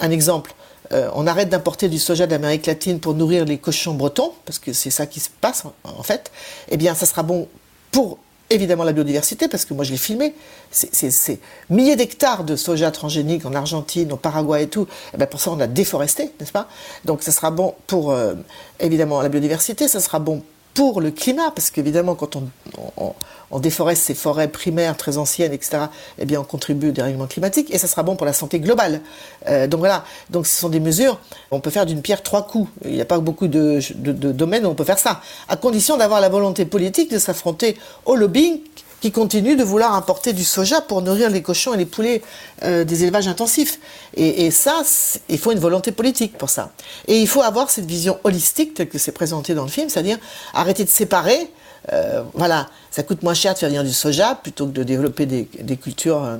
un 0.00 0.10
exemple, 0.10 0.54
euh, 0.92 1.08
on 1.14 1.26
arrête 1.26 1.48
d'importer 1.48 1.88
du 1.88 2.00
soja 2.00 2.26
d'Amérique 2.26 2.66
latine 2.66 2.98
pour 2.98 3.14
nourrir 3.14 3.44
les 3.44 3.58
cochons 3.58 3.94
bretons, 3.94 4.32
parce 4.44 4.58
que 4.58 4.72
c'est 4.72 4.90
ça 4.90 5.06
qui 5.06 5.20
se 5.20 5.28
passe 5.40 5.64
en, 5.64 5.72
en 5.84 6.02
fait, 6.02 6.32
eh 6.68 6.76
bien, 6.76 6.94
ça 6.94 7.06
sera 7.06 7.22
bon 7.22 7.46
pour 7.92 8.18
évidemment 8.50 8.84
la 8.84 8.92
biodiversité, 8.92 9.48
parce 9.48 9.64
que 9.64 9.74
moi 9.74 9.84
je 9.84 9.92
l'ai 9.92 9.96
filmé, 9.96 10.34
c'est 10.70 11.40
milliers 11.70 11.96
d'hectares 11.96 12.44
de 12.44 12.56
soja 12.56 12.90
transgénique 12.90 13.46
en 13.46 13.54
Argentine, 13.54 14.12
au 14.12 14.16
Paraguay 14.16 14.64
et 14.64 14.68
tout, 14.68 14.86
et 15.14 15.16
bien 15.16 15.26
pour 15.26 15.40
ça 15.40 15.50
on 15.52 15.60
a 15.60 15.66
déforesté, 15.66 16.30
n'est-ce 16.38 16.52
pas? 16.52 16.68
Donc 17.04 17.22
ça 17.22 17.32
sera 17.32 17.50
bon 17.50 17.74
pour 17.86 18.10
euh, 18.10 18.34
évidemment 18.80 19.22
la 19.22 19.28
biodiversité, 19.28 19.88
ça 19.88 20.00
sera 20.00 20.18
bon 20.18 20.42
pour 20.74 21.00
le 21.00 21.10
climat, 21.10 21.50
parce 21.50 21.70
qu'évidemment, 21.70 22.14
quand 22.14 22.36
on, 22.36 23.58
déforeste 23.58 24.04
ces 24.04 24.14
forêts 24.14 24.48
primaires 24.48 24.96
très 24.96 25.18
anciennes, 25.18 25.52
etc., 25.52 25.86
eh 26.18 26.24
bien, 26.24 26.40
on 26.40 26.44
contribue 26.44 26.90
au 26.90 26.92
dérèglement 26.92 27.26
climatique, 27.26 27.68
et 27.74 27.78
ça 27.78 27.88
sera 27.88 28.02
bon 28.02 28.16
pour 28.16 28.24
la 28.24 28.32
santé 28.32 28.60
globale. 28.60 29.00
Euh, 29.48 29.66
donc 29.66 29.80
voilà, 29.80 30.04
donc 30.30 30.46
ce 30.46 30.58
sont 30.58 30.68
des 30.68 30.80
mesures, 30.80 31.18
on 31.50 31.60
peut 31.60 31.70
faire 31.70 31.86
d'une 31.86 32.00
pierre 32.00 32.22
trois 32.22 32.46
coups. 32.46 32.70
Il 32.84 32.92
n'y 32.92 33.00
a 33.00 33.04
pas 33.04 33.18
beaucoup 33.18 33.48
de, 33.48 33.80
de, 33.96 34.12
de, 34.12 34.32
domaines 34.32 34.64
où 34.64 34.68
on 34.68 34.74
peut 34.74 34.84
faire 34.84 35.00
ça, 35.00 35.20
à 35.48 35.56
condition 35.56 35.96
d'avoir 35.96 36.20
la 36.20 36.28
volonté 36.28 36.64
politique 36.64 37.10
de 37.10 37.18
s'affronter 37.18 37.76
au 38.06 38.14
lobbying 38.14 38.60
qui 39.00 39.12
continuent 39.12 39.56
de 39.56 39.64
vouloir 39.64 39.94
importer 39.94 40.32
du 40.32 40.44
soja 40.44 40.80
pour 40.80 41.02
nourrir 41.02 41.30
les 41.30 41.42
cochons 41.42 41.74
et 41.74 41.76
les 41.76 41.86
poulets 41.86 42.22
euh, 42.62 42.84
des 42.84 43.02
élevages 43.04 43.28
intensifs. 43.28 43.78
Et, 44.16 44.50
ça, 44.50 44.82
il 45.28 45.38
faut 45.38 45.52
une 45.52 45.58
volonté 45.58 45.92
politique 45.92 46.36
pour 46.36 46.50
ça. 46.50 46.72
Et 47.06 47.20
il 47.20 47.28
faut 47.28 47.42
avoir 47.42 47.70
cette 47.70 47.86
vision 47.86 48.18
holistique 48.24 48.74
telle 48.74 48.88
que 48.88 48.98
c'est 48.98 49.12
présenté 49.12 49.54
dans 49.54 49.64
le 49.64 49.70
film, 49.70 49.88
c'est-à-dire 49.88 50.18
arrêter 50.52 50.84
de 50.84 50.88
séparer 50.88 51.50
euh, 51.92 52.22
voilà, 52.34 52.68
ça 52.90 53.02
coûte 53.02 53.22
moins 53.22 53.34
cher 53.34 53.54
de 53.54 53.58
faire 53.58 53.68
venir 53.68 53.82
du 53.82 53.92
soja 53.92 54.36
plutôt 54.40 54.66
que 54.66 54.72
de 54.72 54.82
développer 54.82 55.26
des, 55.26 55.46
cultures 55.76 56.24
euh, 56.24 56.38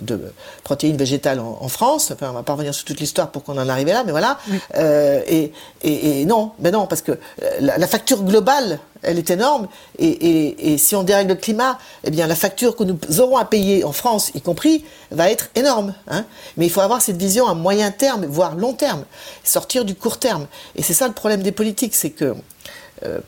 de 0.00 0.32
protéines 0.64 0.96
végétales 0.96 1.40
en, 1.40 1.68
France. 1.68 2.10
Enfin, 2.14 2.30
on 2.30 2.34
va 2.34 2.42
pas 2.42 2.54
revenir 2.54 2.74
sur 2.74 2.84
toute 2.84 3.00
l'histoire 3.00 3.30
pour 3.30 3.44
qu'on 3.44 3.58
en 3.58 3.68
arrive 3.68 3.88
là, 3.88 4.04
mais 4.04 4.12
voilà. 4.12 4.38
Euh, 4.76 5.20
et, 5.26 6.24
non, 6.24 6.52
mais 6.60 6.70
non, 6.70 6.86
parce 6.86 7.02
que 7.02 7.12
la, 7.60 7.86
facture 7.86 8.22
globale, 8.22 8.78
elle 9.02 9.18
est 9.18 9.30
énorme. 9.30 9.68
Et, 9.98 10.78
si 10.78 10.94
on 10.96 11.02
dérègle 11.02 11.30
le 11.30 11.36
climat, 11.36 11.78
eh 12.04 12.10
bien, 12.10 12.26
la 12.26 12.34
facture 12.34 12.76
que 12.76 12.84
nous 12.84 13.20
aurons 13.20 13.36
à 13.36 13.44
payer 13.44 13.84
en 13.84 13.92
France, 13.92 14.30
y 14.34 14.40
compris, 14.40 14.84
va 15.10 15.30
être 15.30 15.50
énorme. 15.54 15.94
Hein. 16.08 16.24
Mais 16.56 16.66
il 16.66 16.70
faut 16.70 16.80
avoir 16.80 17.02
cette 17.02 17.16
vision 17.16 17.46
à 17.46 17.54
moyen 17.54 17.90
terme, 17.90 18.24
voire 18.26 18.54
long 18.54 18.72
terme, 18.72 19.04
sortir 19.44 19.84
du 19.84 19.94
court 19.94 20.18
terme. 20.18 20.46
Et 20.76 20.82
c'est 20.82 20.94
ça 20.94 21.06
le 21.06 21.14
problème 21.14 21.42
des 21.42 21.52
politiques, 21.52 21.94
c'est 21.94 22.10
que 22.10 22.34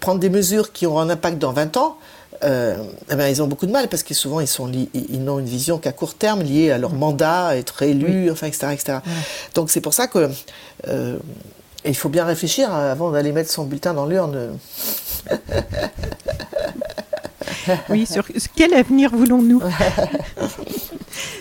prendre 0.01 0.21
des 0.21 0.31
mesures 0.31 0.73
qui 0.73 0.87
auront 0.87 1.01
un 1.01 1.11
impact 1.11 1.39
dans 1.39 1.53
20 1.53 1.77
ans, 1.77 1.97
euh, 2.45 2.77
eh 3.11 3.15
ben, 3.15 3.29
ils 3.29 3.41
ont 3.43 3.47
beaucoup 3.47 3.67
de 3.67 3.73
mal 3.73 3.89
parce 3.89 4.03
que 4.03 4.15
souvent 4.15 4.41
ils, 4.41 4.49
sont 4.49 4.71
ils 4.95 5.23
n'ont 5.23 5.39
une 5.39 5.47
vision 5.47 5.79
qu'à 5.79 5.93
court 5.93 6.15
terme 6.15 6.43
liée 6.43 6.73
à 6.73 6.79
leur 6.79 6.93
mandat, 6.93 7.49
à 7.49 7.57
être 7.57 7.83
élu, 7.83 8.31
enfin, 8.31 8.49
etc. 8.49 8.69
etc. 8.73 8.99
Donc 9.55 9.71
c'est 9.71 9.81
pour 9.81 9.95
ça 9.95 10.09
que 10.09 10.29
euh, 10.89 11.19
il 11.85 11.95
faut 11.95 12.09
bien 12.09 12.25
réfléchir 12.25 12.73
avant 12.73 13.13
d'aller 13.13 13.33
mettre 13.33 13.51
son 13.51 13.65
bulletin 13.65 13.95
dans 13.95 14.07
l'urne. 14.07 14.59
oui, 17.88 18.07
sur 18.07 18.26
quel 18.55 18.74
avenir 18.74 19.14
voulons-nous? 19.14 19.61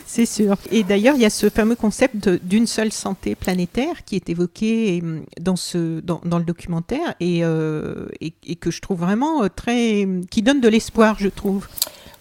C'est 0.06 0.26
sûr. 0.26 0.58
Et 0.72 0.84
d'ailleurs, 0.84 1.16
il 1.16 1.22
y 1.22 1.26
a 1.26 1.30
ce 1.30 1.50
fameux 1.50 1.76
concept 1.76 2.28
d'une 2.28 2.68
seule 2.68 2.92
santé 2.92 3.34
planétaire 3.34 4.04
qui 4.04 4.18
est 4.18 4.30
évoqué 4.30 5.02
euh, 5.02 5.22
dans, 5.40 5.56
ce, 5.56 6.02
dans, 6.02 6.20
dans 6.26 6.38
le 6.38 6.44
documentaire 6.44 7.16
et, 7.22 7.46
euh, 7.46 8.08
et, 8.20 8.56
que 8.58 8.72
je 8.72 8.82
trouve 8.82 9.00
vraiment 9.00 9.44
euh, 9.44 9.48
très. 9.48 10.06
qui 10.30 10.42
donne 10.42 10.60
de 10.60 10.68
l'espoir, 10.68 11.16
je 11.18 11.30
trouve. 11.30 11.70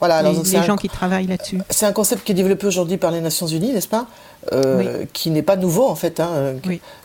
Voilà, 0.00 0.16
alors 0.16 0.32
les, 0.32 0.62
gens 0.62 0.76
qui 0.76 0.88
travaillent 0.88 1.26
là-dessus. 1.26 1.60
C'est 1.70 1.86
un 1.86 1.92
concept 1.92 2.24
qui 2.24 2.32
est 2.32 2.34
développé 2.34 2.66
aujourd'hui 2.66 2.96
par 2.96 3.10
les 3.10 3.20
Nations 3.20 3.46
Unies, 3.46 3.72
n'est-ce 3.72 3.88
pas? 3.88 4.06
Qui 5.12 5.30
n'est 5.30 5.42
pas 5.42 5.56
nouveau 5.56 5.86
en 5.86 5.94
fait. 5.94 6.18
Hein, 6.20 6.54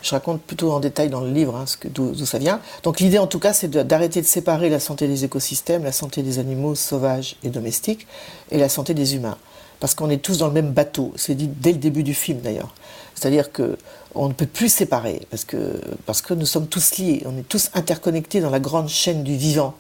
Je 0.02 0.12
raconte 0.12 0.42
plutôt 0.42 0.72
en 0.72 0.80
détail 0.80 1.10
dans 1.10 1.20
le 1.20 1.30
livre 1.30 1.56
hein, 1.58 1.66
d'où 1.94 2.26
ça 2.26 2.38
vient. 2.38 2.62
Donc 2.84 3.02
l'idée 3.02 3.20
en 3.20 3.28
tout 3.28 3.40
cas, 3.40 3.52
c'est 3.52 3.70
d'arrêter 3.70 4.22
de 4.22 4.26
séparer 4.26 4.70
la 4.70 4.80
santé 4.80 5.08
des 5.08 5.26
écosystèmes, 5.26 5.84
la 5.84 5.92
santé 5.92 6.24
des 6.24 6.40
animaux 6.40 6.76
sauvages 6.76 7.36
et 7.44 7.50
domestiques, 7.50 8.08
et 8.52 8.58
la 8.58 8.70
santé 8.70 8.94
des 8.94 9.16
humains 9.16 9.38
parce 9.80 9.94
qu'on 9.94 10.10
est 10.10 10.18
tous 10.18 10.40
dans 10.40 10.48
le 10.48 10.54
même 10.54 10.72
bateau. 10.72 11.14
C'est 11.16 11.36
dit 11.36 11.48
dès 11.48 11.72
le 11.72 11.78
début 11.78 12.04
du 12.04 12.14
film 12.14 12.40
d'ailleurs. 12.42 12.74
C'est-à-dire 13.14 13.52
que 13.52 13.78
on 14.14 14.30
ne 14.30 14.34
peut 14.34 14.46
plus 14.46 14.70
séparer 14.70 15.28
parce 15.30 15.44
que, 15.44 15.80
parce 16.06 16.22
que 16.22 16.34
nous 16.34 16.46
sommes 16.46 16.68
tous 16.68 16.98
liés, 16.98 17.24
on 17.26 17.38
est 17.38 17.48
tous 17.48 17.70
interconnectés 17.74 18.40
dans 18.40 18.50
la 18.50 18.60
grande 18.60 18.90
chaîne 18.90 19.24
du 19.24 19.36
vivant. 19.36 19.76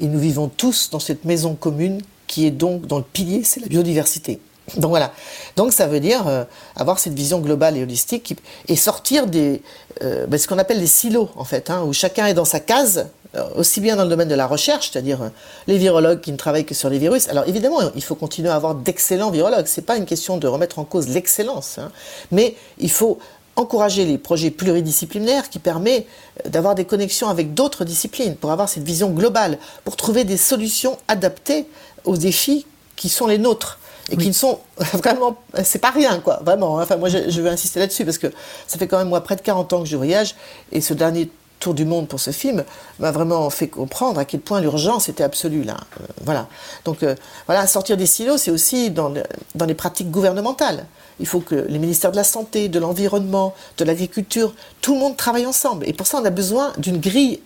Et 0.00 0.06
nous 0.06 0.18
vivons 0.18 0.48
tous 0.48 0.90
dans 0.90 1.00
cette 1.00 1.24
maison 1.24 1.54
commune 1.54 2.00
qui 2.30 2.46
est 2.46 2.52
donc 2.52 2.86
dans 2.86 2.98
le 2.98 3.04
pilier, 3.04 3.42
c'est 3.42 3.58
la 3.58 3.66
biodiversité. 3.66 4.38
Donc 4.76 4.90
voilà. 4.90 5.12
Donc 5.56 5.72
ça 5.72 5.88
veut 5.88 5.98
dire 5.98 6.28
euh, 6.28 6.44
avoir 6.76 7.00
cette 7.00 7.12
vision 7.12 7.40
globale 7.40 7.76
et 7.76 7.82
holistique 7.82 8.36
et 8.68 8.76
sortir 8.76 9.26
des 9.26 9.62
euh, 10.02 10.28
ben, 10.28 10.38
ce 10.38 10.46
qu'on 10.46 10.58
appelle 10.58 10.78
les 10.78 10.86
silos 10.86 11.28
en 11.34 11.42
fait, 11.42 11.70
hein, 11.70 11.82
où 11.84 11.92
chacun 11.92 12.26
est 12.26 12.34
dans 12.34 12.44
sa 12.44 12.60
case 12.60 13.08
euh, 13.34 13.42
aussi 13.56 13.80
bien 13.80 13.96
dans 13.96 14.04
le 14.04 14.10
domaine 14.10 14.28
de 14.28 14.36
la 14.36 14.46
recherche, 14.46 14.90
c'est-à-dire 14.92 15.32
les 15.66 15.76
virologues 15.76 16.20
qui 16.20 16.30
ne 16.30 16.36
travaillent 16.36 16.64
que 16.64 16.74
sur 16.74 16.88
les 16.88 17.00
virus. 17.00 17.28
Alors 17.28 17.48
évidemment, 17.48 17.80
il 17.96 18.04
faut 18.04 18.14
continuer 18.14 18.48
à 18.48 18.54
avoir 18.54 18.76
d'excellents 18.76 19.32
virologues. 19.32 19.66
C'est 19.66 19.82
pas 19.82 19.96
une 19.96 20.06
question 20.06 20.36
de 20.36 20.46
remettre 20.46 20.78
en 20.78 20.84
cause 20.84 21.08
l'excellence, 21.08 21.78
hein. 21.78 21.90
mais 22.30 22.54
il 22.78 22.92
faut 22.92 23.18
encourager 23.56 24.04
les 24.04 24.18
projets 24.18 24.50
pluridisciplinaires 24.50 25.48
qui 25.50 25.60
euh, 25.66 26.00
d'avoir 26.48 26.74
des 26.74 26.84
connexions 26.84 27.28
avec 27.28 27.54
d'autres 27.54 27.84
disciplines 27.84 28.34
pour 28.36 28.50
avoir 28.52 28.68
cette 28.68 28.84
vision 28.84 29.10
globale, 29.10 29.58
pour 29.84 29.96
trouver 29.96 30.24
des 30.24 30.36
solutions 30.36 30.96
adaptées 31.08 31.66
aux 32.04 32.16
défis 32.16 32.66
qui 32.96 33.08
sont 33.08 33.26
les 33.26 33.38
nôtres 33.38 33.78
et 34.10 34.16
qui 34.16 34.28
ne 34.28 34.32
sont 34.32 34.58
vraiment, 34.94 35.36
c'est 35.64 35.78
pas 35.78 35.90
rien 35.90 36.18
quoi, 36.20 36.40
vraiment. 36.44 36.78
Hein. 36.78 36.82
Enfin 36.82 36.96
moi 36.96 37.08
je, 37.08 37.30
je 37.30 37.40
veux 37.40 37.48
insister 37.48 37.80
là-dessus 37.80 38.04
parce 38.04 38.18
que 38.18 38.26
ça 38.66 38.78
fait 38.78 38.88
quand 38.88 38.98
même 38.98 39.08
moi 39.08 39.22
près 39.22 39.36
de 39.36 39.42
40 39.42 39.72
ans 39.72 39.82
que 39.82 39.88
je 39.88 39.96
voyage 39.96 40.34
et 40.72 40.80
ce 40.80 40.94
dernier 40.94 41.30
tour 41.60 41.74
du 41.74 41.84
monde 41.84 42.08
pour 42.08 42.18
ce 42.18 42.30
film 42.30 42.64
m'a 42.98 43.12
vraiment 43.12 43.48
fait 43.50 43.68
comprendre 43.68 44.18
à 44.18 44.24
quel 44.24 44.40
point 44.40 44.60
l'urgence 44.60 45.08
était 45.08 45.22
absolue 45.22 45.62
là. 45.62 45.76
Euh, 46.00 46.06
voilà. 46.24 46.48
Donc 46.84 47.02
euh, 47.02 47.14
voilà, 47.46 47.66
sortir 47.66 47.96
des 47.96 48.06
silos, 48.06 48.38
c'est 48.38 48.50
aussi 48.50 48.90
dans, 48.90 49.12
dans 49.54 49.66
les 49.66 49.74
pratiques 49.74 50.10
gouvernementales. 50.10 50.86
Il 51.20 51.26
faut 51.26 51.40
que 51.40 51.54
les 51.68 51.78
ministères 51.78 52.10
de 52.10 52.16
la 52.16 52.24
santé, 52.24 52.68
de 52.68 52.78
l'environnement, 52.78 53.54
de 53.76 53.84
l'agriculture, 53.84 54.54
tout 54.80 54.94
le 54.94 55.00
monde 55.00 55.16
travaille 55.16 55.46
ensemble. 55.46 55.86
Et 55.86 55.92
pour 55.92 56.06
ça, 56.06 56.18
on 56.20 56.24
a 56.24 56.30
besoin 56.30 56.72
d'une 56.78 56.98
grille 56.98 57.40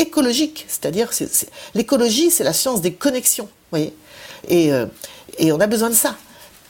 écologique, 0.00 0.66
c'est-à-dire 0.68 1.10
l'écologie, 1.74 2.30
c'est 2.30 2.44
la 2.44 2.52
science 2.52 2.80
des 2.80 2.92
connexions, 2.92 3.48
voyez. 3.70 3.94
Et, 4.48 4.72
euh, 4.72 4.86
et 5.38 5.52
on 5.52 5.60
a 5.60 5.66
besoin 5.66 5.90
de 5.90 5.94
ça. 5.94 6.16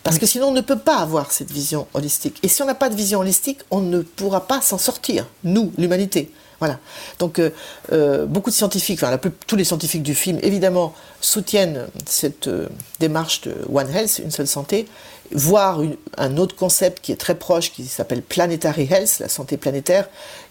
Parce 0.03 0.19
que 0.19 0.27
sinon, 0.27 0.49
on 0.49 0.53
ne 0.53 0.63
peut 0.63 0.79
pas 0.79 0.97
avoir 0.97 1.31
cette 1.31 1.51
vision 1.51 1.87
holistique. 1.93 2.39
Et 2.43 2.49
si 2.49 2.63
on 2.63 2.67
n'a 2.67 2.75
pas 2.75 2.89
de 2.89 2.95
vision 2.95 3.21
holistique, 3.21 3.61
on 3.71 3.81
ne 3.81 4.01
pourra 4.01 4.47
pas 4.47 4.61
s'en 4.63 4.79
sortir, 4.79 5.27
nous, 5.45 5.73
l'humanité. 5.77 6.31
Voilà. 6.59 6.79
Donc, 7.19 7.39
euh, 7.39 7.51
euh, 7.93 8.27
beaucoup 8.27 8.51
de 8.51 8.55
scientifiques, 8.55 9.03
enfin, 9.03 9.19
tous 9.47 9.57
les 9.57 9.65
scientifiques 9.65 10.03
du 10.03 10.15
film, 10.15 10.39
évidemment, 10.43 10.95
soutiennent 11.21 11.87
cette 12.07 12.49
euh, 12.49 12.69
démarche 12.99 13.41
de 13.43 13.55
One 13.73 13.89
Health, 13.95 14.21
une 14.23 14.31
seule 14.31 14.47
santé, 14.47 14.87
voire 15.33 15.81
un 16.19 16.37
autre 16.37 16.55
concept 16.55 17.01
qui 17.03 17.13
est 17.13 17.17
très 17.17 17.35
proche, 17.35 17.73
qui 17.73 17.87
s'appelle 17.87 18.21
Planetary 18.21 18.89
Health, 18.91 19.21
la 19.21 19.29
santé 19.29 19.57
planétaire, 19.57 20.09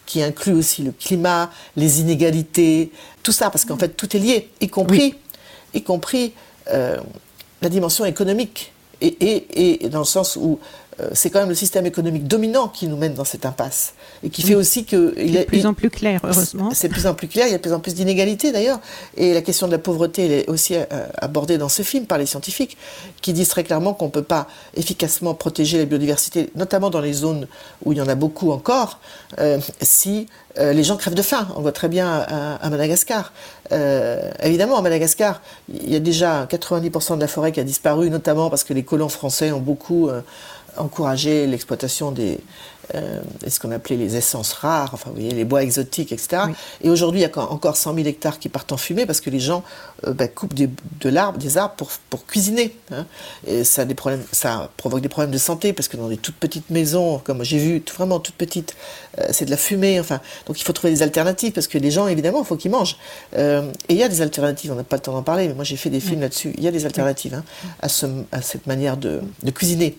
qui 0.09 0.23
inclut 0.23 0.53
aussi 0.53 0.81
le 0.81 0.91
climat, 0.91 1.51
les 1.75 2.01
inégalités, 2.01 2.91
tout 3.21 3.31
ça, 3.31 3.51
parce 3.51 3.63
qu'en 3.63 3.77
fait, 3.77 3.89
tout 3.89 4.17
est 4.17 4.19
lié, 4.19 4.49
y 4.59 4.67
compris, 4.67 5.13
y 5.75 5.83
compris 5.83 6.33
la 6.65 7.69
dimension 7.69 8.05
économique. 8.05 8.73
et, 9.01 9.87
dans 9.89 9.99
le 9.99 10.05
sens 10.05 10.35
où 10.35 10.53
euh, 10.53 10.78
c'est 11.13 11.29
quand 11.29 11.39
même 11.39 11.49
le 11.49 11.55
système 11.55 11.85
économique 11.85 12.27
dominant 12.27 12.67
qui 12.67 12.87
nous 12.87 12.97
mène 12.97 13.13
dans 13.13 13.23
cette 13.23 13.45
impasse 13.45 13.93
et 14.23 14.29
qui 14.29 14.41
fait 14.41 14.55
aussi 14.55 14.85
que 14.85 15.13
il 15.17 15.35
est 15.35 15.41
de 15.41 15.45
plus 15.45 15.65
en 15.65 15.73
plus 15.73 15.89
clair 15.89 16.19
heureusement. 16.23 16.71
C'est 16.73 16.87
de 16.87 16.93
plus 16.93 17.07
en 17.07 17.13
plus 17.13 17.27
clair, 17.27 17.47
il 17.47 17.51
y 17.51 17.53
a 17.53 17.57
de 17.57 17.61
plus 17.61 17.73
en 17.73 17.79
plus 17.79 17.95
d'inégalités 17.95 18.51
d'ailleurs 18.51 18.79
et 19.17 19.33
la 19.33 19.41
question 19.41 19.67
de 19.67 19.71
la 19.71 19.77
pauvreté 19.77 20.25
elle 20.25 20.31
est 20.31 20.49
aussi 20.49 20.75
euh, 20.75 20.85
abordée 21.17 21.57
dans 21.57 21.69
ce 21.69 21.83
film 21.83 22.05
par 22.05 22.17
les 22.17 22.25
scientifiques 22.25 22.77
qui 23.21 23.33
disent 23.33 23.49
très 23.49 23.63
clairement 23.63 23.93
qu'on 23.93 24.05
ne 24.05 24.11
peut 24.11 24.23
pas 24.23 24.47
efficacement 24.75 25.33
protéger 25.33 25.77
la 25.77 25.85
biodiversité, 25.85 26.49
notamment 26.55 26.89
dans 26.89 27.01
les 27.01 27.13
zones 27.13 27.47
où 27.85 27.93
il 27.93 27.97
y 27.97 28.01
en 28.01 28.07
a 28.07 28.15
beaucoup 28.15 28.51
encore, 28.51 28.99
euh, 29.39 29.59
si 29.81 30.27
les 30.57 30.83
gens 30.83 30.97
crèvent 30.97 31.15
de 31.15 31.21
faim. 31.21 31.47
On 31.55 31.61
voit 31.61 31.71
très 31.71 31.87
bien 31.87 32.09
à, 32.09 32.69
Madagascar. 32.69 33.31
évidemment, 34.43 34.77
à 34.77 34.81
Madagascar, 34.81 35.41
il 35.69 35.89
y 35.89 35.95
a 35.95 35.99
déjà 35.99 36.45
90% 36.47 37.15
de 37.15 37.21
la 37.21 37.27
forêt 37.27 37.53
qui 37.53 37.61
a 37.61 37.63
disparu, 37.63 38.09
notamment 38.09 38.49
parce 38.49 38.65
que 38.65 38.73
les 38.73 38.83
colons 38.83 39.07
français 39.07 39.53
ont 39.53 39.61
beaucoup 39.61 40.09
encourager 40.77 41.47
l'exploitation 41.47 42.11
des 42.11 42.39
euh, 42.95 43.19
ce 43.47 43.59
qu'on 43.59 43.71
appelait 43.71 43.97
les 43.97 44.15
essences 44.15 44.53
rares, 44.53 44.91
enfin 44.93 45.11
vous 45.11 45.17
voyez 45.17 45.31
les 45.31 45.45
bois 45.45 45.61
exotiques, 45.61 46.11
etc. 46.11 46.43
Et 46.81 46.89
aujourd'hui 46.89 47.21
il 47.21 47.23
y 47.23 47.25
a 47.25 47.39
encore 47.39 47.77
100 47.77 47.93
000 47.93 48.07
hectares 48.07 48.39
qui 48.39 48.49
partent 48.49 48.71
en 48.71 48.77
fumée 48.77 49.05
parce 49.05 49.21
que 49.21 49.29
les 49.29 49.39
gens 49.39 49.63
euh, 50.07 50.13
bah, 50.13 50.27
coupent 50.27 50.55
des, 50.55 50.69
de 50.99 51.09
l'arbre, 51.09 51.37
des 51.37 51.57
arbres 51.57 51.75
pour, 51.75 51.91
pour 52.09 52.25
cuisiner. 52.25 52.75
Hein. 52.91 53.05
Et 53.45 53.63
ça, 53.63 53.83
a 53.83 53.85
des 53.85 53.93
problèmes, 53.93 54.23
ça 54.31 54.71
provoque 54.77 55.01
des 55.01 55.09
problèmes 55.09 55.31
de 55.31 55.37
santé 55.37 55.71
parce 55.71 55.87
que 55.87 55.97
dans 55.97 56.07
des 56.07 56.17
toutes 56.17 56.37
petites 56.37 56.71
maisons, 56.71 57.19
comme 57.19 57.43
j'ai 57.43 57.59
vu, 57.59 57.83
vraiment 57.95 58.19
toutes 58.19 58.35
petites, 58.35 58.75
euh, 59.19 59.27
c'est 59.31 59.45
de 59.45 59.51
la 59.51 59.57
fumée. 59.57 59.99
Enfin, 59.99 60.19
donc 60.47 60.59
il 60.59 60.63
faut 60.63 60.73
trouver 60.73 60.91
des 60.91 61.03
alternatives 61.03 61.51
parce 61.51 61.67
que 61.67 61.77
les 61.77 61.91
gens 61.91 62.07
évidemment 62.07 62.39
il 62.41 62.45
faut 62.45 62.55
qu'ils 62.55 62.71
mangent. 62.71 62.97
et 63.35 63.61
il 63.89 63.97
y 63.97 64.03
a 64.03 64.09
des 64.09 64.21
alternatives. 64.21 64.71
On 64.71 64.75
n'a 64.75 64.83
pas 64.83 64.95
le 64.95 65.01
temps 65.01 65.13
d'en 65.13 65.23
parler, 65.23 65.47
mais 65.47 65.53
moi 65.53 65.63
j'ai 65.63 65.77
fait 65.77 65.89
des 65.89 65.99
films 65.99 66.21
là-dessus. 66.21 66.53
Il 66.57 66.63
y 66.63 66.67
a 66.67 66.71
des 66.71 66.85
alternatives 66.85 67.35
hein, 67.35 67.43
à, 67.81 67.89
ce, 67.89 68.05
à 68.31 68.41
cette 68.41 68.67
manière 68.67 68.97
de, 68.97 69.21
de 69.43 69.51
cuisiner. 69.51 69.95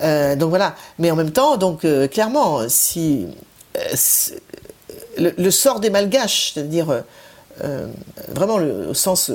Euh, 0.00 0.36
donc 0.36 0.50
voilà. 0.50 0.74
Mais 0.98 1.10
en 1.10 1.16
même 1.16 1.30
temps, 1.30 1.56
donc 1.56 1.84
euh, 1.84 2.08
clairement, 2.28 2.68
si 2.68 3.26
euh, 3.76 5.32
le, 5.36 5.50
sort 5.50 5.80
des 5.80 5.90
Malgaches, 5.90 6.52
c'est-à-dire 6.54 7.02
vraiment 8.28 8.58
le, 8.58 8.88
au 8.88 8.94
sens 8.94 9.32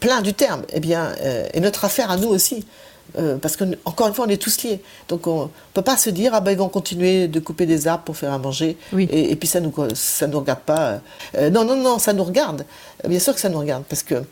plein 0.00 0.20
du 0.20 0.34
terme, 0.34 0.62
eh 0.72 0.80
bien, 0.80 1.12
est 1.14 1.60
notre 1.60 1.84
affaire 1.84 2.10
à 2.10 2.16
nous 2.16 2.28
aussi. 2.28 2.66
parce 3.40 3.56
que 3.56 3.64
encore 3.84 4.08
une 4.08 4.14
fois, 4.14 4.24
on 4.26 4.28
est 4.28 4.40
tous 4.40 4.62
liés. 4.64 4.80
Donc 5.08 5.26
on 5.28 5.44
ne 5.44 5.48
peut 5.74 5.82
pas 5.82 5.96
se 5.96 6.10
dire 6.10 6.32
ah 6.34 6.40
ben 6.40 6.50
ils 6.50 6.58
vont 6.58 6.68
continuer 6.68 7.28
de 7.28 7.38
couper 7.38 7.66
des 7.66 7.86
arbres 7.86 8.02
pour 8.04 8.16
faire 8.16 8.32
à 8.32 8.38
manger 8.38 8.76
et, 8.98 9.36
puis 9.36 9.48
ça 9.48 9.60
nous 9.60 9.72
ça 9.94 10.26
nous 10.26 10.40
regarde 10.40 10.60
pas. 10.60 11.00
non 11.52 11.64
non 11.64 11.76
non, 11.76 11.98
ça 12.00 12.12
nous 12.12 12.24
regarde. 12.24 12.64
Bien 13.06 13.20
sûr 13.20 13.32
que 13.34 13.40
ça 13.40 13.48
nous 13.48 13.60
regarde 13.60 13.84
parce 13.88 14.02
que 14.02 14.24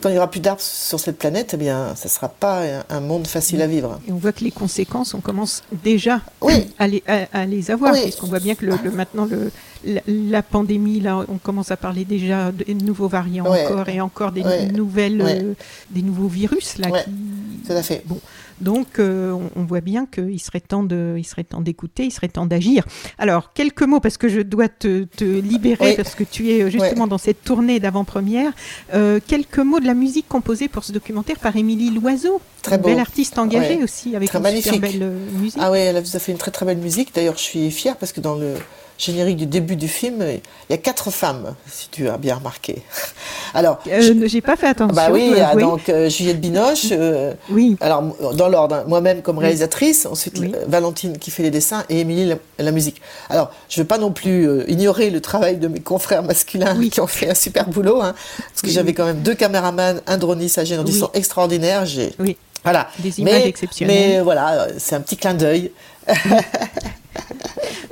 quand 0.00 0.08
il 0.08 0.12
n'y 0.12 0.18
aura 0.18 0.30
plus 0.30 0.40
d'arbres 0.40 0.60
sur 0.60 0.98
cette 1.00 1.18
planète, 1.18 1.50
eh 1.54 1.56
bien, 1.56 1.94
ça 1.94 2.04
ne 2.08 2.10
sera 2.10 2.28
pas 2.28 2.62
un 2.88 3.00
monde 3.00 3.26
facile 3.26 3.62
à 3.62 3.66
vivre. 3.66 4.00
Et 4.08 4.12
on 4.12 4.16
voit 4.16 4.32
que 4.32 4.44
les 4.44 4.50
conséquences, 4.50 5.14
on 5.14 5.20
commence 5.20 5.62
déjà 5.84 6.20
Oui. 6.40 6.66
à, 6.78 6.86
les, 6.86 7.02
à- 7.06 7.26
à 7.32 7.44
les 7.46 7.70
avoir, 7.70 7.92
Oui. 7.92 8.02
puisqu'on 8.02 8.26
voit 8.28 8.40
bien 8.40 8.54
que 8.54 8.64
le, 8.66 8.74
le- 8.82 8.90
maintenant, 8.90 9.24
le, 9.26 9.50
la, 9.84 10.00
la 10.06 10.42
pandémie, 10.42 11.00
là, 11.00 11.24
on 11.28 11.38
commence 11.38 11.70
à 11.70 11.76
parler 11.76 12.04
déjà 12.04 12.50
de 12.52 12.64
nouveaux 12.72 13.08
variants 13.08 13.44
encore 13.46 13.88
et 13.88 14.00
encore 14.00 14.32
des 14.32 14.42
nouvelles, 14.72 15.20
euh, 15.22 15.52
des 15.90 16.02
nouveaux 16.02 16.28
virus 16.28 16.78
là. 16.78 16.90
Qui- 16.90 17.10
Tout 17.66 17.72
à 17.72 17.82
fait. 17.82 18.02
Donc, 18.60 18.98
euh, 18.98 19.30
on, 19.32 19.50
on 19.60 19.64
voit 19.64 19.80
bien 19.80 20.06
qu'il 20.06 20.40
serait 20.40 20.60
temps 20.60 20.82
de, 20.82 21.14
il 21.16 21.24
serait 21.24 21.44
temps 21.44 21.60
d'écouter, 21.60 22.04
il 22.04 22.10
serait 22.10 22.28
temps 22.28 22.46
d'agir. 22.46 22.84
Alors, 23.18 23.52
quelques 23.52 23.82
mots 23.82 24.00
parce 24.00 24.16
que 24.16 24.28
je 24.28 24.40
dois 24.40 24.68
te, 24.68 25.04
te 25.04 25.24
libérer 25.24 25.90
Oui. 25.90 25.94
parce 25.96 26.14
que 26.14 26.24
tu 26.24 26.50
es 26.50 26.62
euh, 26.62 26.70
justement 26.70 27.06
dans 27.06 27.18
cette 27.18 27.42
tournée 27.44 27.80
d'avant-première. 27.80 28.52
Euh, 28.94 29.20
quelques 29.26 29.58
mots 29.58 29.80
de 29.80 29.86
la 29.86 29.94
musique 29.94 30.26
composée 30.28 30.68
pour 30.68 30.84
ce 30.84 30.92
documentaire 30.92 31.38
par 31.38 31.56
Émilie 31.56 31.90
Loiseau, 31.90 32.40
Très 32.62 32.78
beau. 32.78 32.88
belle 32.88 32.98
artiste 33.00 33.38
engagée 33.38 33.82
aussi 33.82 34.16
avec 34.16 34.28
Très 34.28 34.38
une 34.38 34.42
magnifique. 34.42 34.72
super 34.74 34.90
belle 34.90 35.02
euh, 35.02 35.30
musique. 35.38 35.58
Ah 35.60 35.70
oui, 35.70 35.78
elle 35.78 36.00
vous 36.02 36.16
a 36.16 36.18
fait 36.18 36.32
une 36.32 36.38
très 36.38 36.50
très 36.50 36.66
belle 36.66 36.78
musique. 36.78 37.14
D'ailleurs, 37.14 37.36
je 37.36 37.42
suis 37.42 37.70
fière 37.70 37.96
parce 37.96 38.12
que 38.12 38.20
dans 38.20 38.34
le 38.34 38.54
générique 38.98 39.36
du 39.36 39.46
début 39.46 39.76
du 39.76 39.86
film, 39.88 40.22
il 40.22 40.40
y 40.70 40.74
a 40.74 40.76
quatre 40.76 41.10
femmes, 41.12 41.54
si 41.70 41.88
tu 41.88 42.08
as 42.08 42.18
bien 42.18 42.34
remarqué. 42.34 42.82
Alors, 43.54 43.78
Euh, 43.86 44.00
je- 44.02 44.26
J'ai 44.26 44.40
pas 44.40 44.56
fait 44.56 44.66
attention. 44.66 44.94
bah 44.94 45.08
oui, 45.12 45.38
a 45.40 45.50
avouer. 45.50 45.62
donc 45.62 45.88
euh, 45.88 46.08
Juliette 46.10 46.40
Binoche. 46.40 46.88
euh, 46.92 47.32
Oui, 47.48 47.76
alors, 47.80 48.02
dans 48.34 48.48
l'ordre, 48.48 48.74
hein, 48.74 48.84
moi-même 48.88 49.22
comme 49.22 49.38
Oui. 49.38 49.44
réalisatrice, 49.44 50.04
ensuite 50.04 50.38
Oui. 50.38 50.52
euh, 50.54 50.64
Valentine 50.66 51.16
qui 51.18 51.30
fait 51.30 51.44
les 51.44 51.50
dessins 51.50 51.84
et 51.88 52.00
Émilie 52.00 52.26
la, 52.26 52.36
la 52.58 52.72
musique. 52.72 53.00
Alors, 53.30 53.50
je 53.68 53.78
ne 53.78 53.84
veux 53.84 53.86
pas 53.88 53.98
non 53.98 54.10
plus 54.10 54.46
euh, 54.48 54.64
ignorer 54.68 55.10
le 55.10 55.20
travail 55.20 55.56
de 55.58 55.68
mes 55.68 55.80
confrères 55.80 56.22
masculins 56.24 56.76
Oui. 56.76 56.90
qui 56.90 57.00
ont 57.00 57.06
fait 57.06 57.30
un 57.30 57.34
super 57.34 57.68
boulot, 57.68 58.02
hein, 58.02 58.14
parce 58.50 58.62
que 58.62 58.66
Oui, 58.66 58.72
j'avais 58.72 58.88
oui. 58.88 58.94
quand 58.94 59.04
même 59.06 59.20
deux 59.20 59.34
caméramans, 59.34 60.00
un 60.06 60.18
droniste, 60.18 60.58
Oui. 60.60 60.92
son 60.92 61.10
extraordinaire. 61.14 61.86
J'ai 61.86 62.12
oui, 62.18 62.36
voilà. 62.64 62.88
des 62.98 63.20
images 63.20 63.34
Mais, 63.34 63.48
exceptionnelles. 63.48 63.96
mais 64.16 64.20
voilà, 64.20 64.62
euh, 64.64 64.68
c'est 64.78 64.96
un 64.96 65.00
petit 65.00 65.16
clin 65.16 65.34
d'œil. 65.34 65.70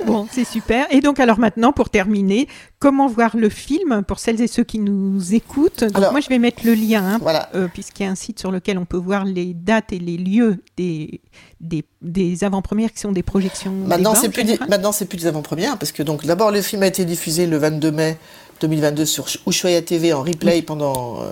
Bon, 0.05 0.25
c'est 0.31 0.45
super. 0.45 0.87
Et 0.89 1.01
donc, 1.01 1.19
alors 1.19 1.37
maintenant, 1.37 1.73
pour 1.73 1.89
terminer, 1.89 2.47
comment 2.79 3.07
voir 3.07 3.35
le 3.35 3.49
film 3.49 4.03
pour 4.07 4.19
celles 4.19 4.39
et 4.41 4.47
ceux 4.47 4.63
qui 4.63 4.79
nous 4.79 5.33
écoutent? 5.35 5.81
Donc, 5.83 5.97
Alors- 5.97 6.11
moi, 6.13 6.21
je 6.21 6.29
vais 6.29 6.39
mettre 6.39 6.65
le 6.65 6.73
lien, 6.75 7.03
hein, 7.03 7.17
Voilà. 7.21 7.49
euh, 7.55 7.67
puisqu'il 7.67 8.03
y 8.03 8.05
a 8.05 8.11
un 8.11 8.15
site 8.15 8.39
sur 8.39 8.49
lequel 8.49 8.77
on 8.77 8.85
peut 8.85 8.95
voir 8.97 9.25
les 9.25 9.53
dates 9.53 9.91
et 9.91 9.99
les 9.99 10.15
lieux 10.15 10.63
des, 10.77 11.19
des, 11.59 11.83
des 12.01 12.43
avant-premières 12.45 12.93
qui 12.93 12.99
sont 13.01 13.11
des 13.11 13.23
projections. 13.23 13.71
Maintenant, 13.85 14.15
c'est 14.15 14.29
plus, 14.29 14.45
des- 14.45 14.57
maintenant, 14.69 14.91
plus 14.93 15.17
des 15.17 15.27
avant-premières, 15.27 15.77
parce 15.77 15.91
que 15.91 16.03
donc 16.03 16.25
d'abord 16.25 16.51
le 16.51 16.61
film 16.61 16.83
a 16.83 16.87
été 16.87 17.03
diffusé 17.03 17.45
le 17.45 17.57
22 17.57 17.91
mai 17.91 18.17
2022 18.59 19.05
sur 19.05 19.27
Ushuaïa 19.47 19.81
TV 19.81 20.13
en 20.13 20.23
replay 20.23 20.61
pendant 20.61 21.21
euh, 21.21 21.31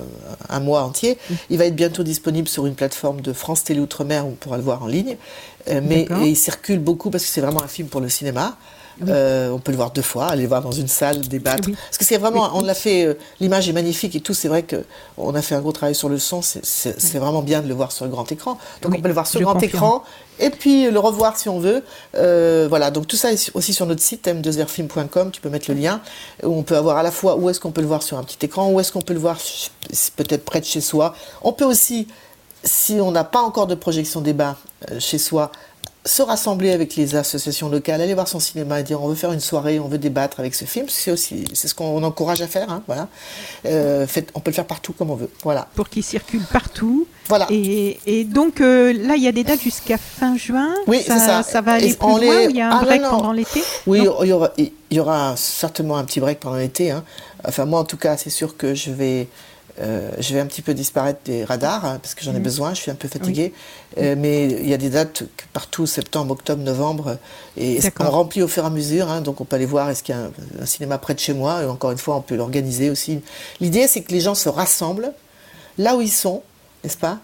un 0.49 0.59
mois 0.59 0.83
entier. 0.83 1.17
Il 1.49 1.57
va 1.57 1.65
être 1.65 1.75
bientôt 1.75 2.03
disponible 2.03 2.47
sur 2.47 2.65
une 2.65 2.75
plateforme 2.75 3.21
de 3.21 3.33
France 3.33 3.63
Télé 3.63 3.79
Outre-mer 3.79 4.25
où 4.25 4.29
on 4.29 4.35
pourra 4.35 4.57
le 4.57 4.63
voir 4.63 4.83
en 4.83 4.87
ligne. 4.87 5.17
Euh, 5.69 5.81
mais 5.83 6.07
il 6.23 6.35
circule 6.35 6.79
beaucoup 6.79 7.09
parce 7.09 7.23
que 7.23 7.29
c'est 7.29 7.41
vraiment 7.41 7.63
un 7.63 7.67
film 7.67 7.87
pour 7.87 8.01
le 8.01 8.09
cinéma. 8.09 8.57
Euh, 9.07 9.49
on 9.49 9.59
peut 9.59 9.71
le 9.71 9.77
voir 9.77 9.91
deux 9.91 10.01
fois, 10.01 10.27
aller 10.27 10.43
le 10.43 10.47
voir 10.47 10.61
dans 10.61 10.71
une 10.71 10.87
salle, 10.87 11.19
débattre. 11.21 11.67
Oui. 11.67 11.75
Parce 11.89 11.97
que 11.97 12.05
c'est 12.05 12.17
vraiment, 12.17 12.51
on 12.53 12.61
l'a 12.61 12.73
fait, 12.73 13.05
euh, 13.05 13.13
l'image 13.39 13.67
est 13.67 13.73
magnifique 13.73 14.15
et 14.15 14.21
tout. 14.21 14.33
C'est 14.33 14.47
vrai 14.47 14.63
que 14.63 14.85
on 15.17 15.35
a 15.35 15.41
fait 15.41 15.55
un 15.55 15.59
gros 15.61 15.71
travail 15.71 15.95
sur 15.95 16.09
le 16.09 16.17
son. 16.17 16.41
C'est- 16.41 17.17
vraiment 17.17 17.41
bien 17.41 17.61
de 17.61 17.67
le 17.67 17.73
voir 17.73 17.91
sur 17.91 18.05
le 18.05 18.11
grand 18.11 18.29
écran. 18.31 18.57
Donc 18.81 18.93
on 18.97 19.01
peut 19.01 19.07
le 19.07 19.13
voir 19.13 19.27
sur 19.27 19.39
le 19.39 19.45
grand 19.45 19.53
confirme. 19.53 19.69
écran 19.75 20.03
et 20.39 20.49
puis 20.49 20.89
le 20.91 20.99
revoir 20.99 21.37
si 21.37 21.47
on 21.49 21.59
veut. 21.59 21.83
Euh, 22.15 22.67
voilà, 22.69 22.91
donc 22.91 23.07
tout 23.07 23.15
ça 23.15 23.31
est 23.31 23.51
aussi 23.53 23.73
sur 23.73 23.85
notre 23.85 24.01
site 24.01 24.27
m2rfilm.com, 24.27 25.31
tu 25.31 25.39
peux 25.41 25.49
mettre 25.49 25.71
le 25.71 25.77
lien, 25.77 26.01
où 26.43 26.53
on 26.53 26.63
peut 26.63 26.75
avoir 26.75 26.97
à 26.97 27.03
la 27.03 27.11
fois 27.11 27.37
où 27.37 27.49
est-ce 27.49 27.59
qu'on 27.59 27.71
peut 27.71 27.81
le 27.81 27.87
voir 27.87 28.03
sur 28.03 28.17
un 28.17 28.23
petit 28.23 28.45
écran, 28.45 28.69
où 28.69 28.79
est-ce 28.79 28.91
qu'on 28.91 29.01
peut 29.01 29.13
le 29.13 29.19
voir 29.19 29.37
peut-être 30.17 30.43
près 30.45 30.59
de 30.59 30.65
chez 30.65 30.81
soi. 30.81 31.15
On 31.41 31.53
peut 31.53 31.65
aussi, 31.65 32.07
si 32.63 32.93
on 32.99 33.11
n'a 33.11 33.23
pas 33.23 33.39
encore 33.41 33.67
de 33.67 33.75
projection 33.75 34.19
débat 34.21 34.57
chez 34.99 35.17
soi, 35.17 35.51
se 36.05 36.21
rassembler 36.21 36.71
avec 36.71 36.95
les 36.95 37.15
associations 37.15 37.67
locales, 37.67 37.99
aller 37.99 38.13
voir 38.13 38.27
son 38.27 38.39
cinéma 38.39 38.79
et 38.79 38.83
dire 38.83 39.01
on 39.01 39.07
veut 39.07 39.15
faire 39.15 39.31
une 39.31 39.39
soirée, 39.39 39.79
on 39.79 39.87
veut 39.87 39.97
débattre 39.97 40.39
avec 40.39 40.53
ce 40.53 40.65
film. 40.65 40.85
C'est 40.87 41.11
aussi 41.11 41.45
c'est 41.53 41.67
ce 41.67 41.73
qu'on 41.75 42.03
encourage 42.03 42.41
à 42.43 42.47
faire. 42.47 42.69
hein, 42.69 42.83
voilà. 42.87 43.07
Euh, 43.65 44.05
on 44.35 44.39
peut 44.39 44.51
le 44.51 44.55
faire 44.55 44.67
partout 44.67 44.93
comme 44.93 45.09
on 45.09 45.15
veut. 45.15 45.29
Voilà. 45.43 45.67
Pour 45.75 45.89
qu'il 45.89 46.03
circule 46.03 46.43
partout. 46.51 47.07
Voilà. 47.27 47.47
Et, 47.49 47.99
et 48.05 48.23
donc, 48.23 48.61
euh, 48.61 48.93
là, 48.93 49.15
il 49.15 49.23
y 49.23 49.27
a 49.27 49.31
des 49.31 49.43
dates 49.43 49.61
jusqu'à 49.61 49.97
fin 49.97 50.37
juin. 50.37 50.75
Oui, 50.85 51.01
c'est 51.03 51.17
ça. 51.17 51.41
Ça 51.41 51.61
va 51.61 51.73
aller 51.73 51.89
Et 51.91 51.93
plus 51.95 52.07
loin 52.07 52.19
les- 52.19 52.45
ou 52.45 52.49
il 52.51 52.55
y 52.57 52.61
a 52.61 52.69
un 52.71 52.79
Ah, 52.79 52.83
break 52.85 53.01
non. 53.01 53.09
pendant 53.09 53.31
l'été? 53.31 53.63
Oui, 53.87 53.97
il 54.21 54.27
y 54.27 54.31
aura, 54.31 54.51
il 54.59 54.71
y 54.91 54.99
aura 54.99 55.33
certainement 55.35 55.97
un 55.97 56.03
petit 56.03 56.19
break 56.19 56.39
pendant 56.39 56.57
l'été. 56.57 56.91
hein. 56.91 57.03
Enfin, 57.47 57.65
moi, 57.65 57.79
en 57.79 57.83
tout 57.83 57.97
cas, 57.97 58.15
c'est 58.17 58.29
sûr 58.29 58.55
que 58.57 58.75
je 58.75 58.91
vais, 58.91 59.27
euh, 59.81 60.09
je 60.19 60.33
vais 60.33 60.39
un 60.39 60.45
petit 60.45 60.61
peu 60.61 60.73
disparaître 60.73 61.19
des 61.25 61.43
radars 61.43 61.83
hein, 61.85 61.99
parce 62.01 62.15
que 62.15 62.23
j'en 62.23 62.31
ai 62.31 62.37
Mhm. 62.37 62.43
besoin. 62.43 62.73
Je 62.73 62.81
suis 62.81 62.91
un 62.91 62.95
peu 62.95 63.07
fatiguée. 63.07 63.53
Euh, 63.97 64.15
mais 64.17 64.45
il 64.45 64.67
y 64.69 64.73
a 64.73 64.77
des 64.77 64.89
dates 64.89 65.23
partout, 65.53 65.85
septembre, 65.85 66.31
octobre, 66.33 66.63
novembre, 66.63 67.17
et 67.57 67.79
on 67.99 68.09
remplit 68.09 68.41
au 68.43 68.47
fur 68.47 68.63
et 68.63 68.67
à 68.67 68.69
mesure. 68.69 69.09
hein. 69.09 69.21
donc, 69.21 69.41
on 69.41 69.45
peut 69.45 69.55
aller 69.57 69.65
voir 69.65 69.89
est-ce 69.89 70.03
qu'il 70.03 70.15
y 70.15 70.17
a 70.17 70.21
un, 70.21 70.31
un 70.61 70.65
cinéma 70.65 70.97
près 70.97 71.13
de 71.13 71.19
chez 71.19 71.33
moi. 71.33 71.61
Et 71.63 71.65
encore 71.65 71.91
une 71.91 71.97
fois, 71.97 72.15
on 72.17 72.21
peut 72.21 72.35
l'organiser 72.35 72.89
aussi. 72.89 73.21
L'idée, 73.59 73.87
c'est 73.87 74.01
que 74.01 74.11
les 74.11 74.21
gens 74.21 74.35
se 74.35 74.49
rassemblent 74.49 75.11
là 75.77 75.95
où 75.95 76.01
ils 76.01 76.11
sont, 76.11 76.41
n'est-ce 76.83 76.97
pas? 76.97 77.19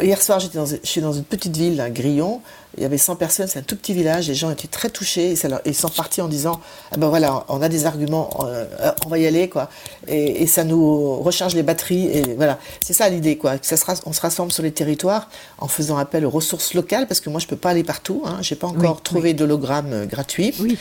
Hier 0.00 0.20
soir, 0.20 0.40
j'étais 0.40 0.58
dans, 0.58 0.66
je 0.66 0.76
suis 0.82 1.00
dans 1.00 1.12
une 1.12 1.24
petite 1.24 1.56
ville, 1.56 1.80
à 1.80 1.90
Grillon. 1.90 2.40
Il 2.76 2.82
y 2.84 2.86
avait 2.86 2.98
100 2.98 3.16
personnes, 3.16 3.48
c'est 3.48 3.58
un 3.58 3.62
tout 3.62 3.74
petit 3.76 3.92
village. 3.92 4.28
Les 4.28 4.34
gens 4.34 4.50
étaient 4.50 4.68
très 4.68 4.90
touchés. 4.90 5.32
Et 5.32 5.36
ça 5.36 5.48
leur- 5.48 5.60
ils 5.64 5.74
sont 5.74 5.88
partis 5.88 6.20
en 6.20 6.28
disant 6.28 6.60
ah 6.92 6.96
ben 6.98 7.08
voilà, 7.08 7.44
on 7.48 7.60
a 7.62 7.68
des 7.68 7.84
arguments, 7.86 8.30
euh, 8.44 8.64
on 9.04 9.08
va 9.08 9.18
y 9.18 9.26
aller, 9.26 9.48
quoi. 9.48 9.68
Et, 10.06 10.42
et 10.42 10.46
ça 10.46 10.62
nous 10.64 11.16
recharge 11.20 11.54
les 11.54 11.62
batteries. 11.64 12.06
Et 12.06 12.34
voilà, 12.34 12.58
c'est 12.84 12.92
ça 12.92 13.08
l'idée, 13.08 13.36
quoi. 13.36 13.58
Que 13.58 13.66
ça 13.66 13.76
on 14.06 14.12
se 14.12 14.20
rassemble 14.20 14.52
sur 14.52 14.62
les 14.62 14.70
territoires 14.72 15.28
en 15.58 15.66
faisant 15.68 15.96
appel 15.98 16.24
aux 16.24 16.30
ressources 16.30 16.74
locales, 16.74 17.06
parce 17.08 17.20
que 17.20 17.28
moi, 17.30 17.40
je 17.40 17.46
peux 17.48 17.56
pas 17.56 17.70
aller 17.70 17.84
partout. 17.84 18.22
Hein. 18.24 18.38
J'ai 18.40 18.54
pas 18.56 18.68
encore 18.68 18.96
Oui, 18.96 19.02
trouvé 19.02 19.34
d'hologramme 19.34 19.92
euh, 19.92 20.06
gratuit. 20.06 20.54
Oui. 20.60 20.78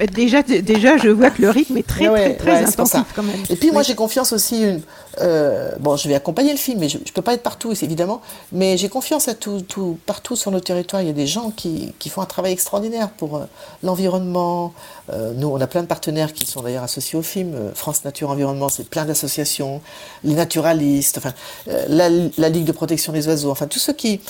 Euh, 0.00 0.06
Déjà, 0.14 0.42
déjà, 0.42 0.96
je 0.96 1.10
vois 1.10 1.28
que 1.28 1.42
le 1.42 1.50
rythme 1.50 1.76
est 1.76 1.86
très, 1.86 2.08
Ouais, 2.08 2.34
très, 2.36 2.52
très 2.52 2.52
ouais, 2.62 2.64
intensif 2.68 2.92
ça. 3.00 3.06
quand 3.14 3.22
même. 3.22 3.36
Et 3.50 3.56
puis 3.56 3.70
moi 3.70 3.82
j'ai 3.82 3.94
confiance 3.94 4.32
aussi, 4.32 4.62
une, 4.62 4.80
euh, 5.20 5.70
bon 5.78 5.96
je 5.96 6.08
vais 6.08 6.14
accompagner 6.14 6.52
le 6.52 6.58
film, 6.58 6.80
mais 6.80 6.88
je 6.88 6.98
ne 6.98 7.04
peux 7.14 7.22
pas 7.22 7.34
être 7.34 7.42
partout 7.42 7.72
évidemment, 7.72 8.20
mais 8.52 8.76
j'ai 8.76 8.88
confiance 8.88 9.28
à 9.28 9.34
tout, 9.34 9.60
tout, 9.60 9.98
partout 10.06 10.36
sur 10.36 10.50
nos 10.50 10.60
territoires, 10.60 11.02
il 11.02 11.08
y 11.08 11.10
a 11.10 11.14
des 11.14 11.26
gens 11.26 11.50
qui, 11.50 11.92
font 12.08 12.22
un 12.22 12.26
travail 12.26 12.52
extraordinaire 12.52 13.10
pour 13.10 13.36
euh, 13.36 13.44
l'environnement. 13.82 14.72
Euh, 15.12 15.32
nous 15.34 15.48
on 15.48 15.60
a 15.60 15.66
plein 15.66 15.82
de 15.82 15.86
partenaires 15.86 16.32
qui 16.32 16.46
sont 16.46 16.62
d'ailleurs 16.62 16.82
associés 16.82 17.18
au 17.18 17.22
film, 17.22 17.54
France 17.74 18.04
Nature 18.04 18.30
Environnement 18.30 18.68
c'est 18.68 18.88
plein 18.88 19.04
d'associations, 19.04 19.80
les 20.24 20.34
naturalistes, 20.34 21.18
enfin 21.18 21.34
la, 21.88 22.08
Ligue 22.50 22.64
de 22.64 22.72
protection 22.72 23.12
des 23.12 23.28
oiseaux, 23.28 23.50
enfin 23.50 23.66
tous 23.66 23.78
ceux 23.78 23.92
qui, 23.92 24.20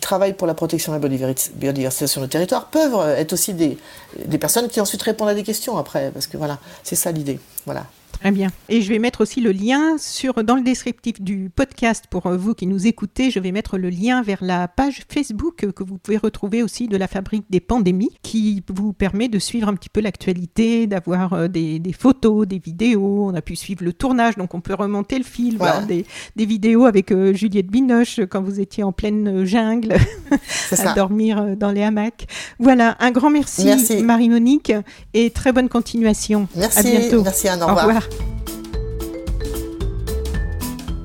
travaillent 0.00 0.32
pour 0.32 0.46
la 0.46 0.54
protection 0.54 0.96
de 0.96 1.06
la 1.06 1.34
biodiversité 1.54 2.06
sur 2.06 2.20
nos 2.20 2.28
territoires 2.28 2.66
peuvent 2.66 3.08
être 3.18 3.32
aussi 3.32 3.52
des, 3.52 3.76
des 4.24 4.38
personnes 4.38 4.68
qui 4.68 4.80
ensuite 4.80 5.02
répondent 5.02 5.28
à 5.28 5.34
des 5.34 5.42
questions 5.42 5.76
après, 5.76 6.10
parce 6.12 6.26
que 6.26 6.36
voilà, 6.36 6.58
c'est 6.82 6.96
ça 6.96 7.12
l'idée. 7.12 7.38
Voilà. 7.66 7.84
Très 8.20 8.30
bien. 8.32 8.48
Et 8.68 8.82
je 8.82 8.88
vais 8.88 8.98
mettre 8.98 9.20
aussi 9.20 9.40
le 9.40 9.52
lien 9.52 9.96
sur, 9.98 10.42
dans 10.42 10.56
le 10.56 10.62
descriptif 10.62 11.20
du 11.20 11.50
podcast 11.54 12.06
pour 12.10 12.26
euh, 12.26 12.36
vous 12.36 12.52
qui 12.54 12.66
nous 12.66 12.86
écoutez. 12.88 13.30
Je 13.30 13.38
vais 13.38 13.52
mettre 13.52 13.78
le 13.78 13.90
lien 13.90 14.22
vers 14.22 14.42
la 14.42 14.66
page 14.66 15.02
Facebook 15.08 15.70
que 15.72 15.84
vous 15.84 15.98
pouvez 15.98 16.16
retrouver 16.16 16.62
aussi 16.64 16.88
de 16.88 16.96
la 16.96 17.06
Fabrique 17.06 17.44
des 17.48 17.60
Pandémies 17.60 18.16
qui 18.22 18.62
vous 18.72 18.92
permet 18.92 19.28
de 19.28 19.38
suivre 19.38 19.68
un 19.68 19.74
petit 19.74 19.88
peu 19.88 20.00
l'actualité, 20.00 20.86
d'avoir 20.88 21.32
euh, 21.32 21.48
des, 21.48 21.78
des 21.78 21.92
photos, 21.92 22.46
des 22.48 22.58
vidéos. 22.58 23.26
On 23.28 23.34
a 23.34 23.40
pu 23.42 23.54
suivre 23.54 23.84
le 23.84 23.92
tournage, 23.92 24.36
donc 24.36 24.52
on 24.54 24.60
peut 24.60 24.74
remonter 24.74 25.18
le 25.18 25.24
fil, 25.24 25.56
voir 25.56 25.86
des, 25.86 26.04
des 26.34 26.44
vidéos 26.46 26.86
avec 26.86 27.12
euh, 27.12 27.32
Juliette 27.32 27.68
Binoche 27.68 28.18
quand 28.28 28.42
vous 28.42 28.58
étiez 28.58 28.82
en 28.82 28.90
pleine 28.92 29.44
jungle 29.44 29.92
à 30.72 30.76
ça. 30.76 30.92
dormir 30.94 31.56
dans 31.56 31.70
les 31.70 31.82
hamacs. 31.84 32.26
Voilà, 32.58 32.96
un 32.98 33.12
grand 33.12 33.30
merci, 33.30 33.64
Merci. 33.66 34.02
Marie-Monique 34.02 34.72
et 35.14 35.30
très 35.30 35.52
bonne 35.52 35.68
continuation. 35.68 36.48
Merci, 36.56 36.78
À 36.78 36.82
bientôt. 36.82 37.22
merci 37.22 37.46
Anne, 37.48 37.60
au 37.62 37.66
Au 37.66 37.68
revoir. 37.68 37.86
revoir. 37.86 38.07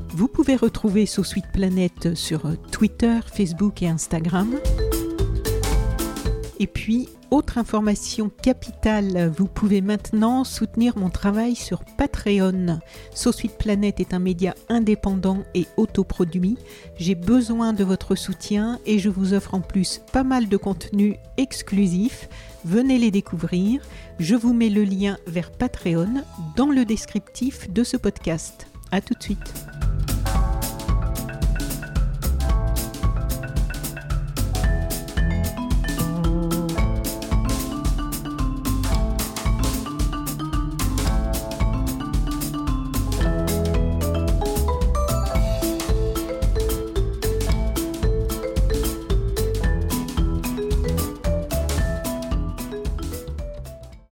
Vous 0.09 0.27
pouvez 0.27 0.55
retrouver 0.55 1.05
Sous 1.05 1.23
Suite 1.23 1.51
Planète 1.51 2.15
sur 2.15 2.43
Twitter, 2.71 3.19
Facebook 3.25 3.81
et 3.81 3.87
Instagram. 3.87 4.59
Et 6.59 6.67
puis, 6.67 7.09
autre 7.31 7.57
information 7.57 8.29
capitale, 8.29 9.31
vous 9.35 9.47
pouvez 9.47 9.81
maintenant 9.81 10.43
soutenir 10.43 10.97
mon 10.97 11.09
travail 11.09 11.55
sur 11.55 11.83
Patreon. 11.97 12.79
Sous 13.13 13.31
Suite 13.31 13.57
Planète 13.57 13.99
est 13.99 14.13
un 14.13 14.19
média 14.19 14.53
indépendant 14.69 15.39
et 15.55 15.65
autoproduit. 15.77 16.57
J'ai 16.95 17.15
besoin 17.15 17.73
de 17.73 17.83
votre 17.83 18.13
soutien 18.15 18.79
et 18.85 18.99
je 18.99 19.09
vous 19.09 19.33
offre 19.33 19.55
en 19.55 19.61
plus 19.61 19.99
pas 20.11 20.23
mal 20.23 20.47
de 20.47 20.57
contenus 20.57 21.15
exclusifs. 21.37 22.29
Venez 22.65 22.97
les 22.97 23.11
découvrir. 23.11 23.81
Je 24.19 24.35
vous 24.35 24.53
mets 24.53 24.69
le 24.69 24.83
lien 24.83 25.17
vers 25.27 25.51
Patreon 25.51 26.23
dans 26.55 26.69
le 26.69 26.85
descriptif 26.85 27.69
de 27.69 27.83
ce 27.83 27.97
podcast. 27.97 28.67
À 28.91 29.01
tout 29.01 29.13
de 29.15 29.23
suite. 29.23 29.72